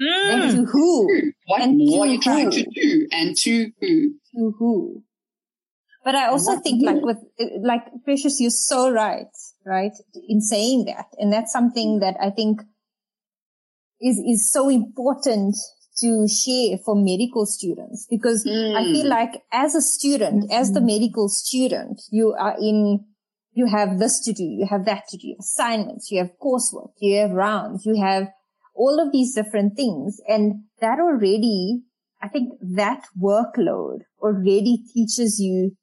Mm. 0.01 0.53
To 0.53 0.65
who? 0.67 1.33
What 1.47 1.63
and 1.63 1.79
more 1.79 2.05
are 2.05 2.09
you 2.09 2.21
trying 2.21 2.51
to 2.51 2.65
do? 2.65 3.09
And 3.13 3.37
to 3.39 3.71
who? 3.81 4.15
To 4.35 4.55
who? 4.59 5.03
But 6.05 6.15
I 6.15 6.29
also 6.29 6.55
what 6.55 6.63
think 6.63 6.85
like 6.85 7.03
with, 7.03 7.17
like 7.63 7.85
Precious, 8.05 8.41
you're 8.41 8.51
so 8.51 8.91
right, 8.91 9.27
right? 9.65 9.93
In 10.29 10.43
saying 10.43 10.85
that. 10.87 11.07
And 11.17 11.33
that's 11.33 11.53
something 11.53 12.01
that 12.01 12.17
I 12.21 12.31
think 12.31 12.61
is, 14.01 14.19
is 14.19 14.53
so 14.53 14.69
important 14.69 15.57
to 15.99 16.27
share 16.29 16.79
for 16.79 16.97
medical 16.97 17.47
students 17.47 18.07
because 18.11 18.45
mm. 18.45 18.77
I 18.77 18.85
feel 18.85 19.09
like 19.09 19.43
as 19.53 19.75
a 19.75 19.81
student, 19.81 20.45
mm-hmm. 20.45 20.53
as 20.53 20.73
the 20.73 20.81
medical 20.81 21.29
student, 21.29 22.03
you 22.11 22.35
are 22.39 22.57
in, 22.59 23.05
you 23.53 23.67
have 23.67 23.99
this 23.99 24.21
to 24.25 24.33
do, 24.33 24.43
you 24.43 24.67
have 24.69 24.85
that 24.87 25.07
to 25.09 25.17
do, 25.17 25.37
assignments, 25.39 26.11
you 26.11 26.19
have 26.19 26.31
coursework, 26.43 26.91
you 26.99 27.21
have 27.21 27.31
rounds, 27.31 27.87
you 27.87 28.01
have 28.03 28.29
all 28.75 29.01
of 29.01 29.13
these 29.13 29.35
different 29.35 29.77
things. 29.77 30.21
And 30.27 30.65
that 30.81 30.99
already, 30.99 31.83
I 32.21 32.29
think 32.29 32.55
that 32.61 33.05
workload 33.21 34.01
already 34.21 34.83
teaches 34.93 35.39
you 35.39 35.77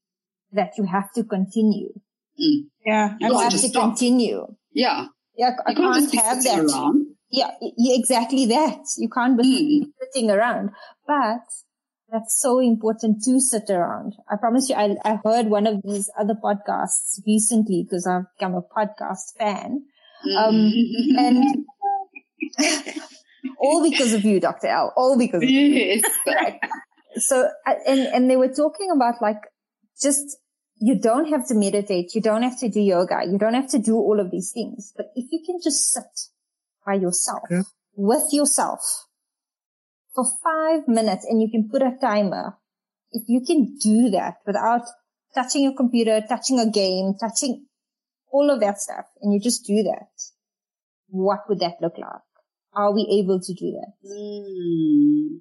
that 0.51 0.77
you 0.77 0.85
have 0.85 1.11
to 1.13 1.23
continue. 1.23 1.93
Mm. 2.39 2.65
Yeah. 2.85 3.15
You 3.19 3.37
have 3.37 3.51
to 3.51 3.57
stop. 3.57 3.83
continue. 3.83 4.45
Yeah. 4.73 5.05
Yeah. 5.37 5.51
I 5.65 5.73
can't, 5.73 6.11
can't 6.11 6.25
have 6.25 6.43
that. 6.43 7.00
Yeah, 7.31 7.51
exactly 7.61 8.45
that. 8.47 8.85
You 8.97 9.09
can't 9.09 9.37
be 9.37 9.85
mm. 9.85 9.91
sitting 10.01 10.29
around, 10.29 10.71
but 11.07 11.41
that's 12.11 12.41
so 12.41 12.59
important 12.59 13.23
to 13.23 13.39
sit 13.39 13.69
around. 13.69 14.15
I 14.29 14.35
promise 14.35 14.69
you, 14.69 14.75
I, 14.75 14.97
I 15.05 15.19
heard 15.23 15.47
one 15.47 15.65
of 15.65 15.81
these 15.81 16.09
other 16.19 16.35
podcasts 16.35 17.21
recently 17.25 17.83
because 17.83 18.05
I've 18.05 18.25
become 18.37 18.55
a 18.55 18.61
podcast 18.61 19.37
fan. 19.39 19.85
Um, 20.37 20.71
and 21.17 21.65
all 23.59 23.89
because 23.89 24.13
of 24.13 24.23
you, 24.23 24.39
Dr. 24.39 24.67
L, 24.67 24.93
all 24.97 25.17
because 25.17 25.41
of 25.41 25.49
yes. 25.49 26.03
you. 26.27 26.33
So, 27.15 27.49
and, 27.65 27.99
and 27.99 28.29
they 28.29 28.35
were 28.35 28.53
talking 28.53 28.91
about 28.93 29.21
like 29.21 29.41
just 30.01 30.37
you 30.81 30.99
don't 30.99 31.29
have 31.29 31.47
to 31.47 31.55
meditate. 31.55 32.15
You 32.15 32.21
don't 32.21 32.43
have 32.43 32.59
to 32.59 32.69
do 32.69 32.81
yoga. 32.81 33.21
You 33.29 33.37
don't 33.37 33.53
have 33.53 33.69
to 33.69 33.79
do 33.79 33.95
all 33.95 34.19
of 34.19 34.31
these 34.31 34.51
things. 34.51 34.93
But 34.97 35.11
if 35.15 35.31
you 35.31 35.41
can 35.45 35.59
just 35.63 35.93
sit 35.93 36.30
by 36.85 36.95
yourself, 36.95 37.43
okay. 37.45 37.61
with 37.95 38.31
yourself 38.31 38.79
for 40.13 40.25
five 40.43 40.87
minutes 40.87 41.25
and 41.25 41.41
you 41.41 41.49
can 41.49 41.69
put 41.69 41.81
a 41.81 41.97
timer. 41.99 42.57
If 43.11 43.23
you 43.27 43.41
can 43.45 43.77
do 43.77 44.09
that 44.11 44.35
without 44.45 44.83
touching 45.35 45.63
your 45.63 45.75
computer, 45.75 46.21
touching 46.27 46.59
a 46.59 46.69
game, 46.69 47.13
touching 47.19 47.65
all 48.31 48.49
of 48.49 48.59
that 48.61 48.79
stuff 48.79 49.05
and 49.21 49.33
you 49.33 49.39
just 49.39 49.65
do 49.65 49.83
that, 49.83 50.07
what 51.07 51.41
would 51.49 51.59
that 51.59 51.75
look 51.81 51.97
like? 51.97 52.21
Are 52.73 52.93
we 52.93 53.21
able 53.21 53.39
to 53.41 53.53
do 53.53 53.71
that? 53.71 53.91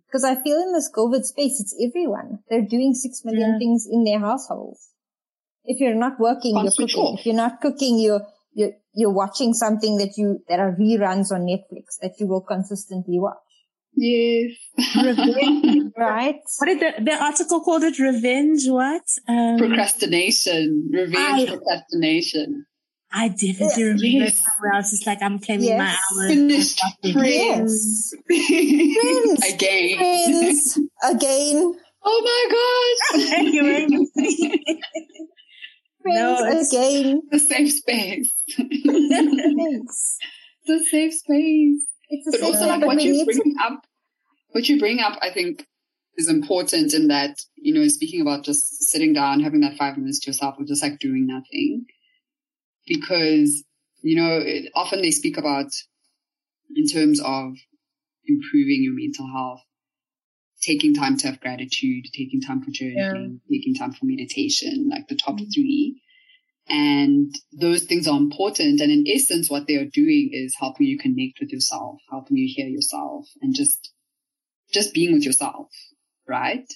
Because 0.06 0.24
mm. 0.24 0.36
I 0.36 0.42
feel 0.42 0.56
in 0.56 0.72
this 0.72 0.90
COVID 0.92 1.22
space, 1.22 1.60
it's 1.60 1.76
everyone. 1.80 2.40
They're 2.48 2.66
doing 2.66 2.92
six 2.92 3.24
million 3.24 3.52
yeah. 3.52 3.58
things 3.58 3.86
in 3.90 4.02
their 4.02 4.18
households. 4.18 4.88
If 5.64 5.80
you're 5.80 5.94
not 5.94 6.18
working, 6.18 6.56
you're 6.56 6.72
cooking. 6.72 7.16
If 7.18 7.26
you're 7.26 7.36
not 7.36 7.60
cooking, 7.60 8.00
you're 8.00 8.26
you're, 8.52 8.72
you're 8.94 9.12
watching 9.12 9.54
something 9.54 9.98
that 9.98 10.14
you, 10.16 10.40
that 10.48 10.60
are 10.60 10.72
reruns 10.72 11.30
on 11.30 11.42
Netflix 11.42 11.98
that 12.02 12.14
you 12.18 12.26
will 12.26 12.40
consistently 12.40 13.18
watch. 13.18 13.36
Yes. 13.94 14.52
Revenge, 14.96 15.92
right? 15.98 16.40
What 16.58 16.66
did 16.66 16.80
the, 16.80 17.04
the 17.04 17.22
article 17.22 17.60
called 17.60 17.82
it? 17.82 17.98
Revenge 17.98 18.68
what? 18.68 19.02
Um, 19.28 19.58
procrastination. 19.58 20.90
Revenge 20.92 21.48
I, 21.48 21.56
procrastination. 21.56 22.66
I 23.12 23.28
definitely 23.28 23.84
remember 23.84 24.06
yes. 24.06 24.44
where 24.60 24.72
I 24.72 24.76
was 24.76 24.90
just 24.90 25.06
like, 25.06 25.20
I'm 25.20 25.40
claiming 25.40 25.66
yes. 25.66 25.78
my 25.78 26.22
hours. 26.22 26.30
Finished 26.30 26.80
friends. 27.12 28.14
friends. 28.26 29.42
Again. 29.54 29.98
Friends. 29.98 30.78
Again. 31.02 31.74
Oh 32.02 32.22
my 32.24 32.46
gosh. 33.10 34.76
no, 36.04 36.44
again. 36.44 37.22
The 37.30 37.38
safe 37.38 37.72
space. 37.72 38.30
Thanks. 38.56 40.18
the 40.66 40.84
safe 40.90 41.14
space. 41.14 41.82
It's 42.08 42.26
a 42.26 42.30
but 42.30 42.40
safe 42.40 42.54
also, 42.54 42.66
like 42.66 42.84
what 42.84 43.02
you 43.02 43.24
bring 43.24 43.54
up, 43.62 43.86
what 44.50 44.68
you 44.68 44.78
bring 44.78 45.00
up, 45.00 45.18
I 45.22 45.30
think, 45.30 45.66
is 46.16 46.28
important 46.28 46.94
in 46.94 47.08
that 47.08 47.36
you 47.56 47.74
know, 47.74 47.86
speaking 47.88 48.20
about 48.20 48.44
just 48.44 48.90
sitting 48.90 49.12
down, 49.12 49.40
having 49.40 49.60
that 49.60 49.76
five 49.76 49.96
minutes 49.96 50.20
to 50.20 50.30
yourself, 50.30 50.56
or 50.58 50.64
just 50.64 50.82
like 50.82 50.98
doing 50.98 51.26
nothing, 51.26 51.86
because 52.86 53.64
you 54.02 54.16
know, 54.16 54.38
it, 54.38 54.70
often 54.74 55.02
they 55.02 55.10
speak 55.10 55.36
about 55.36 55.70
in 56.74 56.86
terms 56.86 57.20
of 57.20 57.54
improving 58.26 58.82
your 58.82 58.94
mental 58.94 59.26
health 59.26 59.60
taking 60.60 60.94
time 60.94 61.16
to 61.16 61.26
have 61.28 61.40
gratitude, 61.40 62.04
taking 62.12 62.40
time 62.40 62.62
for 62.62 62.70
journaling, 62.70 63.40
yeah. 63.46 63.58
taking 63.58 63.74
time 63.74 63.92
for 63.92 64.04
meditation, 64.04 64.88
like 64.90 65.08
the 65.08 65.16
top 65.16 65.36
mm-hmm. 65.36 65.50
three. 65.54 66.02
And 66.68 67.34
those 67.52 67.84
things 67.84 68.06
are 68.06 68.16
important. 68.16 68.80
And 68.80 68.92
in 68.92 69.04
essence, 69.08 69.50
what 69.50 69.66
they 69.66 69.76
are 69.76 69.86
doing 69.86 70.30
is 70.32 70.54
helping 70.58 70.86
you 70.86 70.98
connect 70.98 71.40
with 71.40 71.50
yourself, 71.50 71.98
helping 72.10 72.36
you 72.36 72.48
hear 72.48 72.68
yourself 72.68 73.26
and 73.42 73.54
just, 73.54 73.92
just 74.72 74.94
being 74.94 75.12
with 75.12 75.24
yourself. 75.24 75.68
Right. 76.28 76.66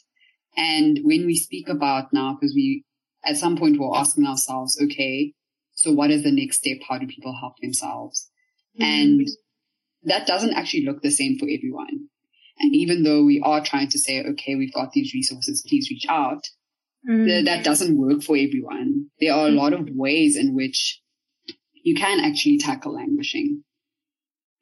And 0.57 1.01
when 1.03 1.27
we 1.27 1.37
speak 1.37 1.69
about 1.69 2.13
now, 2.13 2.35
because 2.35 2.55
we, 2.55 2.85
at 3.25 3.37
some 3.37 3.57
point 3.57 3.79
we're 3.79 3.97
asking 3.97 4.27
ourselves, 4.27 4.81
okay, 4.83 5.33
so 5.73 5.93
what 5.93 6.11
is 6.11 6.23
the 6.23 6.33
next 6.33 6.59
step? 6.59 6.79
How 6.89 6.99
do 6.99 7.07
people 7.07 7.37
help 7.39 7.55
themselves? 7.61 8.31
Mm-hmm. 8.81 8.83
And 8.83 9.29
that 10.05 10.27
doesn't 10.27 10.55
actually 10.55 10.87
look 10.87 11.03
the 11.03 11.11
same 11.11 11.39
for 11.39 11.45
everyone. 11.45 12.09
And 12.59 12.75
even 12.75 13.03
though 13.03 13.25
we 13.25 13.41
are 13.45 13.65
trying 13.65 13.89
to 13.91 13.99
say, 13.99 14.25
okay, 14.25 14.55
we've 14.55 14.73
got 14.73 14.93
these 14.93 15.13
resources, 15.13 15.65
please 15.69 15.89
reach 15.91 16.07
out, 16.09 16.45
mm. 17.09 17.27
th- 17.27 17.45
that 17.47 17.65
doesn't 17.65 17.97
work 17.97 18.23
for 18.23 18.37
everyone. 18.37 19.07
There 19.21 19.35
are 19.35 19.49
a 19.49 19.53
lot 19.53 19.73
of 19.73 19.89
ways 19.91 20.37
in 20.37 20.55
which 20.55 21.01
you 21.83 21.95
can 21.95 22.21
actually 22.21 22.59
tackle 22.59 22.95
languishing. 22.95 23.65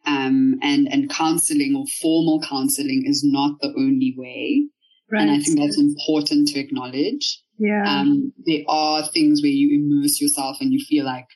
Um, 0.05 0.59
and, 0.63 0.93
and 0.93 1.09
counseling 1.09 1.77
or 1.77 1.85
formal 2.01 2.43
counseling 2.43 3.05
is 3.07 3.23
not 3.25 3.61
the 3.61 3.69
only 3.69 4.15
way. 4.17 4.69
Right. 5.11 5.23
And 5.23 5.31
I 5.31 5.39
think 5.39 5.59
that's 5.59 5.79
important 5.79 6.49
to 6.49 6.59
acknowledge. 6.59 7.41
Yeah. 7.59 7.85
Um, 7.87 8.33
there 8.45 8.65
are 8.67 9.07
things 9.07 9.43
where 9.43 9.51
you 9.51 9.79
immerse 9.79 10.21
yourself 10.21 10.57
and 10.61 10.73
you 10.73 10.85
feel 10.85 11.05
like 11.05 11.27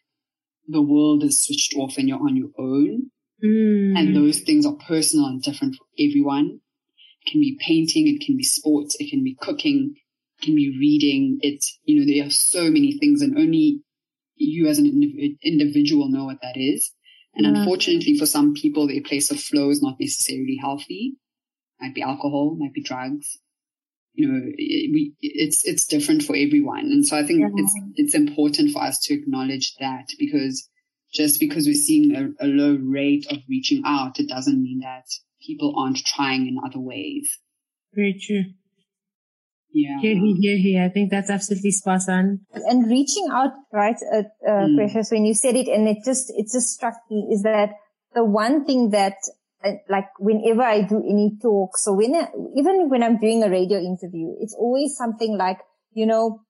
the 0.67 0.83
world 0.83 1.23
is 1.23 1.45
switched 1.45 1.75
off 1.77 1.99
and 1.99 2.09
you're 2.09 2.19
on 2.19 2.37
your 2.37 2.51
own. 2.59 3.11
Mm. 3.45 3.99
And 3.99 4.17
those 4.17 4.41
things 4.41 4.67
are 4.67 4.77
personal 4.89 5.27
and 5.27 5.43
different 5.43 5.77
for 5.77 5.87
everyone. 5.99 6.61
It 7.23 7.31
can 7.31 7.41
be 7.41 7.59
painting, 7.61 8.09
it 8.09 8.25
can 8.25 8.37
be 8.37 8.45
sports, 8.45 8.97
it 8.99 9.11
can 9.11 9.25
be 9.25 9.37
cooking, 9.39 9.95
it 10.39 10.45
can 10.45 10.55
be 10.55 10.77
reading. 10.79 11.39
It's, 11.43 11.79
you 11.85 12.01
know, 12.01 12.07
there 12.07 12.27
are 12.27 12.31
so 12.31 12.65
many 12.65 12.99
things 12.99 13.23
and 13.23 13.37
only 13.37 13.81
you 14.37 14.69
as 14.69 14.79
an 14.79 15.37
individual 15.43 16.09
know 16.09 16.25
what 16.25 16.41
that 16.43 16.57
is. 16.57 16.93
And 17.35 17.45
yeah. 17.45 17.61
unfortunately 17.61 18.19
for 18.19 18.27
some 18.27 18.55
people, 18.55 18.87
their 18.87 19.03
place 19.03 19.31
of 19.31 19.41
flow 19.41 19.71
is 19.71 19.83
not 19.83 19.97
necessarily 20.01 20.59
healthy. 20.61 21.17
Might 21.81 21.95
be 21.95 22.03
alcohol, 22.03 22.57
might 22.59 22.73
be 22.73 22.83
drugs. 22.83 23.39
You 24.15 24.29
know, 24.29 24.41
it, 24.57 24.91
we, 24.95 25.15
it's, 25.21 25.67
it's 25.67 25.87
different 25.87 26.23
for 26.23 26.35
everyone. 26.35 26.87
And 26.87 27.07
so 27.07 27.19
I 27.19 27.27
think 27.27 27.41
yeah. 27.41 27.49
it's, 27.55 27.75
it's 27.97 28.15
important 28.15 28.73
for 28.73 28.83
us 28.83 28.99
to 29.01 29.15
acknowledge 29.15 29.75
that 29.79 30.07
because 30.19 30.71
just 31.17 31.41
because 31.41 31.67
we're 31.67 31.75
seeing 31.75 32.15
a, 32.15 32.45
a 32.45 32.49
low 32.49 32.77
rate 32.81 33.27
of 33.31 33.39
reaching 33.49 33.83
out, 33.87 34.21
it 34.21 34.29
doesn't 34.29 34.63
mean 34.63 34.81
that 34.81 35.07
people 35.45 35.75
aren't 35.79 36.05
trying 36.05 36.47
in 36.47 36.59
other 36.65 36.81
ways. 36.81 37.29
Very 37.95 38.21
true. 38.21 38.45
Yeah. 39.73 39.99
Here, 40.01 40.17
here, 40.17 40.57
here. 40.57 40.85
I 40.85 40.89
think 40.89 41.11
that's 41.11 41.31
absolutely 41.31 41.71
spot 41.71 42.09
on. 42.09 42.41
And 42.53 42.91
reaching 42.91 43.29
out, 43.31 43.53
right, 43.73 43.97
uh, 44.15 44.23
uh, 44.47 44.67
mm. 44.67 44.77
Precious, 44.77 45.11
when 45.11 45.25
you 45.25 45.35
said 45.35 45.55
it, 45.55 45.69
and 45.69 45.87
it 45.89 45.99
just, 46.05 46.33
it 46.37 46.49
just 46.51 46.75
struck 46.75 46.95
me 47.11 47.29
is 47.33 47.43
that 47.43 47.71
the 48.15 48.25
one 48.25 48.65
thing 48.65 48.91
that, 48.91 49.17
uh, 49.65 49.73
like, 49.91 50.09
whenever 50.19 50.63
I 50.63 50.83
do 50.83 50.99
any 50.99 51.37
talk, 51.43 51.77
so 51.77 51.93
when, 51.93 52.15
even 52.57 52.89
when 52.89 53.03
I'm 53.03 53.19
doing 53.19 53.43
a 53.43 53.51
radio 53.51 53.79
interview, 53.79 54.35
it's 54.41 54.55
always 54.59 54.97
something 54.97 55.37
like, 55.37 55.59
you 55.93 56.07
know, 56.07 56.41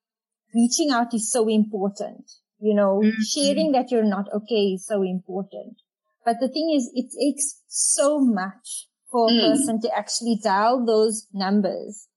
reaching 0.54 0.90
out 0.90 1.12
is 1.12 1.32
so 1.32 1.48
important. 1.48 2.30
You 2.58 2.74
know, 2.74 3.00
mm-hmm. 3.04 3.22
sharing 3.22 3.72
that 3.72 3.90
you're 3.90 4.04
not 4.04 4.26
okay 4.32 4.74
is 4.74 4.86
so 4.86 5.02
important. 5.02 5.76
But 6.24 6.36
the 6.40 6.48
thing 6.48 6.74
is, 6.74 6.90
it 6.94 7.12
takes 7.18 7.62
so 7.68 8.18
much 8.18 8.88
for 9.10 9.28
mm. 9.28 9.38
a 9.38 9.50
person 9.50 9.80
to 9.82 9.96
actually 9.96 10.38
dial 10.42 10.84
those 10.84 11.26
numbers. 11.32 12.08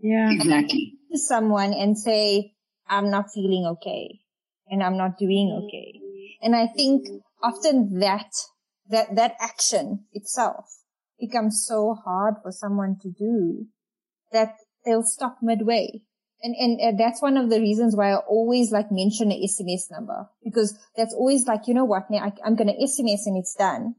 Yeah. 0.00 0.30
Exactly. 0.30 0.94
To 1.12 1.18
someone 1.18 1.72
and 1.74 1.98
say, 1.98 2.54
I'm 2.88 3.10
not 3.10 3.26
feeling 3.34 3.66
okay 3.72 4.20
and 4.70 4.82
I'm 4.82 4.96
not 4.96 5.18
doing 5.18 5.52
okay. 5.64 6.00
And 6.40 6.54
I 6.54 6.66
think 6.68 7.06
often 7.42 7.98
that, 8.00 8.30
that, 8.88 9.14
that 9.16 9.34
action 9.40 10.04
itself 10.12 10.66
becomes 11.18 11.64
so 11.66 11.94
hard 12.04 12.36
for 12.42 12.52
someone 12.52 12.96
to 13.02 13.10
do 13.10 13.66
that 14.32 14.54
they'll 14.84 15.02
stop 15.02 15.38
midway. 15.42 16.02
And, 16.40 16.54
and, 16.54 16.80
and 16.80 17.00
that's 17.00 17.20
one 17.20 17.36
of 17.36 17.50
the 17.50 17.60
reasons 17.60 17.96
why 17.96 18.12
I 18.12 18.16
always 18.16 18.70
like 18.70 18.92
mention 18.92 19.32
an 19.32 19.42
SMS 19.42 19.90
number 19.90 20.28
because 20.44 20.78
that's 20.96 21.14
always 21.14 21.46
like, 21.46 21.62
you 21.66 21.74
know 21.74 21.84
what, 21.84 22.10
now 22.10 22.18
I, 22.18 22.46
am 22.46 22.54
going 22.54 22.68
to 22.68 22.74
SMS 22.74 23.26
and 23.26 23.36
it's 23.36 23.54
done. 23.54 23.96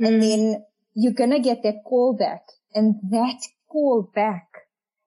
Mm. 0.00 0.06
And 0.06 0.22
then 0.22 0.64
you're 0.94 1.12
going 1.12 1.32
to 1.32 1.40
get 1.40 1.62
that 1.64 1.84
call 1.84 2.16
back 2.16 2.42
and 2.74 2.94
that 3.10 3.40
call 3.68 4.10
back 4.14 4.46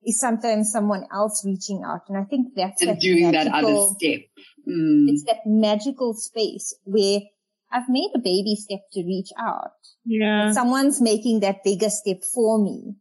is 0.06 0.20
sometimes 0.20 0.72
someone 0.72 1.06
else 1.12 1.44
reaching 1.46 1.84
out. 1.86 2.02
And 2.08 2.18
I 2.18 2.24
think 2.24 2.54
that's 2.56 2.82
and 2.82 2.92
that 2.92 3.00
doing 3.00 3.32
magical, 3.32 3.52
that 3.52 3.64
other 3.64 3.96
step. 3.98 4.22
Mm. 4.68 5.10
It's 5.10 5.24
that 5.26 5.40
magical 5.46 6.14
space 6.14 6.76
where 6.84 7.22
I've 7.72 7.90
made 7.90 8.12
a 8.16 8.20
baby 8.20 8.56
step 8.56 8.82
to 8.94 9.04
reach 9.04 9.30
out. 9.40 9.74
Yeah. 10.06 10.52
Someone's 10.52 11.02
making 11.02 11.40
that 11.42 11.64
bigger 11.64 11.90
step 11.90 12.24
for 12.34 12.64
me. 12.64 12.96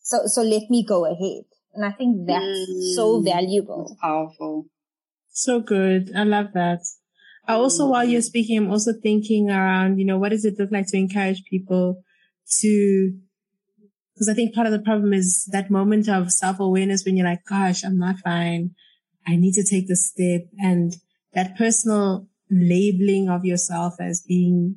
So, 0.00 0.26
so 0.26 0.42
let 0.42 0.68
me 0.68 0.84
go 0.86 1.06
ahead. 1.06 1.44
And 1.74 1.84
I 1.84 1.90
think 1.90 2.26
that's 2.26 2.42
mm, 2.42 2.94
so 2.94 3.20
valuable. 3.20 3.86
That's 3.88 4.00
powerful. 4.00 4.66
So 5.30 5.60
good. 5.60 6.12
I 6.16 6.22
love 6.22 6.52
that. 6.54 6.80
I 7.46 7.54
also, 7.54 7.86
while 7.88 8.04
you're 8.04 8.22
speaking, 8.22 8.56
I'm 8.56 8.70
also 8.70 8.92
thinking 8.92 9.50
around, 9.50 9.98
you 9.98 10.06
know, 10.06 10.18
what 10.18 10.30
does 10.30 10.44
it 10.44 10.58
look 10.58 10.70
like 10.72 10.86
to 10.88 10.96
encourage 10.96 11.44
people 11.44 12.02
to, 12.60 13.18
because 14.14 14.28
I 14.28 14.34
think 14.34 14.54
part 14.54 14.66
of 14.66 14.72
the 14.72 14.78
problem 14.78 15.12
is 15.12 15.44
that 15.52 15.70
moment 15.70 16.08
of 16.08 16.32
self 16.32 16.60
awareness 16.60 17.04
when 17.04 17.16
you're 17.16 17.26
like, 17.26 17.44
gosh, 17.44 17.84
I'm 17.84 17.98
not 17.98 18.20
fine. 18.20 18.74
I 19.26 19.36
need 19.36 19.54
to 19.54 19.64
take 19.64 19.88
the 19.88 19.96
step 19.96 20.42
and 20.58 20.94
that 21.34 21.56
personal 21.56 22.28
labeling 22.50 23.28
of 23.28 23.44
yourself 23.44 23.94
as 24.00 24.22
being, 24.26 24.76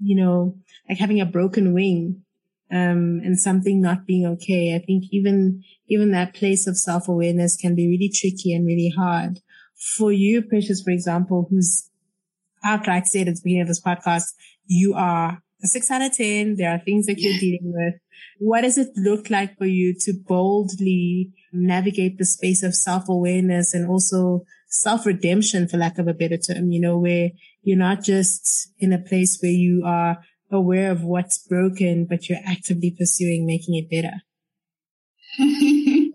you 0.00 0.16
know, 0.16 0.56
like 0.88 0.98
having 0.98 1.20
a 1.20 1.26
broken 1.26 1.72
wing, 1.72 2.24
um, 2.72 3.20
and 3.22 3.38
something 3.38 3.80
not 3.80 4.06
being 4.06 4.26
okay. 4.26 4.74
I 4.74 4.84
think 4.84 5.04
even, 5.12 5.62
even 5.88 6.10
that 6.12 6.34
place 6.34 6.66
of 6.66 6.78
self 6.78 7.08
awareness 7.08 7.56
can 7.56 7.74
be 7.74 7.88
really 7.88 8.10
tricky 8.12 8.54
and 8.54 8.66
really 8.66 8.92
hard. 8.96 9.40
For 9.96 10.12
you, 10.12 10.42
Precious, 10.42 10.82
for 10.82 10.90
example, 10.90 11.46
who's 11.50 11.90
after 12.64 12.90
I 12.90 13.02
said 13.02 13.28
at 13.28 13.34
the 13.34 13.40
beginning 13.44 13.62
of 13.62 13.68
this 13.68 13.80
podcast, 13.80 14.32
you 14.66 14.94
are 14.94 15.42
a 15.62 15.66
six 15.66 15.90
out 15.90 16.02
of 16.02 16.12
10. 16.12 16.56
There 16.56 16.70
are 16.70 16.78
things 16.78 17.06
that 17.06 17.18
you're 17.18 17.38
dealing 17.38 17.72
with. 17.74 17.94
What 18.38 18.62
does 18.62 18.78
it 18.78 18.88
look 18.96 19.30
like 19.30 19.56
for 19.58 19.66
you 19.66 19.94
to 20.00 20.12
boldly 20.26 21.32
navigate 21.52 22.18
the 22.18 22.24
space 22.24 22.62
of 22.62 22.74
self 22.74 23.08
awareness 23.08 23.74
and 23.74 23.88
also 23.88 24.44
self 24.68 25.06
redemption, 25.06 25.68
for 25.68 25.76
lack 25.76 25.98
of 25.98 26.08
a 26.08 26.14
better 26.14 26.38
term, 26.38 26.70
you 26.70 26.80
know, 26.80 26.98
where 26.98 27.30
you're 27.62 27.78
not 27.78 28.02
just 28.02 28.72
in 28.78 28.92
a 28.92 28.98
place 28.98 29.38
where 29.40 29.52
you 29.52 29.82
are 29.84 30.18
aware 30.52 30.90
of 30.90 31.02
what's 31.02 31.38
broken, 31.38 32.06
but 32.06 32.28
you're 32.28 32.38
actively 32.44 32.90
pursuing 32.90 33.46
making 33.46 33.74
it 33.76 33.90
better. 33.90 34.22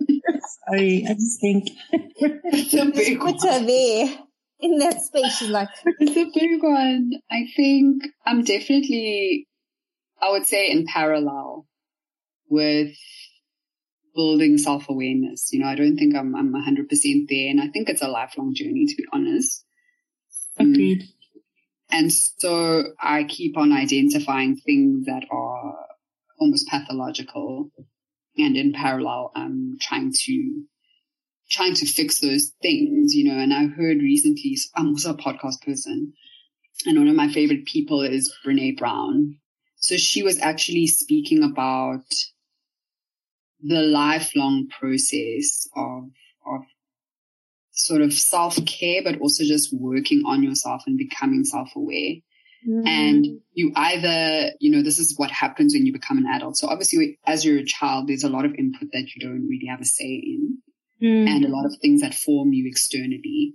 Sorry, 0.68 1.06
I 1.08 1.14
just 1.14 1.42
think 1.42 1.70
it's 1.92 2.74
a 2.74 2.86
big 2.86 3.22
one. 3.22 3.66
there 3.66 4.18
in 4.60 4.78
that 4.80 5.02
space. 5.02 5.38
She's 5.38 5.50
like, 5.50 5.70
it's 6.00 6.18
a 6.18 6.32
big 6.34 6.62
one. 6.62 7.12
I 7.32 7.48
think 7.56 8.04
I'm 8.26 8.44
definitely, 8.44 9.48
I 10.22 10.32
would 10.32 10.46
say, 10.46 10.70
in 10.70 10.86
parallel 10.86 11.68
with 12.50 12.96
building 14.16 14.58
self 14.58 14.90
awareness. 14.90 15.50
You 15.54 15.60
know, 15.62 15.68
I 15.68 15.76
don't 15.76 15.98
think 15.98 16.16
I'm 16.16 16.36
I'm 16.36 16.52
100 16.52 16.90
percent 16.90 17.30
there, 17.30 17.50
and 17.50 17.62
I 17.62 17.68
think 17.68 17.90
it's 17.90 18.02
a 18.02 18.08
lifelong 18.08 18.54
journey 18.54 18.86
to 18.88 18.96
be 18.96 19.06
honest. 19.14 19.64
Agreed. 20.60 21.04
Um, 21.04 21.08
and 21.90 22.12
so 22.12 22.84
I 23.02 23.24
keep 23.24 23.58
on 23.58 23.72
identifying 23.72 24.58
things 24.58 25.06
that 25.06 25.26
are 25.32 25.76
almost 26.40 26.68
pathological, 26.68 27.72
and 28.38 28.56
in 28.56 28.74
parallel, 28.74 29.32
I'm 29.36 29.78
trying 29.80 30.14
to 30.14 30.64
trying 31.50 31.76
to 31.76 31.86
fix 31.86 32.20
those 32.20 32.52
things. 32.62 33.14
You 33.14 33.26
know, 33.26 33.40
and 33.40 33.54
I 33.54 33.68
heard 33.68 33.98
recently, 33.98 34.58
I'm 34.76 34.90
also 34.90 35.12
a 35.12 35.18
podcast 35.18 35.62
person, 35.66 36.14
and 36.86 36.98
one 36.98 37.08
of 37.08 37.16
my 37.16 37.30
favorite 37.30 37.66
people 37.66 38.02
is 38.02 38.34
Brene 38.46 38.78
Brown. 38.78 39.38
So 39.78 39.96
she 39.96 40.24
was 40.24 40.40
actually 40.40 40.88
speaking 40.88 41.44
about 41.44 42.06
the 43.62 43.82
lifelong 43.82 44.68
process 44.80 45.68
of, 45.76 46.10
of 46.46 46.62
sort 47.78 48.02
of 48.02 48.12
self 48.12 48.58
care, 48.66 49.02
but 49.04 49.20
also 49.20 49.44
just 49.44 49.72
working 49.72 50.24
on 50.26 50.44
yourself 50.44 50.84
and 50.88 50.98
becoming 50.98 51.46
self 51.46 51.70
aware. 51.76 52.16
Mm. 52.68 52.88
And 52.88 53.28
you 53.54 53.72
either, 53.76 54.52
you 54.60 54.72
know, 54.72 54.82
this 54.84 55.00
is 55.00 55.18
what 55.18 55.32
happens 55.32 55.74
when 55.74 55.86
you 55.86 55.94
become 55.94 56.18
an 56.18 56.28
adult. 56.28 56.58
So 56.58 56.68
obviously, 56.68 57.20
as 57.26 57.46
you're 57.46 57.60
a 57.60 57.66
child, 57.66 58.08
there's 58.08 58.24
a 58.24 58.30
lot 58.30 58.46
of 58.46 58.56
input 58.56 58.90
that 58.94 59.08
you 59.16 59.22
don't 59.22 59.48
really 59.48 59.68
have 59.70 59.80
a 59.80 59.86
say 59.86 60.06
in 60.06 60.58
mm. 61.02 61.30
and 61.30 61.46
a 61.46 61.50
lot 61.50 61.66
of 61.66 61.76
things 61.82 62.02
that 62.02 62.16
form 62.16 62.52
you 62.52 62.68
externally. 62.68 63.54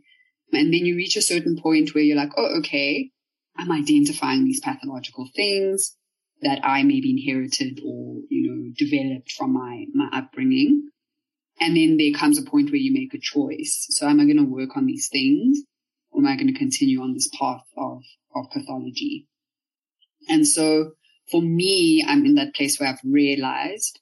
And 0.52 0.72
then 0.72 0.86
you 0.86 0.96
reach 0.96 1.16
a 1.16 1.22
certain 1.22 1.58
point 1.60 1.94
where 1.94 2.04
you're 2.04 2.16
like, 2.16 2.32
oh, 2.36 2.58
okay, 2.58 3.10
I'm 3.56 3.72
identifying 3.72 4.44
these 4.44 4.60
pathological 4.60 5.28
things 5.34 5.96
that 6.42 6.60
I 6.62 6.82
maybe 6.82 7.10
inherited 7.10 7.80
or, 7.84 8.20
you 8.28 8.48
know, 8.48 8.72
developed 8.76 9.32
from 9.32 9.52
my, 9.52 9.86
my 9.94 10.08
upbringing. 10.12 10.90
And 11.62 11.76
then 11.76 11.96
there 11.96 12.18
comes 12.18 12.38
a 12.38 12.42
point 12.42 12.70
where 12.70 12.80
you 12.80 12.92
make 12.92 13.14
a 13.14 13.18
choice. 13.18 13.86
So 13.90 14.08
am 14.08 14.18
I 14.18 14.24
going 14.24 14.38
to 14.38 14.42
work 14.42 14.76
on 14.76 14.86
these 14.86 15.08
things 15.08 15.60
or 16.10 16.20
am 16.20 16.26
I 16.26 16.34
going 16.34 16.52
to 16.52 16.58
continue 16.58 17.00
on 17.02 17.14
this 17.14 17.28
path 17.28 17.62
of, 17.76 18.02
of 18.34 18.50
pathology? 18.52 19.28
And 20.28 20.46
so 20.46 20.92
for 21.30 21.40
me, 21.40 22.04
I'm 22.06 22.26
in 22.26 22.34
that 22.34 22.54
place 22.54 22.80
where 22.80 22.88
I've 22.88 23.00
realized 23.04 24.00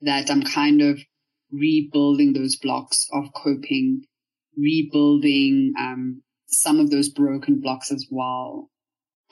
that 0.00 0.30
I'm 0.30 0.42
kind 0.42 0.80
of 0.80 0.98
rebuilding 1.52 2.32
those 2.32 2.56
blocks 2.56 3.06
of 3.12 3.26
coping, 3.34 4.04
rebuilding, 4.56 5.74
um, 5.78 6.22
some 6.46 6.80
of 6.80 6.90
those 6.90 7.10
broken 7.10 7.60
blocks 7.60 7.92
as 7.92 8.06
well 8.10 8.70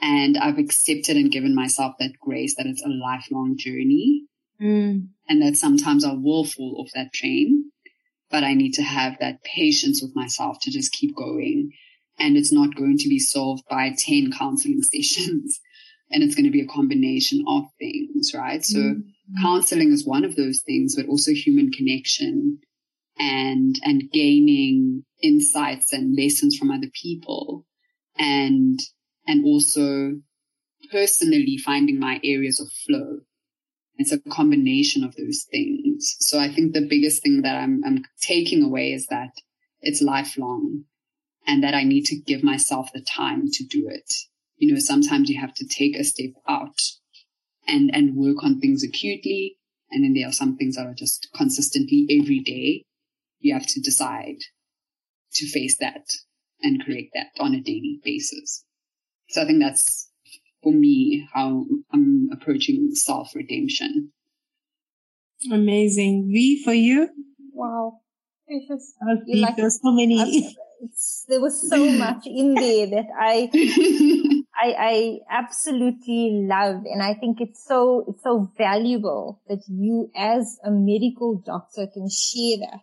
and 0.05 0.37
I've 0.37 0.59
accepted 0.59 1.17
and 1.17 1.31
given 1.31 1.55
myself 1.55 1.95
that 1.99 2.19
grace 2.21 2.57
that 2.57 2.67
it's 2.67 2.85
a 2.85 2.89
lifelong 2.89 3.57
journey. 3.57 4.25
Mm. 4.61 5.09
And 5.29 5.43
that 5.43 5.57
sometimes 5.57 6.05
I 6.05 6.13
will 6.13 6.45
fall 6.45 6.77
off 6.81 6.91
that 6.95 7.13
train, 7.13 7.71
but 8.31 8.45
I 8.45 8.55
need 8.55 8.73
to 8.75 8.83
have 8.83 9.19
that 9.21 9.43
patience 9.43 10.03
with 10.03 10.15
myself 10.15 10.59
to 10.63 10.71
just 10.71 10.93
keep 10.93 11.17
going. 11.17 11.73
And 12.19 12.37
it's 12.37 12.53
not 12.53 12.77
going 12.77 12.99
to 12.99 13.09
be 13.09 13.19
solved 13.19 13.65
by 13.69 13.95
10 13.97 14.33
counseling 14.33 14.83
sessions. 14.93 15.61
And 16.11 16.23
it's 16.23 16.35
going 16.35 16.45
to 16.45 16.51
be 16.51 16.61
a 16.61 16.67
combination 16.67 17.45
of 17.49 17.65
things, 17.79 18.33
right? 18.35 18.65
So 18.65 18.79
mm. 18.79 19.03
counseling 19.43 19.93
is 19.93 20.07
one 20.07 20.25
of 20.25 20.37
those 20.37 20.61
things, 20.61 20.95
but 20.95 21.07
also 21.07 21.33
human 21.33 21.73
connection 21.73 22.59
and, 23.19 23.75
and 23.83 24.11
gaining 24.13 25.05
insights 25.23 25.93
and 25.93 26.17
lessons 26.17 26.57
from 26.57 26.71
other 26.71 26.89
people 27.03 27.65
and 28.17 28.79
and 29.27 29.45
also 29.45 30.13
personally 30.91 31.59
finding 31.59 31.99
my 31.99 32.21
areas 32.23 32.61
of 32.61 32.71
flow. 32.87 33.21
It's 33.97 34.13
a 34.13 34.19
combination 34.19 35.05
of 35.05 35.15
those 35.17 35.47
things. 35.51 36.17
So 36.21 36.39
I 36.39 36.53
think 36.53 36.73
the 36.73 36.87
biggest 36.87 37.23
thing 37.23 37.43
that 37.43 37.57
I'm, 37.57 37.83
I'm 37.85 38.05
taking 38.21 38.63
away 38.63 38.93
is 38.93 39.07
that 39.07 39.31
it's 39.81 40.03
lifelong 40.03 40.85
and 41.47 41.63
that 41.63 41.75
I 41.75 41.85
need 41.85 42.07
to 42.07 42.17
give 42.17 42.43
myself 42.43 42.91
the 42.93 43.01
time 43.03 43.51
to 43.53 43.65
do 43.65 43.89
it. 43.89 44.13
You 44.57 44.73
know, 44.73 44.81
sometimes 44.81 45.29
you 45.29 45.41
have 45.41 45.55
to 45.55 45.67
take 45.67 45.97
a 45.97 46.05
step 46.05 46.31
out 46.49 46.81
and, 47.67 47.95
and 47.95 48.17
work 48.17 48.43
on 48.43 48.61
things 48.61 48.83
acutely. 48.83 49.59
And 49.91 50.03
then 50.03 50.15
there 50.15 50.29
are 50.29 50.33
some 50.33 50.57
things 50.57 50.77
that 50.77 50.87
are 50.87 50.95
just 50.95 51.29
consistently 51.35 52.07
every 52.11 52.41
day. 52.41 52.85
You 53.41 53.55
have 53.55 53.67
to 53.67 53.81
decide 53.81 54.39
to 55.35 55.47
face 55.49 55.77
that 55.79 56.07
and 56.63 56.83
create 56.83 57.11
that 57.15 57.29
on 57.39 57.55
a 57.55 57.61
daily 57.61 58.01
basis. 58.03 58.65
So 59.29 59.43
I 59.43 59.47
think 59.47 59.61
that's 59.61 60.11
for 60.65 60.73
me 60.73 61.29
how 61.33 61.67
I'm 61.93 62.31
approaching 62.33 62.91
self 62.95 63.35
redemption. 63.35 64.11
Amazing. 65.53 66.31
V 66.33 66.65
for 66.65 66.73
you? 66.73 67.09
Wow. 67.53 68.01
It's 68.47 68.67
just, 68.67 68.95
you 69.27 69.43
like, 69.43 69.57
there's 69.57 69.81
so 69.81 69.93
many. 69.93 70.55
there 71.29 71.41
was 71.41 71.69
so 71.69 71.91
much 71.93 72.27
in 72.27 72.55
there 72.55 72.87
that 72.89 73.07
I, 73.19 73.51
I, 74.55 74.75
I 74.79 75.19
absolutely 75.31 76.47
love. 76.49 76.83
And 76.85 77.03
I 77.03 77.15
think 77.15 77.41
it's 77.41 77.65
so, 77.65 78.05
it's 78.09 78.23
so 78.23 78.51
valuable 78.59 79.41
that 79.49 79.63
you 79.69 80.11
as 80.17 80.59
a 80.65 80.71
medical 80.71 81.43
doctor 81.45 81.87
can 81.93 82.09
share 82.11 82.59
that 82.59 82.81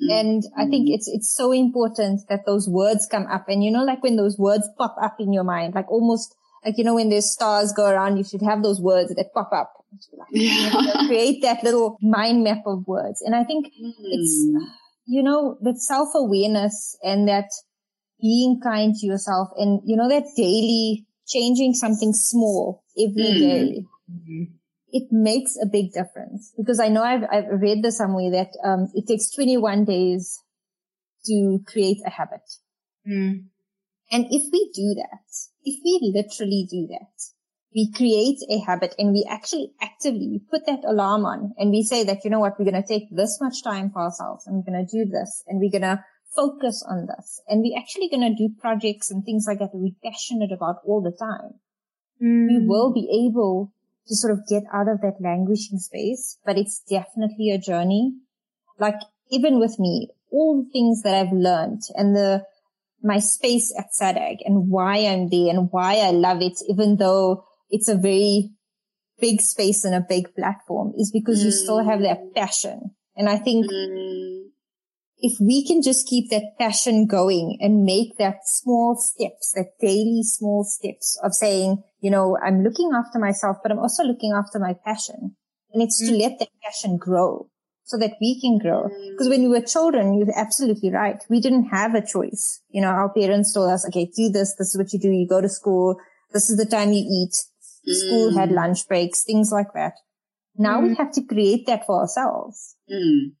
Mm-hmm. 0.00 0.12
And 0.12 0.42
I 0.56 0.70
think 0.70 0.88
it's, 0.90 1.08
it's 1.08 1.34
so 1.34 1.50
important 1.52 2.20
that 2.28 2.46
those 2.46 2.68
words 2.68 3.08
come 3.10 3.26
up. 3.26 3.46
And 3.48 3.64
you 3.64 3.70
know, 3.70 3.84
like 3.84 4.02
when 4.02 4.16
those 4.16 4.38
words 4.38 4.68
pop 4.78 4.96
up 5.02 5.16
in 5.18 5.32
your 5.32 5.44
mind, 5.44 5.74
like 5.74 5.90
almost 5.90 6.34
like, 6.64 6.76
you 6.76 6.84
know, 6.84 6.94
when 6.94 7.08
there's 7.08 7.30
stars 7.30 7.72
go 7.72 7.88
around, 7.88 8.16
you 8.16 8.24
should 8.24 8.42
have 8.42 8.62
those 8.62 8.80
words 8.80 9.14
that 9.14 9.32
pop 9.32 9.52
up. 9.52 9.72
Like, 10.12 10.28
yeah. 10.32 10.70
create 11.06 11.42
that 11.42 11.64
little 11.64 11.98
mind 12.02 12.44
map 12.44 12.62
of 12.66 12.86
words. 12.86 13.22
And 13.22 13.34
I 13.34 13.44
think 13.44 13.66
mm. 13.66 13.92
it's, 13.98 14.46
you 15.06 15.22
know, 15.22 15.56
that 15.62 15.78
self 15.78 16.10
awareness 16.14 16.96
and 17.02 17.28
that 17.28 17.50
being 18.20 18.60
kind 18.62 18.94
to 18.94 19.06
yourself 19.06 19.48
and, 19.56 19.80
you 19.84 19.96
know, 19.96 20.08
that 20.08 20.24
daily 20.36 21.06
changing 21.26 21.74
something 21.74 22.12
small 22.12 22.82
every 22.98 23.22
mm. 23.22 23.38
day. 23.38 23.84
Mm-hmm 24.10 24.54
it 24.90 25.08
makes 25.10 25.56
a 25.62 25.66
big 25.66 25.92
difference 25.92 26.52
because 26.56 26.80
I 26.80 26.88
know 26.88 27.02
I've, 27.02 27.24
I've 27.30 27.60
read 27.60 27.82
this 27.82 27.98
somewhere 27.98 28.30
that 28.30 28.48
um, 28.64 28.88
it 28.94 29.06
takes 29.06 29.30
21 29.30 29.84
days 29.84 30.42
to 31.26 31.60
create 31.66 31.98
a 32.06 32.10
habit. 32.10 32.40
Mm. 33.06 33.44
And 34.10 34.26
if 34.30 34.50
we 34.52 34.70
do 34.74 34.94
that, 34.96 35.26
if 35.64 35.80
we 35.84 36.12
literally 36.14 36.66
do 36.70 36.86
that, 36.88 37.12
we 37.74 37.92
create 37.92 38.38
a 38.50 38.58
habit 38.64 38.94
and 38.98 39.12
we 39.12 39.26
actually 39.28 39.72
actively 39.80 40.28
we 40.28 40.40
put 40.50 40.66
that 40.66 40.84
alarm 40.86 41.26
on 41.26 41.52
and 41.58 41.70
we 41.70 41.82
say 41.82 42.04
that, 42.04 42.24
you 42.24 42.30
know 42.30 42.40
what, 42.40 42.58
we're 42.58 42.70
going 42.70 42.82
to 42.82 42.88
take 42.88 43.08
this 43.10 43.38
much 43.40 43.62
time 43.62 43.90
for 43.90 44.02
ourselves 44.02 44.46
and 44.46 44.56
we're 44.56 44.72
going 44.72 44.86
to 44.86 45.04
do 45.04 45.10
this 45.10 45.44
and 45.46 45.60
we're 45.60 45.70
going 45.70 45.82
to 45.82 46.02
focus 46.34 46.84
on 46.88 47.06
this. 47.06 47.40
And 47.46 47.62
we're 47.62 47.78
actually 47.78 48.08
going 48.08 48.28
to 48.28 48.34
do 48.34 48.54
projects 48.60 49.10
and 49.10 49.24
things 49.24 49.44
like 49.46 49.58
that 49.58 49.72
that 49.72 49.78
we're 49.78 49.92
passionate 50.02 50.52
about 50.52 50.76
all 50.84 51.02
the 51.02 51.16
time. 51.16 51.60
Mm. 52.22 52.48
We 52.48 52.66
will 52.66 52.92
be 52.92 53.28
able 53.28 53.72
to 54.06 54.16
sort 54.16 54.32
of 54.32 54.46
get 54.48 54.62
out 54.72 54.88
of 54.88 55.00
that 55.02 55.20
languishing 55.20 55.78
space, 55.78 56.38
but 56.44 56.56
it's 56.56 56.82
definitely 56.88 57.50
a 57.50 57.58
journey. 57.58 58.14
Like 58.78 59.00
even 59.30 59.58
with 59.58 59.78
me, 59.78 60.08
all 60.30 60.62
the 60.62 60.70
things 60.70 61.02
that 61.02 61.14
I've 61.14 61.32
learned 61.32 61.82
and 61.94 62.14
the, 62.14 62.44
my 63.02 63.18
space 63.18 63.72
at 63.78 63.92
SADAG 63.92 64.38
and 64.44 64.68
why 64.68 65.06
I'm 65.06 65.28
there 65.28 65.50
and 65.50 65.68
why 65.70 65.96
I 65.96 66.10
love 66.10 66.42
it, 66.42 66.58
even 66.68 66.96
though 66.96 67.44
it's 67.70 67.88
a 67.88 67.96
very 67.96 68.50
big 69.20 69.40
space 69.40 69.84
and 69.84 69.94
a 69.94 70.04
big 70.06 70.34
platform 70.34 70.92
is 70.96 71.10
because 71.10 71.40
mm. 71.40 71.46
you 71.46 71.50
still 71.50 71.84
have 71.84 72.00
that 72.00 72.20
mm. 72.20 72.34
passion. 72.34 72.90
And 73.16 73.28
I 73.28 73.36
think 73.36 73.66
mm. 73.66 74.44
if 75.18 75.38
we 75.40 75.66
can 75.66 75.82
just 75.82 76.06
keep 76.06 76.30
that 76.30 76.56
passion 76.58 77.06
going 77.06 77.58
and 77.60 77.84
make 77.84 78.16
that 78.18 78.46
small 78.46 78.96
steps, 78.96 79.52
that 79.54 79.78
daily 79.80 80.22
small 80.22 80.64
steps 80.64 81.18
of 81.22 81.34
saying, 81.34 81.82
you 82.00 82.10
know, 82.10 82.38
I'm 82.44 82.62
looking 82.62 82.90
after 82.94 83.18
myself, 83.18 83.58
but 83.62 83.72
I'm 83.72 83.80
also 83.80 84.04
looking 84.04 84.32
after 84.32 84.58
my 84.58 84.74
passion. 84.84 85.36
And 85.72 85.82
it's 85.82 86.02
mm. 86.02 86.08
to 86.08 86.14
let 86.14 86.38
that 86.38 86.48
passion 86.62 86.96
grow 86.96 87.50
so 87.88 87.96
that 87.96 88.12
we 88.20 88.38
can 88.38 88.58
grow. 88.58 88.88
Because 89.10 89.28
mm. 89.28 89.30
when 89.30 89.42
we 89.42 89.48
were 89.48 89.62
children, 89.62 90.18
you're 90.18 90.28
absolutely 90.38 90.90
right. 90.90 91.24
We 91.30 91.40
didn't 91.40 91.70
have 91.70 91.94
a 91.94 92.04
choice. 92.04 92.60
You 92.68 92.82
know, 92.82 92.88
our 92.88 93.08
parents 93.08 93.54
told 93.54 93.70
us, 93.70 93.86
okay, 93.88 94.10
do 94.14 94.28
this. 94.28 94.54
This 94.58 94.74
is 94.74 94.78
what 94.78 94.92
you 94.92 94.98
do. 94.98 95.10
You 95.10 95.26
go 95.26 95.40
to 95.40 95.48
school. 95.48 95.98
This 96.32 96.50
is 96.50 96.58
the 96.58 96.66
time 96.66 96.92
you 96.92 97.00
eat. 97.00 97.34
School 97.90 98.36
had 98.36 98.50
mm. 98.50 98.56
lunch 98.56 98.86
breaks, 98.86 99.24
things 99.24 99.50
like 99.50 99.72
that. 99.72 99.94
Now 100.58 100.80
mm. 100.80 100.88
we 100.88 100.94
have 100.96 101.10
to 101.12 101.22
create 101.22 101.66
that 101.66 101.86
for 101.86 102.00
ourselves. 102.00 102.76
Mm. 102.92 103.32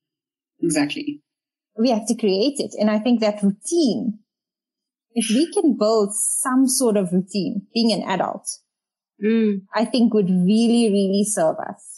Exactly. 0.62 1.22
We 1.78 1.90
have 1.90 2.06
to 2.06 2.14
create 2.14 2.58
it. 2.58 2.74
And 2.80 2.90
I 2.90 2.98
think 2.98 3.20
that 3.20 3.42
routine, 3.42 4.20
if 5.12 5.28
we 5.28 5.52
can 5.52 5.76
build 5.76 6.14
some 6.14 6.66
sort 6.66 6.96
of 6.96 7.12
routine, 7.12 7.66
being 7.74 7.92
an 7.92 8.08
adult, 8.08 8.48
mm. 9.22 9.60
I 9.74 9.84
think 9.84 10.14
would 10.14 10.30
really, 10.30 10.88
really 10.90 11.24
serve 11.24 11.56
us. 11.58 11.97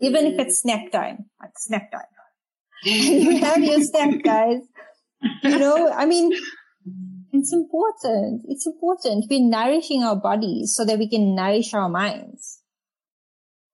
Even 0.00 0.26
if 0.26 0.38
it's 0.38 0.58
snack 0.58 0.92
time, 0.92 1.26
like 1.40 1.52
snack 1.56 1.90
time. 1.90 2.02
you 2.82 3.38
have 3.38 3.58
your 3.58 3.80
snack, 3.80 4.22
guys. 4.22 4.60
You 5.42 5.58
know, 5.58 5.90
I 5.90 6.06
mean, 6.06 6.32
it's 7.32 7.52
important. 7.52 8.42
It's 8.48 8.66
important. 8.66 9.26
We're 9.30 9.40
nourishing 9.40 10.04
our 10.04 10.16
bodies 10.16 10.74
so 10.74 10.84
that 10.84 10.98
we 10.98 11.08
can 11.08 11.34
nourish 11.34 11.72
our 11.74 11.88
minds. 11.88 12.60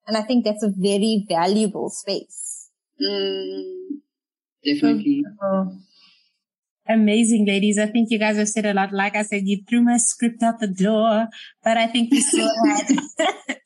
And 0.06 0.16
I 0.16 0.22
think 0.22 0.44
that's 0.44 0.62
a 0.62 0.72
very 0.74 1.24
valuable 1.28 1.90
space. 1.90 2.70
Mm, 3.00 4.00
definitely. 4.64 5.24
Amazing, 6.88 7.46
ladies. 7.46 7.78
I 7.78 7.86
think 7.86 8.10
you 8.10 8.18
guys 8.18 8.36
have 8.36 8.48
said 8.48 8.66
a 8.66 8.74
lot. 8.74 8.92
Like 8.92 9.14
I 9.14 9.22
said, 9.22 9.42
you 9.46 9.62
threw 9.68 9.82
my 9.82 9.98
script 9.98 10.42
out 10.42 10.58
the 10.58 10.66
door, 10.66 11.28
but 11.62 11.76
I 11.76 11.86
think 11.86 12.10
we 12.10 12.20
still 12.20 12.50
had 12.66 12.90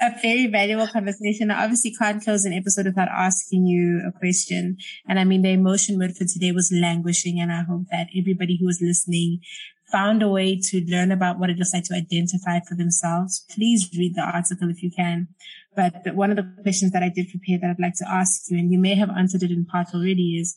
a 0.00 0.20
very 0.22 0.46
valuable 0.46 0.86
conversation. 0.86 1.50
I 1.50 1.64
obviously 1.64 1.92
can't 1.96 2.22
close 2.22 2.44
an 2.44 2.52
episode 2.52 2.86
without 2.86 3.08
asking 3.08 3.66
you 3.66 4.02
a 4.06 4.16
question. 4.16 4.76
And 5.08 5.18
I 5.18 5.24
mean, 5.24 5.42
the 5.42 5.50
emotion 5.50 5.98
word 5.98 6.16
for 6.16 6.24
today 6.24 6.52
was 6.52 6.70
languishing. 6.72 7.40
And 7.40 7.50
I 7.50 7.62
hope 7.62 7.86
that 7.90 8.06
everybody 8.16 8.56
who 8.56 8.66
was 8.66 8.80
listening 8.80 9.40
found 9.90 10.22
a 10.22 10.28
way 10.28 10.56
to 10.56 10.84
learn 10.86 11.10
about 11.10 11.40
what 11.40 11.50
it 11.50 11.58
looks 11.58 11.74
like 11.74 11.84
to 11.84 11.94
identify 11.94 12.60
for 12.60 12.76
themselves. 12.76 13.44
Please 13.50 13.90
read 13.98 14.14
the 14.14 14.22
article 14.22 14.70
if 14.70 14.80
you 14.80 14.92
can. 14.92 15.26
But 15.74 16.14
one 16.14 16.30
of 16.30 16.36
the 16.36 16.48
questions 16.62 16.92
that 16.92 17.02
I 17.02 17.08
did 17.08 17.30
prepare 17.30 17.58
that 17.58 17.70
I'd 17.70 17.82
like 17.82 17.96
to 17.96 18.08
ask 18.08 18.48
you, 18.48 18.58
and 18.58 18.72
you 18.72 18.78
may 18.78 18.94
have 18.94 19.10
answered 19.10 19.42
it 19.42 19.50
in 19.50 19.64
part 19.64 19.88
already 19.94 20.38
is, 20.38 20.56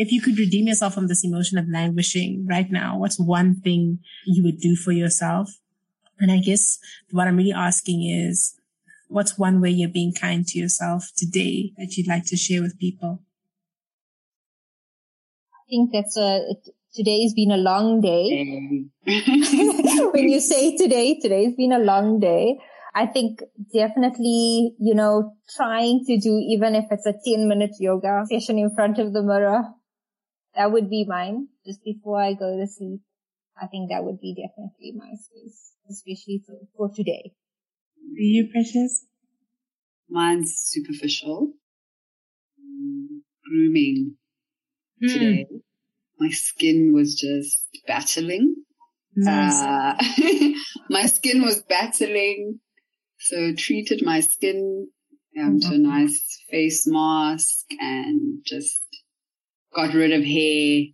if 0.00 0.10
you 0.10 0.22
could 0.22 0.38
redeem 0.38 0.66
yourself 0.66 0.94
from 0.94 1.08
this 1.08 1.22
emotion 1.22 1.58
of 1.58 1.68
languishing 1.68 2.46
right 2.48 2.70
now, 2.70 2.96
what's 2.96 3.20
one 3.20 3.60
thing 3.60 3.98
you 4.24 4.42
would 4.42 4.58
do 4.58 4.74
for 4.74 4.92
yourself? 4.92 5.50
And 6.18 6.32
I 6.32 6.38
guess 6.38 6.78
what 7.10 7.28
I'm 7.28 7.36
really 7.36 7.52
asking 7.52 8.08
is, 8.08 8.58
what's 9.08 9.36
one 9.36 9.60
way 9.60 9.68
you're 9.68 9.90
being 9.90 10.14
kind 10.14 10.46
to 10.46 10.58
yourself 10.58 11.10
today 11.18 11.72
that 11.76 11.98
you'd 11.98 12.08
like 12.08 12.24
to 12.28 12.36
share 12.38 12.62
with 12.62 12.78
people? 12.78 13.20
I 15.52 15.62
think 15.68 15.90
that's 15.92 16.16
a, 16.16 16.46
today's 16.94 17.34
been 17.34 17.50
a 17.50 17.58
long 17.58 18.00
day. 18.00 18.46
when 20.14 20.30
you 20.30 20.40
say 20.40 20.78
today, 20.78 21.20
today's 21.20 21.54
been 21.56 21.72
a 21.72 21.78
long 21.78 22.20
day. 22.20 22.58
I 22.94 23.04
think 23.04 23.42
definitely, 23.70 24.74
you 24.80 24.94
know, 24.94 25.34
trying 25.54 26.06
to 26.06 26.18
do, 26.18 26.38
even 26.38 26.74
if 26.74 26.86
it's 26.90 27.04
a 27.04 27.12
10 27.12 27.46
minute 27.46 27.72
yoga 27.78 28.24
session 28.30 28.58
in 28.58 28.74
front 28.74 28.98
of 28.98 29.12
the 29.12 29.22
mirror, 29.22 29.62
that 30.56 30.72
would 30.72 30.90
be 30.90 31.04
mine 31.06 31.48
just 31.64 31.82
before 31.84 32.20
I 32.20 32.34
go 32.34 32.56
to 32.56 32.66
sleep. 32.66 33.00
I 33.60 33.66
think 33.66 33.90
that 33.90 34.04
would 34.04 34.20
be 34.20 34.34
definitely 34.34 34.92
my 34.96 35.14
space, 35.14 35.72
especially 35.90 36.42
for, 36.46 36.54
for 36.76 36.94
today. 36.94 37.32
Are 37.98 38.22
you 38.22 38.48
precious? 38.50 39.06
Mine's 40.08 40.54
superficial. 40.56 41.52
Grooming 43.44 44.16
hmm. 45.00 45.08
today. 45.08 45.46
My 46.18 46.30
skin 46.30 46.92
was 46.94 47.14
just 47.14 47.66
battling. 47.86 48.56
Nice. 49.16 49.54
Uh, 49.54 49.96
my 50.90 51.06
skin 51.06 51.42
was 51.42 51.62
battling. 51.62 52.60
So 53.18 53.54
treated 53.54 54.02
my 54.04 54.20
skin 54.20 54.88
um, 55.38 55.60
to 55.60 55.68
a 55.68 55.70
mm-hmm. 55.72 55.82
nice 55.82 56.42
face 56.50 56.86
mask 56.86 57.66
and 57.78 58.40
just 58.44 58.79
got 59.74 59.94
rid 59.94 60.12
of 60.12 60.24
hair. 60.24 60.84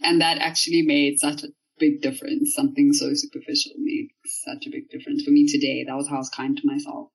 And 0.00 0.20
that 0.20 0.38
actually 0.38 0.82
made 0.82 1.18
such 1.18 1.42
a 1.42 1.48
big 1.78 2.02
difference. 2.02 2.54
Something 2.54 2.92
so 2.92 3.10
superficial 3.14 3.72
made 3.78 4.08
such 4.44 4.66
a 4.66 4.70
big 4.70 4.88
difference 4.90 5.24
for 5.24 5.30
me 5.30 5.46
today. 5.46 5.84
That 5.86 5.96
was 5.96 6.08
how 6.08 6.16
I 6.16 6.18
was 6.18 6.30
kind 6.30 6.56
to 6.56 6.62
myself. 6.64 7.08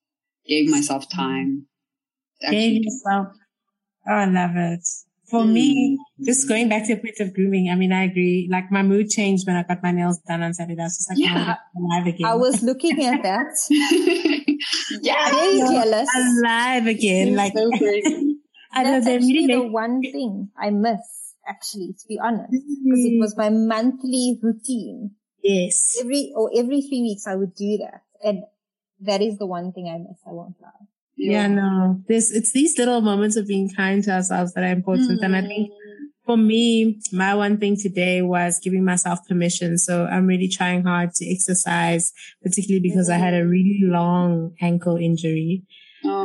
Gave 0.46 0.70
myself 0.70 1.10
time. 1.10 1.68
Gave 2.50 2.84
yourself. 2.84 3.28
Oh, 4.08 4.14
I 4.14 4.26
love 4.26 4.52
it. 4.56 4.86
For 5.30 5.44
mm. 5.44 5.54
me, 5.54 5.98
just 6.26 6.50
going 6.50 6.68
back 6.68 6.86
to 6.88 6.96
the 6.96 7.02
point 7.02 7.20
of 7.22 7.34
grooming, 7.34 7.70
I 7.72 7.76
mean, 7.76 7.94
I 7.94 8.04
agree. 8.04 8.50
Like 8.52 8.70
my 8.70 8.84
mood 8.84 9.10
changed 9.10 9.48
when 9.48 9.56
I 9.56 9.64
got 9.64 9.82
my 9.82 9.91
nails 9.91 10.20
done 10.28 10.44
on 10.44 10.54
Saturday. 10.54 10.82
I 10.82 10.84
was 10.84 10.98
just 10.98 11.10
like, 11.10 11.20
yeah. 11.20 11.56
alive 11.78 12.08
again. 12.08 12.28
I 12.28 12.36
was 12.36 12.62
looking 12.62 13.06
at 13.06 13.24
that. 13.24 13.56
yeah. 15.02 15.32
Very 15.32 15.60
jealous. 15.60 16.10
Alive 16.14 16.88
again. 16.88 17.36
like, 17.36 17.54
so 17.54 17.70
I 18.74 18.84
That's 18.84 19.05
know, 19.05 19.15
actually 19.15 19.47
the 19.47 19.67
one 19.67 20.01
thing 20.01 20.49
I 20.57 20.69
miss, 20.71 21.36
actually, 21.47 21.93
to 21.93 22.07
be 22.07 22.19
honest, 22.19 22.51
because 22.51 23.05
it 23.05 23.19
was 23.19 23.38
my 23.38 23.49
monthly 23.49 24.39
routine. 24.41 25.11
Yes. 25.43 25.97
Every, 26.01 26.32
or 26.36 26.49
every 26.55 26.82
three 26.82 27.01
weeks 27.01 27.28
I 27.28 27.36
would 27.36 27.53
do 27.53 27.78
that. 27.78 28.01
And 28.24 28.43
that 29.01 29.21
is 29.21 29.38
the 29.38 29.45
one 29.45 29.74
thing 29.74 29.88
I 29.89 29.97
miss. 29.97 30.17
I 30.26 30.32
won't 30.32 30.55
lie. 30.61 30.69
Yeah, 31.15 31.32
yeah 31.41 31.47
no, 31.47 32.01
this, 32.07 32.32
it's 32.32 32.51
these 32.51 32.78
little 32.78 33.01
moments 33.01 33.36
of 33.36 33.47
being 33.47 33.69
kind 33.69 34.03
to 34.05 34.11
ourselves 34.11 34.53
that 34.53 34.63
are 34.63 34.71
important. 34.71 35.21
Mm. 35.21 35.26
And 35.26 35.36
I 35.36 35.41
think 35.41 35.71
for 36.26 36.38
me, 36.38 37.01
my 37.11 37.36
one 37.36 37.57
thing 37.57 37.78
today 37.78 38.21
was 38.21 38.59
giving 38.63 38.86
myself 38.86 39.19
permission. 39.28 39.78
So 39.78 40.05
I'm 40.05 40.26
really 40.26 40.47
trying 40.47 40.84
hard 40.84 41.13
to 41.15 41.30
exercise, 41.30 42.13
particularly 42.41 42.82
because 42.82 43.09
mm. 43.09 43.13
I 43.13 43.17
had 43.17 43.34
a 43.34 43.45
really 43.45 43.82
long 43.84 44.55
ankle 44.61 44.97
injury. 44.97 45.63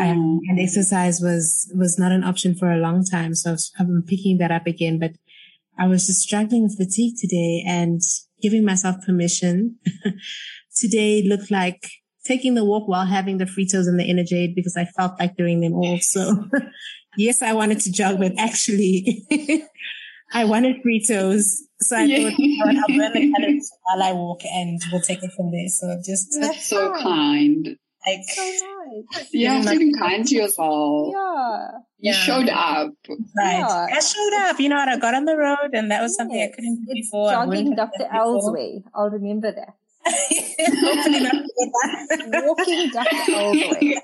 Um, 0.01 0.41
and 0.49 0.61
exercise 0.61 1.21
was, 1.21 1.73
was 1.77 1.99
not 1.99 2.13
an 2.13 2.25
option 2.25 2.55
for 2.55 2.71
a 2.71 2.79
long 2.79 3.05
time. 3.05 3.35
So 3.35 3.57
I've 3.79 3.87
been 3.87 4.03
picking 4.03 4.39
that 4.39 4.51
up 4.51 4.67
again, 4.67 4.99
but 4.99 5.13
I 5.79 5.87
was 5.87 6.07
just 6.07 6.21
struggling 6.21 6.65
with 6.65 6.77
fatigue 6.77 7.15
today 7.19 7.65
and 7.67 8.01
giving 8.43 8.65
myself 8.65 8.97
permission. 9.05 9.77
today 10.77 11.23
looked 11.27 11.51
like 11.51 11.89
taking 12.25 12.55
the 12.55 12.65
walk 12.65 12.87
while 12.89 13.07
having 13.07 13.39
the 13.39 13.45
Fritos 13.45 13.89
and 13.89 13.99
the 13.99 14.05
Energade 14.05 14.55
because 14.55 14.77
I 14.77 14.85
felt 14.85 15.19
like 15.19 15.37
doing 15.37 15.61
them 15.61 15.75
all. 15.75 15.99
So 15.99 16.45
yes, 17.17 17.43
I 17.43 17.53
wanted 17.53 17.81
to 17.81 17.93
jog, 17.93 18.19
but 18.19 18.33
actually 18.39 19.25
I 20.33 20.45
wanted 20.45 20.83
Fritos. 20.83 21.57
So 21.81 21.97
I 21.97 22.05
yeah. 22.05 22.31
thought, 22.31 22.77
I'll 22.77 22.97
burn 22.97 23.13
the 23.13 23.33
calories 23.33 23.73
while 23.85 24.03
I 24.03 24.13
walk 24.13 24.41
and 24.45 24.81
we'll 24.93 25.01
take 25.01 25.23
it 25.23 25.33
from 25.37 25.51
there. 25.51 25.69
So 25.69 26.01
just. 26.05 26.37
That's 26.41 26.69
so 26.69 26.93
kind. 27.01 27.77
Like, 28.07 28.21
so 28.29 28.43
nice. 28.43 29.29
You 29.33 29.49
have 29.49 29.65
to 29.67 29.79
be 29.79 29.93
kind 29.99 30.27
to 30.27 30.35
yourself. 30.35 31.13
Yeah. 31.13 31.69
You 31.99 32.13
yeah. 32.13 32.13
showed 32.13 32.49
up. 32.49 32.93
Right. 33.37 33.59
Yeah. 33.59 33.87
I 33.91 34.01
showed 34.01 34.49
up. 34.49 34.61
You 34.61 34.69
know 34.69 34.77
what? 34.77 34.89
I 34.89 34.99
got 34.99 35.15
on 35.15 35.25
the 35.25 35.37
road 35.37 35.71
and 35.73 35.91
that 35.91 36.03
was 36.03 36.17
something 36.17 36.39
yes. 36.39 36.51
I 36.53 36.55
couldn't 36.55 36.77
do 36.77 36.85
it's 36.89 37.09
before. 37.09 37.33
Jogging 37.33 37.75
Dr. 37.75 38.09
L's 38.11 38.51
way. 38.53 38.83
I'll 38.95 39.11
remember 39.11 39.53
that. 39.53 39.75
Hopefully 40.09 41.21
not 41.21 41.45
Walking 42.57 42.91
Dr. 42.91 43.33
L's 43.33 43.57
way. 43.57 44.01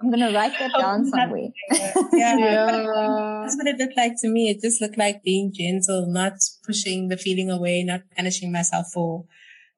I'm 0.00 0.10
gonna 0.10 0.32
write 0.32 0.52
that 0.58 0.72
down 0.78 1.06
somewhere. 1.06 1.48
yeah. 2.12 2.36
yeah. 2.36 3.40
That's 3.42 3.56
what 3.56 3.66
it 3.66 3.78
looked 3.78 3.96
like 3.96 4.20
to 4.20 4.28
me. 4.28 4.50
It 4.50 4.60
just 4.60 4.82
looked 4.82 4.98
like 4.98 5.22
being 5.22 5.50
gentle, 5.52 6.06
not 6.06 6.34
pushing 6.66 7.08
the 7.08 7.16
feeling 7.16 7.50
away, 7.50 7.82
not 7.84 8.02
punishing 8.14 8.52
myself 8.52 8.88
for 8.92 9.24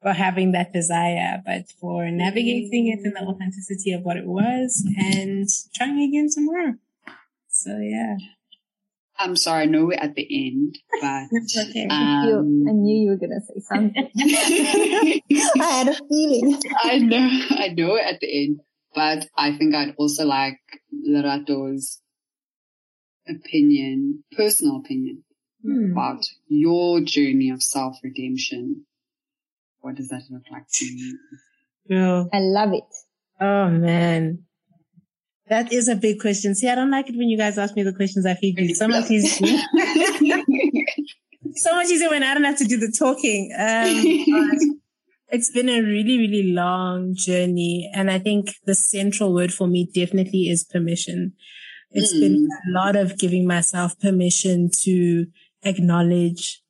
for 0.07 0.12
having 0.12 0.52
that 0.52 0.72
desire, 0.72 1.42
but 1.44 1.68
for 1.80 2.09
navigating 2.09 2.86
it 2.86 3.04
in 3.04 3.12
the 3.12 3.20
authenticity 3.22 3.92
of 3.92 4.02
what 4.02 4.16
it 4.16 4.24
was 4.24 4.86
and 4.96 5.48
trying 5.74 6.00
again 6.00 6.28
tomorrow. 6.32 6.74
So 7.48 7.76
yeah. 7.78 8.14
I'm 9.18 9.34
sorry, 9.34 9.64
I 9.64 9.66
know 9.66 9.86
we're 9.86 9.98
at 9.98 10.14
the 10.14 10.22
end, 10.48 10.78
but 11.00 11.24
okay. 11.59 11.88
Um, 11.90 12.66
I 12.68 12.72
knew 12.72 13.02
you 13.02 13.11
were 13.11 13.16
gonna 13.16 13.40
say 13.40 13.59
something. 13.59 14.11
I 15.61 15.72
had 15.72 15.88
a 15.88 15.94
feeling. 16.09 16.61
I 16.84 16.98
know, 16.98 17.28
I 17.50 17.68
know 17.76 17.88
we're 17.88 17.98
at 17.98 18.20
the 18.20 18.44
end, 18.44 18.61
but 18.94 19.26
I 19.36 19.57
think 19.57 19.74
I'd 19.74 19.96
also 19.98 20.24
like 20.24 20.61
Lerato's 20.94 22.00
opinion, 23.28 24.22
personal 24.36 24.76
opinion 24.76 25.24
hmm. 25.64 25.90
about 25.90 26.24
your 26.46 27.00
journey 27.00 27.50
of 27.50 27.61
self 27.61 27.96
redemption. 28.04 28.86
What 29.87 29.95
does 29.95 30.09
that 30.09 30.22
look 30.30 30.43
like 30.51 30.66
to 30.68 30.84
you? 30.84 31.16
Girl. 31.89 32.28
I 32.32 32.41
love 32.41 32.72
it. 32.72 32.82
Oh 33.41 33.68
man. 33.68 34.43
That 35.47 35.72
is 35.72 35.87
a 35.87 35.95
big 35.95 36.18
question. 36.20 36.57
See, 36.57 36.68
I 36.68 36.74
don't 36.74 36.91
like 36.91 37.09
it 37.09 37.16
when 37.16 37.28
you 37.28 37.39
guys 37.39 37.57
ask 37.57 37.76
me 37.76 37.84
the 37.84 37.93
questions 37.93 38.26
I 38.26 38.34
feed 38.34 38.59
you. 38.59 38.74
So 38.74 38.89
much 38.89 39.09
easier. 39.12 39.47
so 41.55 41.72
much 41.76 41.87
easier 41.87 42.11
when 42.11 42.24
I 42.24 42.34
don't 42.34 42.43
have 42.43 42.59
to 42.59 42.64
do 42.64 42.78
the 42.78 42.93
talking. 42.99 43.55
Um, 43.57 44.80
it's 45.28 45.53
been 45.53 45.68
a 45.68 45.80
really, 45.82 46.18
really 46.18 46.53
long 46.53 47.14
journey. 47.14 47.89
And 47.95 48.11
I 48.11 48.18
think 48.18 48.57
the 48.64 48.74
central 48.74 49.32
word 49.32 49.55
for 49.55 49.68
me 49.68 49.89
definitely 49.95 50.49
is 50.49 50.64
permission. 50.64 51.34
It's 51.93 52.12
mm. 52.12 52.20
been 52.22 52.49
a 52.51 52.72
lot 52.72 52.97
of 52.97 53.18
giving 53.18 53.47
myself 53.47 53.97
permission 54.01 54.68
to 54.82 55.26
acknowledge 55.62 56.61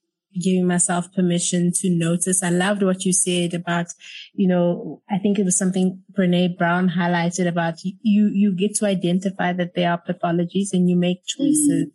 giving 0.42 0.66
myself 0.66 1.12
permission 1.12 1.72
to 1.76 1.90
notice. 1.90 2.42
I 2.42 2.50
loved 2.50 2.82
what 2.82 3.04
you 3.04 3.12
said 3.12 3.54
about, 3.54 3.86
you 4.34 4.48
know, 4.48 5.02
I 5.10 5.18
think 5.18 5.38
it 5.38 5.44
was 5.44 5.58
something 5.58 6.02
Brene 6.12 6.56
Brown 6.56 6.90
highlighted 6.90 7.48
about 7.48 7.84
you, 7.84 8.30
you 8.32 8.54
get 8.54 8.74
to 8.76 8.86
identify 8.86 9.52
that 9.52 9.74
there 9.74 9.90
are 9.90 10.02
pathologies 10.02 10.72
and 10.72 10.88
you 10.88 10.96
make 10.96 11.26
choices. 11.26 11.86
Mm. 11.86 11.90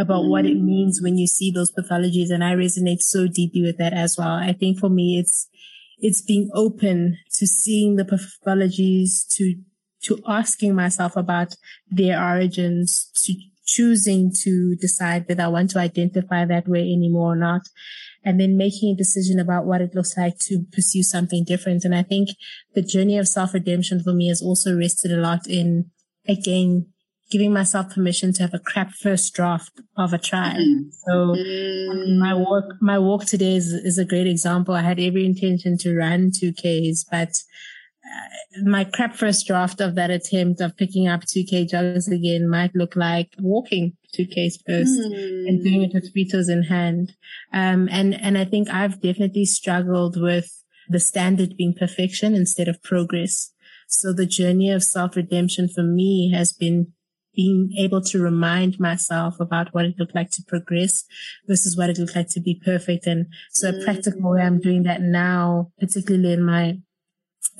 About 0.00 0.22
mm. 0.22 0.28
what 0.28 0.46
it 0.46 0.54
means 0.54 1.00
when 1.02 1.18
you 1.18 1.26
see 1.26 1.50
those 1.50 1.72
pathologies. 1.72 2.30
And 2.30 2.44
I 2.44 2.52
resonate 2.52 3.00
so 3.00 3.26
deeply 3.26 3.62
with 3.62 3.78
that 3.78 3.92
as 3.92 4.16
well. 4.16 4.28
I 4.28 4.52
think 4.52 4.78
for 4.78 4.88
me, 4.88 5.18
it's, 5.18 5.48
it's 5.98 6.22
being 6.22 6.50
open 6.54 7.18
to 7.32 7.46
seeing 7.48 7.96
the 7.96 8.04
pathologies, 8.04 9.26
to, 9.34 9.56
to 10.04 10.22
asking 10.28 10.76
myself 10.76 11.16
about 11.16 11.56
their 11.90 12.22
origins, 12.22 13.10
to 13.24 13.34
choosing 13.68 14.32
to 14.42 14.74
decide 14.76 15.28
whether 15.28 15.44
I 15.44 15.48
want 15.48 15.70
to 15.70 15.78
identify 15.78 16.44
that 16.46 16.66
way 16.66 16.80
anymore 16.80 17.34
or 17.34 17.36
not. 17.36 17.62
And 18.24 18.40
then 18.40 18.56
making 18.56 18.92
a 18.92 18.96
decision 18.96 19.38
about 19.38 19.66
what 19.66 19.80
it 19.80 19.94
looks 19.94 20.16
like 20.16 20.38
to 20.40 20.64
pursue 20.72 21.02
something 21.02 21.44
different. 21.44 21.84
And 21.84 21.94
I 21.94 22.02
think 22.02 22.30
the 22.74 22.82
journey 22.82 23.16
of 23.16 23.28
self 23.28 23.54
redemption 23.54 24.02
for 24.02 24.12
me 24.12 24.28
has 24.28 24.42
also 24.42 24.76
rested 24.76 25.12
a 25.12 25.18
lot 25.18 25.46
in, 25.46 25.90
again, 26.26 26.86
giving 27.30 27.52
myself 27.52 27.94
permission 27.94 28.32
to 28.32 28.42
have 28.42 28.54
a 28.54 28.58
crap 28.58 28.90
first 28.92 29.34
draft 29.34 29.70
of 29.96 30.12
a 30.12 30.18
try. 30.18 30.56
Mm. 30.58 30.90
So 31.06 31.12
mm. 31.36 32.18
my 32.18 32.34
walk, 32.34 32.64
my 32.80 32.98
walk 32.98 33.26
today 33.26 33.54
is, 33.54 33.72
is 33.72 33.98
a 33.98 34.04
great 34.04 34.26
example. 34.26 34.74
I 34.74 34.82
had 34.82 34.98
every 34.98 35.24
intention 35.24 35.78
to 35.78 35.94
run 35.94 36.32
two 36.34 36.52
Ks, 36.52 37.04
but 37.04 37.34
my 38.62 38.84
crap 38.84 39.14
first 39.14 39.46
draft 39.46 39.80
of 39.80 39.94
that 39.94 40.10
attempt 40.10 40.60
of 40.60 40.76
picking 40.76 41.06
up 41.06 41.22
2K 41.22 41.68
joggers 41.70 42.10
again 42.10 42.48
might 42.48 42.74
look 42.74 42.96
like 42.96 43.34
walking 43.38 43.96
2Ks 44.18 44.54
first 44.66 45.00
mm. 45.00 45.48
and 45.48 45.62
doing 45.62 45.82
it 45.82 45.92
with 45.94 46.12
Fritos 46.14 46.50
in 46.50 46.64
hand. 46.64 47.12
Um, 47.52 47.88
and, 47.90 48.14
and 48.20 48.38
I 48.38 48.44
think 48.44 48.68
I've 48.70 49.00
definitely 49.00 49.44
struggled 49.44 50.20
with 50.20 50.50
the 50.88 51.00
standard 51.00 51.56
being 51.56 51.74
perfection 51.74 52.34
instead 52.34 52.68
of 52.68 52.82
progress. 52.82 53.52
So 53.88 54.12
the 54.12 54.26
journey 54.26 54.70
of 54.70 54.82
self 54.82 55.16
redemption 55.16 55.68
for 55.68 55.82
me 55.82 56.32
has 56.32 56.52
been 56.52 56.92
being 57.34 57.72
able 57.78 58.00
to 58.00 58.20
remind 58.20 58.80
myself 58.80 59.38
about 59.38 59.72
what 59.72 59.84
it 59.84 59.94
looked 59.98 60.14
like 60.14 60.30
to 60.30 60.42
progress 60.48 61.04
versus 61.46 61.76
what 61.76 61.88
it 61.88 61.96
looked 61.96 62.16
like 62.16 62.28
to 62.28 62.40
be 62.40 62.60
perfect. 62.64 63.06
And 63.06 63.26
so 63.52 63.68
a 63.68 63.84
practical 63.84 64.32
way 64.32 64.42
I'm 64.42 64.58
doing 64.58 64.82
that 64.82 65.02
now, 65.02 65.70
particularly 65.78 66.32
in 66.32 66.44
my 66.44 66.78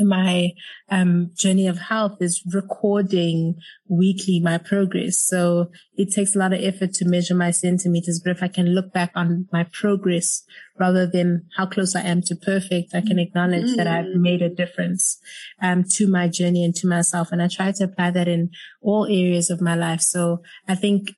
my 0.01 0.53
um, 0.91 1.31
journey 1.35 1.67
of 1.67 1.79
health 1.79 2.19
is 2.21 2.43
recording 2.53 3.57
weekly 3.89 4.41
my 4.41 4.59
progress. 4.59 5.19
So 5.19 5.71
it 5.95 6.13
takes 6.13 6.35
a 6.35 6.39
lot 6.39 6.53
of 6.53 6.63
effort 6.63 6.93
to 6.95 7.05
measure 7.05 7.35
my 7.35 7.51
centimeters, 7.51 8.21
but 8.25 8.31
if 8.31 8.43
I 8.43 8.49
can 8.49 8.75
look 8.75 8.93
back 8.93 9.13
on 9.15 9.49
my 9.53 9.65
progress 9.65 10.43
rather 10.79 11.07
than 11.07 11.47
how 11.57 11.67
close 11.67 11.97
I 11.97 12.03
am 12.03 12.23
to 12.23 12.37
perfect, 12.37 12.95
I 12.95 13.01
can 13.01 13.19
acknowledge 13.19 13.71
mm. 13.71 13.77
that 13.77 13.87
I've 13.87 14.07
mm. 14.07 14.21
made 14.21 14.43
a 14.43 14.49
difference 14.49 15.19
um, 15.61 15.85
to 15.93 16.09
my 16.09 16.29
journey 16.29 16.65
and 16.65 16.75
to 16.77 16.87
myself. 16.87 17.33
And 17.33 17.43
I 17.43 17.49
try 17.49 17.73
to 17.73 17.85
apply 17.85 18.13
that 18.13 18.29
in 18.29 18.51
all 18.81 19.05
areas 19.07 19.51
of 19.51 19.61
my 19.61 19.75
life. 19.75 20.01
So 20.01 20.43
I 20.67 20.75
think 20.75 21.11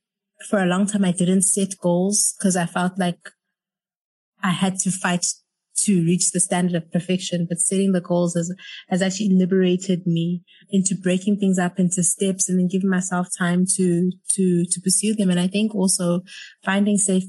for 0.48 0.62
a 0.62 0.66
long 0.66 0.86
time 0.86 1.04
I 1.04 1.12
didn't 1.12 1.42
set 1.42 1.78
goals 1.80 2.34
because 2.38 2.56
I 2.56 2.66
felt 2.66 2.98
like 2.98 3.18
I 4.42 4.50
had 4.50 4.78
to 4.80 4.90
fight 4.90 5.26
to 5.84 6.04
reach 6.04 6.30
the 6.30 6.40
standard 6.40 6.74
of 6.74 6.90
perfection, 6.92 7.46
but 7.48 7.60
setting 7.60 7.92
the 7.92 8.00
goals 8.00 8.34
has, 8.34 8.54
has 8.88 9.02
actually 9.02 9.30
liberated 9.30 10.06
me 10.06 10.42
into 10.70 10.94
breaking 10.94 11.38
things 11.38 11.58
up 11.58 11.78
into 11.78 12.02
steps 12.02 12.48
and 12.48 12.58
then 12.58 12.68
giving 12.68 12.90
myself 12.90 13.28
time 13.36 13.64
to, 13.76 14.10
to, 14.28 14.64
to 14.64 14.80
pursue 14.80 15.14
them. 15.14 15.30
And 15.30 15.40
I 15.40 15.46
think 15.46 15.74
also 15.74 16.22
finding 16.64 16.98
safe 16.98 17.24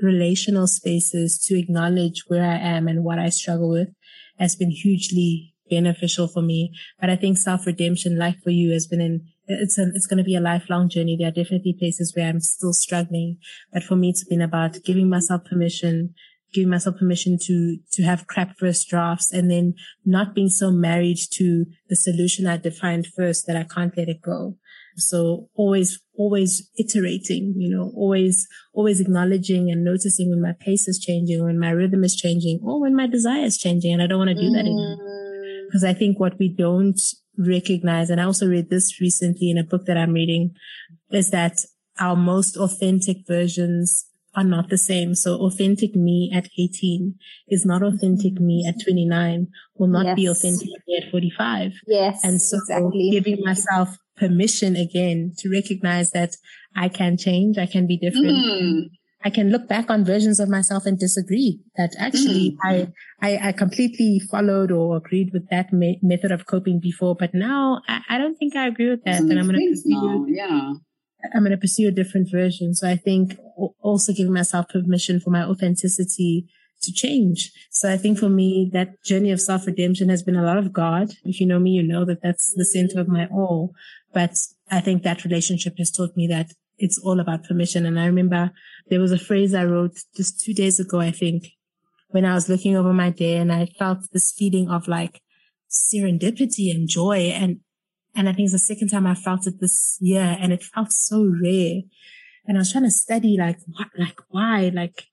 relational 0.00 0.66
spaces 0.66 1.38
to 1.46 1.58
acknowledge 1.58 2.24
where 2.28 2.44
I 2.44 2.56
am 2.56 2.88
and 2.88 3.04
what 3.04 3.18
I 3.18 3.30
struggle 3.30 3.70
with 3.70 3.88
has 4.38 4.54
been 4.54 4.70
hugely 4.70 5.54
beneficial 5.68 6.28
for 6.28 6.42
me. 6.42 6.72
But 7.00 7.10
I 7.10 7.16
think 7.16 7.38
self 7.38 7.66
redemption, 7.66 8.18
like 8.18 8.40
for 8.42 8.50
you, 8.50 8.72
has 8.72 8.86
been 8.86 9.00
in, 9.00 9.26
it's 9.46 9.78
a, 9.78 9.90
it's 9.94 10.06
going 10.06 10.18
to 10.18 10.24
be 10.24 10.36
a 10.36 10.40
lifelong 10.40 10.88
journey. 10.88 11.16
There 11.16 11.28
are 11.28 11.32
definitely 11.32 11.74
places 11.78 12.14
where 12.14 12.28
I'm 12.28 12.40
still 12.40 12.72
struggling, 12.72 13.38
but 13.72 13.82
for 13.82 13.96
me, 13.96 14.10
it's 14.10 14.24
been 14.24 14.42
about 14.42 14.82
giving 14.84 15.08
myself 15.08 15.44
permission 15.44 16.14
giving 16.52 16.70
myself 16.70 16.96
permission 16.98 17.38
to, 17.42 17.76
to 17.92 18.02
have 18.02 18.26
crap 18.26 18.56
first 18.58 18.88
drafts 18.88 19.32
and 19.32 19.50
then 19.50 19.74
not 20.04 20.34
being 20.34 20.48
so 20.48 20.70
married 20.70 21.18
to 21.32 21.66
the 21.88 21.96
solution 21.96 22.46
I 22.46 22.56
defined 22.56 23.06
first 23.06 23.46
that 23.46 23.56
I 23.56 23.64
can't 23.64 23.96
let 23.96 24.08
it 24.08 24.22
go. 24.22 24.56
So 24.96 25.48
always, 25.54 26.00
always 26.16 26.68
iterating, 26.76 27.54
you 27.56 27.70
know, 27.70 27.92
always, 27.94 28.46
always 28.74 29.00
acknowledging 29.00 29.70
and 29.70 29.84
noticing 29.84 30.30
when 30.30 30.42
my 30.42 30.54
pace 30.58 30.88
is 30.88 30.98
changing, 30.98 31.44
when 31.44 31.58
my 31.58 31.70
rhythm 31.70 32.02
is 32.02 32.16
changing, 32.16 32.60
or 32.64 32.80
when 32.80 32.96
my 32.96 33.06
desire 33.06 33.44
is 33.44 33.58
changing. 33.58 33.92
And 33.92 34.02
I 34.02 34.06
don't 34.06 34.18
want 34.18 34.30
to 34.30 34.34
do 34.34 34.50
that 34.50 34.60
anymore. 34.60 34.96
Because 35.66 35.84
mm. 35.84 35.88
I 35.88 35.94
think 35.94 36.18
what 36.18 36.38
we 36.38 36.48
don't 36.48 37.00
recognize, 37.36 38.10
and 38.10 38.20
I 38.20 38.24
also 38.24 38.48
read 38.48 38.70
this 38.70 39.00
recently 39.00 39.50
in 39.50 39.58
a 39.58 39.64
book 39.64 39.86
that 39.86 39.96
I'm 39.96 40.12
reading, 40.12 40.56
is 41.12 41.30
that 41.30 41.64
our 42.00 42.16
most 42.16 42.56
authentic 42.56 43.18
versions 43.26 44.04
are 44.38 44.44
not 44.44 44.68
the 44.68 44.78
same. 44.78 45.14
So 45.14 45.36
authentic 45.36 45.96
me 45.96 46.30
at 46.32 46.48
18 46.58 47.14
is 47.48 47.66
not 47.66 47.82
authentic 47.82 48.40
me 48.40 48.64
at 48.68 48.76
29, 48.84 49.48
will 49.76 49.88
not 49.88 50.06
yes. 50.06 50.16
be 50.16 50.26
authentic 50.26 50.68
me 50.86 51.02
at 51.02 51.10
45. 51.10 51.72
Yes. 51.86 52.20
And 52.22 52.40
so 52.40 52.56
exactly. 52.58 53.10
giving 53.10 53.42
myself 53.44 53.96
permission 54.16 54.76
again 54.76 55.32
to 55.38 55.50
recognize 55.50 56.10
that 56.12 56.36
I 56.76 56.88
can 56.88 57.16
change, 57.16 57.58
I 57.58 57.66
can 57.66 57.86
be 57.86 57.96
different. 57.96 58.26
Mm. 58.26 58.82
I 59.24 59.30
can 59.30 59.50
look 59.50 59.66
back 59.66 59.90
on 59.90 60.04
versions 60.04 60.38
of 60.38 60.48
myself 60.48 60.86
and 60.86 60.96
disagree 60.96 61.58
that 61.76 61.90
actually 61.98 62.52
mm. 62.52 62.56
I, 62.62 62.92
I, 63.20 63.48
I, 63.48 63.52
completely 63.52 64.20
followed 64.30 64.70
or 64.70 64.96
agreed 64.96 65.30
with 65.32 65.48
that 65.50 65.72
me- 65.72 65.98
method 66.02 66.30
of 66.30 66.46
coping 66.46 66.78
before, 66.78 67.16
but 67.16 67.34
now 67.34 67.82
I, 67.88 68.02
I, 68.10 68.18
don't 68.18 68.36
think 68.36 68.54
I 68.54 68.68
agree 68.68 68.90
with 68.90 69.02
that. 69.04 69.18
And 69.18 69.36
I'm 69.36 69.48
going 69.48 69.74
to 69.74 70.24
yeah. 70.28 70.72
I'm 71.34 71.42
going 71.42 71.50
to 71.50 71.58
pursue 71.58 71.88
a 71.88 71.92
different 71.92 72.30
version. 72.30 72.74
So 72.74 72.88
I 72.88 72.96
think 72.96 73.36
also 73.80 74.12
giving 74.12 74.32
myself 74.32 74.68
permission 74.68 75.20
for 75.20 75.30
my 75.30 75.42
authenticity 75.42 76.46
to 76.82 76.92
change. 76.92 77.50
So 77.70 77.92
I 77.92 77.96
think 77.96 78.18
for 78.18 78.28
me, 78.28 78.70
that 78.72 79.02
journey 79.02 79.32
of 79.32 79.40
self 79.40 79.66
redemption 79.66 80.08
has 80.08 80.22
been 80.22 80.36
a 80.36 80.44
lot 80.44 80.58
of 80.58 80.72
God. 80.72 81.10
If 81.24 81.40
you 81.40 81.46
know 81.46 81.58
me, 81.58 81.70
you 81.70 81.82
know 81.82 82.04
that 82.04 82.22
that's 82.22 82.54
the 82.54 82.64
center 82.64 83.00
of 83.00 83.08
my 83.08 83.26
all. 83.26 83.74
But 84.12 84.36
I 84.70 84.80
think 84.80 85.02
that 85.02 85.24
relationship 85.24 85.74
has 85.78 85.90
taught 85.90 86.16
me 86.16 86.26
that 86.28 86.52
it's 86.78 86.98
all 86.98 87.20
about 87.20 87.44
permission. 87.44 87.84
And 87.84 87.98
I 87.98 88.06
remember 88.06 88.52
there 88.88 89.00
was 89.00 89.12
a 89.12 89.18
phrase 89.18 89.54
I 89.54 89.64
wrote 89.64 89.98
just 90.16 90.40
two 90.40 90.54
days 90.54 90.78
ago, 90.78 91.00
I 91.00 91.10
think, 91.10 91.48
when 92.08 92.24
I 92.24 92.34
was 92.34 92.48
looking 92.48 92.76
over 92.76 92.92
my 92.92 93.10
day 93.10 93.36
and 93.36 93.52
I 93.52 93.66
felt 93.78 93.98
this 94.12 94.32
feeling 94.32 94.70
of 94.70 94.88
like 94.88 95.20
serendipity 95.70 96.74
and 96.74 96.88
joy. 96.88 97.32
And 97.34 97.60
and 98.18 98.28
I 98.28 98.32
think 98.32 98.46
it's 98.46 98.52
the 98.52 98.58
second 98.58 98.88
time 98.88 99.06
I 99.06 99.14
felt 99.14 99.46
it 99.46 99.60
this 99.60 99.96
year 100.00 100.36
and 100.40 100.52
it 100.52 100.64
felt 100.64 100.92
so 100.92 101.24
rare. 101.40 101.82
And 102.46 102.56
I 102.56 102.58
was 102.58 102.72
trying 102.72 102.82
to 102.82 102.90
study 102.90 103.36
like, 103.38 103.60
what, 103.68 103.86
like 103.96 104.18
why, 104.28 104.72
like 104.74 105.04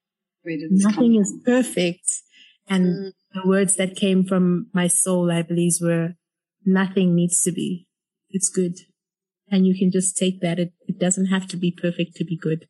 nothing 0.43 1.13
is 1.13 1.31
perfect. 1.45 2.09
And 2.67 2.87
mm. 2.87 3.11
the 3.31 3.47
words 3.47 3.75
that 3.75 3.95
came 3.95 4.25
from 4.25 4.71
my 4.73 4.87
soul, 4.87 5.31
I 5.31 5.43
believe 5.43 5.73
were 5.79 6.15
nothing 6.65 7.13
needs 7.13 7.43
to 7.43 7.51
be. 7.51 7.87
It's 8.31 8.49
good. 8.49 8.73
And 9.51 9.67
you 9.67 9.77
can 9.77 9.91
just 9.91 10.17
take 10.17 10.41
that. 10.41 10.57
It, 10.57 10.73
it 10.87 10.97
doesn't 10.97 11.27
have 11.27 11.47
to 11.49 11.57
be 11.57 11.69
perfect 11.69 12.15
to 12.15 12.25
be 12.25 12.35
good. 12.35 12.67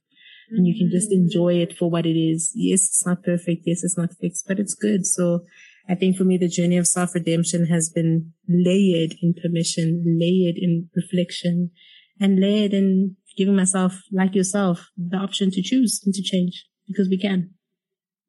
And 0.52 0.68
you 0.68 0.78
can 0.78 0.92
just 0.92 1.12
mm. 1.12 1.14
enjoy 1.14 1.62
it 1.62 1.78
for 1.78 1.90
what 1.90 2.06
it 2.06 2.20
is. 2.20 2.52
Yes, 2.54 2.88
it's 2.88 3.06
not 3.06 3.24
perfect. 3.24 3.62
Yes, 3.66 3.86
it's 3.86 3.98
not 3.98 4.12
fixed, 4.20 4.50
but 4.50 4.60
it's 4.60 4.76
good. 4.76 5.06
So 5.06 5.46
I 5.88 5.96
think 5.96 6.18
for 6.18 6.24
me, 6.24 6.38
the 6.38 6.48
journey 6.48 6.78
of 6.78 6.88
self 6.88 7.14
redemption 7.14 7.68
has 7.68 7.90
been 7.90 8.34
layered 8.48 9.16
in 9.22 9.36
permission, 9.42 10.04
layered 10.20 10.56
in 10.58 10.90
reflection, 10.96 11.72
and 12.20 12.40
layered 12.40 12.74
in 12.74 13.18
giving 13.38 13.56
myself, 13.56 14.02
like 14.12 14.34
yourself, 14.34 14.90
the 14.98 15.18
option 15.18 15.52
to 15.52 15.62
choose 15.62 16.02
and 16.06 16.14
to 16.14 16.24
change 16.24 16.66
because 16.88 17.08
we 17.10 17.18
can. 17.18 17.52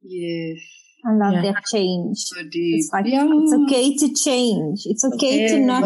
Yes. 0.03 0.59
I 1.07 1.13
love 1.13 1.35
yeah. 1.35 1.53
that 1.53 1.65
change. 1.73 2.19
So 2.19 2.43
deep. 2.43 2.79
It's 2.79 2.91
like, 2.93 3.07
yeah. 3.07 3.27
it's 3.31 3.53
okay 3.53 3.97
to 3.97 4.15
change. 4.15 4.83
It's 4.87 5.05
okay, 5.05 5.45
okay. 5.45 5.49
to 5.49 5.61
not, 5.61 5.85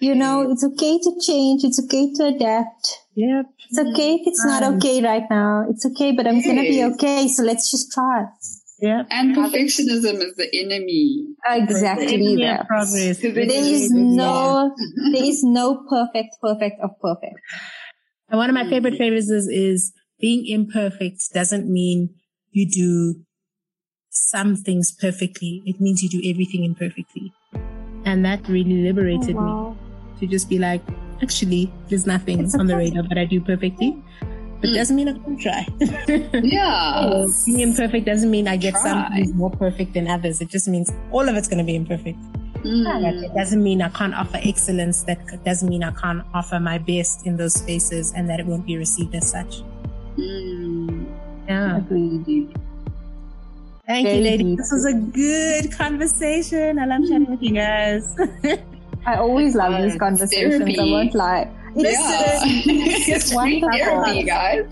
you 0.00 0.14
know, 0.14 0.50
it's 0.50 0.62
okay 0.62 0.98
to 0.98 1.20
change. 1.24 1.64
It's 1.64 1.82
okay 1.84 2.12
to 2.12 2.26
adapt. 2.26 2.98
Yep. 3.14 3.46
It's 3.70 3.78
okay 3.78 4.14
if 4.16 4.26
it's 4.26 4.44
not 4.44 4.62
okay 4.74 5.02
right 5.02 5.24
now. 5.30 5.64
It's 5.70 5.86
okay, 5.86 6.12
but 6.12 6.26
I'm 6.26 6.36
yes. 6.36 6.44
going 6.44 6.56
to 6.56 6.62
be 6.62 6.84
okay. 6.94 7.28
So 7.28 7.42
let's 7.42 7.70
just 7.70 7.90
try. 7.92 8.26
Yeah. 8.84 9.04
And 9.08 9.34
perfectionism 9.34 10.20
is 10.20 10.34
the 10.36 10.46
enemy. 10.52 11.24
Exactly 11.46 12.36
that. 12.36 12.66
Progress. 12.66 13.18
There 13.18 13.38
is 13.38 13.90
no, 13.90 14.74
there 15.12 15.24
is 15.24 15.42
no 15.42 15.86
perfect, 15.88 16.36
perfect 16.42 16.82
of 16.82 16.90
perfect. 17.00 17.40
And 18.28 18.38
one 18.38 18.50
of 18.50 18.54
my 18.54 18.64
mm. 18.64 18.68
favorite 18.68 18.98
phrases 18.98 19.48
is 19.48 19.94
being 20.20 20.46
imperfect 20.46 21.32
doesn't 21.32 21.66
mean 21.66 22.10
you 22.50 22.68
do 22.68 23.24
some 24.10 24.54
things 24.54 24.92
perfectly. 24.92 25.62
It 25.64 25.80
means 25.80 26.02
you 26.02 26.10
do 26.10 26.20
everything 26.28 26.64
imperfectly. 26.64 27.32
And 28.04 28.22
that 28.26 28.46
really 28.50 28.82
liberated 28.82 29.34
oh, 29.34 29.40
wow. 29.40 29.76
me 30.10 30.20
to 30.20 30.26
just 30.26 30.50
be 30.50 30.58
like, 30.58 30.82
actually, 31.22 31.72
there's 31.88 32.06
nothing 32.06 32.54
on 32.60 32.66
the 32.66 32.76
radar 32.76 33.04
that 33.04 33.16
I 33.16 33.24
do 33.24 33.40
perfectly. 33.40 33.96
But 34.60 34.70
mm. 34.70 34.74
doesn't 34.74 34.96
mean 34.96 35.08
I 35.08 35.18
can't 35.18 35.40
try. 35.40 35.66
yeah. 36.42 37.26
being 37.44 37.60
imperfect 37.60 38.06
doesn't 38.06 38.30
mean 38.30 38.48
I 38.48 38.56
get 38.56 38.74
try. 38.74 39.24
some 39.24 39.36
more 39.36 39.50
perfect 39.50 39.94
than 39.94 40.08
others. 40.08 40.40
It 40.40 40.48
just 40.48 40.68
means 40.68 40.92
all 41.10 41.28
of 41.28 41.36
it's 41.36 41.48
going 41.48 41.58
to 41.58 41.64
be 41.64 41.76
imperfect. 41.76 42.18
Mm. 42.62 43.22
it 43.22 43.34
doesn't 43.34 43.62
mean 43.62 43.82
I 43.82 43.90
can't 43.90 44.14
offer 44.14 44.40
excellence. 44.42 45.02
That 45.02 45.44
doesn't 45.44 45.68
mean 45.68 45.84
I 45.84 45.90
can't 45.90 46.24
offer 46.32 46.58
my 46.58 46.78
best 46.78 47.26
in 47.26 47.36
those 47.36 47.54
spaces 47.54 48.12
and 48.16 48.28
that 48.30 48.40
it 48.40 48.46
won't 48.46 48.66
be 48.66 48.78
received 48.78 49.14
as 49.14 49.30
such. 49.30 49.62
Mm. 50.16 51.06
Yeah. 51.46 51.76
Agreed. 51.76 52.56
Thank 53.86 54.06
Very 54.06 54.16
you, 54.16 54.24
ladies. 54.24 54.46
Deep. 54.46 54.58
This 54.58 54.72
was 54.72 54.86
a 54.86 54.94
good 54.94 55.72
conversation. 55.76 56.78
I 56.78 56.86
love 56.86 57.02
chatting 57.02 57.30
with 57.30 57.42
you 57.42 57.52
guys. 57.52 58.16
I 59.06 59.16
always 59.16 59.54
love 59.54 59.82
these 59.82 59.98
conversations. 59.98 60.56
Therapy. 60.56 60.78
I 60.78 60.84
won't 60.84 61.14
lie. 61.14 61.50
It's, 61.76 62.66
yeah. 62.66 63.16
it's 63.16 63.34
one 63.34 63.60
therapy, 63.60 64.22
guys. 64.22 64.66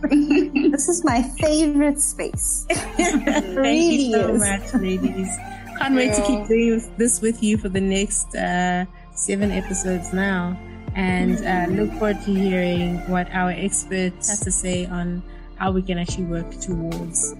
this 0.70 0.88
is 0.88 1.04
my 1.04 1.22
favorite 1.40 2.00
space. 2.00 2.66
Thank 2.70 3.56
really 3.56 4.06
you 4.06 4.12
so 4.12 4.34
is. 4.34 4.40
much, 4.40 4.74
ladies. 4.74 5.36
Can't 5.78 5.96
wait 5.96 6.14
to 6.14 6.22
keep 6.22 6.46
doing 6.46 6.92
this 6.96 7.20
with 7.20 7.42
you 7.42 7.58
for 7.58 7.68
the 7.68 7.80
next 7.80 8.34
uh, 8.36 8.84
seven 9.14 9.50
episodes 9.50 10.12
now. 10.12 10.56
And 10.94 11.38
uh, 11.44 11.72
look 11.72 11.90
forward 11.98 12.22
to 12.24 12.34
hearing 12.34 12.98
what 13.08 13.28
our 13.32 13.50
experts 13.50 14.30
have 14.30 14.40
to 14.40 14.52
say 14.52 14.86
on 14.86 15.22
how 15.56 15.72
we 15.72 15.82
can 15.82 15.98
actually 15.98 16.24
work 16.24 16.50
towards 16.60 17.34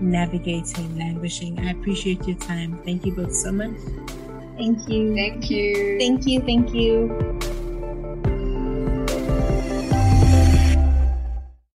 navigating 0.00 0.96
languishing. 0.96 1.58
I 1.58 1.72
appreciate 1.72 2.26
your 2.26 2.38
time. 2.38 2.78
Thank 2.84 3.06
you 3.06 3.14
both 3.14 3.34
so 3.34 3.50
much. 3.50 3.74
Thank 4.56 4.88
you. 4.88 5.14
Thank 5.14 5.50
you. 5.50 5.98
Thank 5.98 6.26
you. 6.26 6.40
Thank 6.40 6.74
you. 6.74 7.57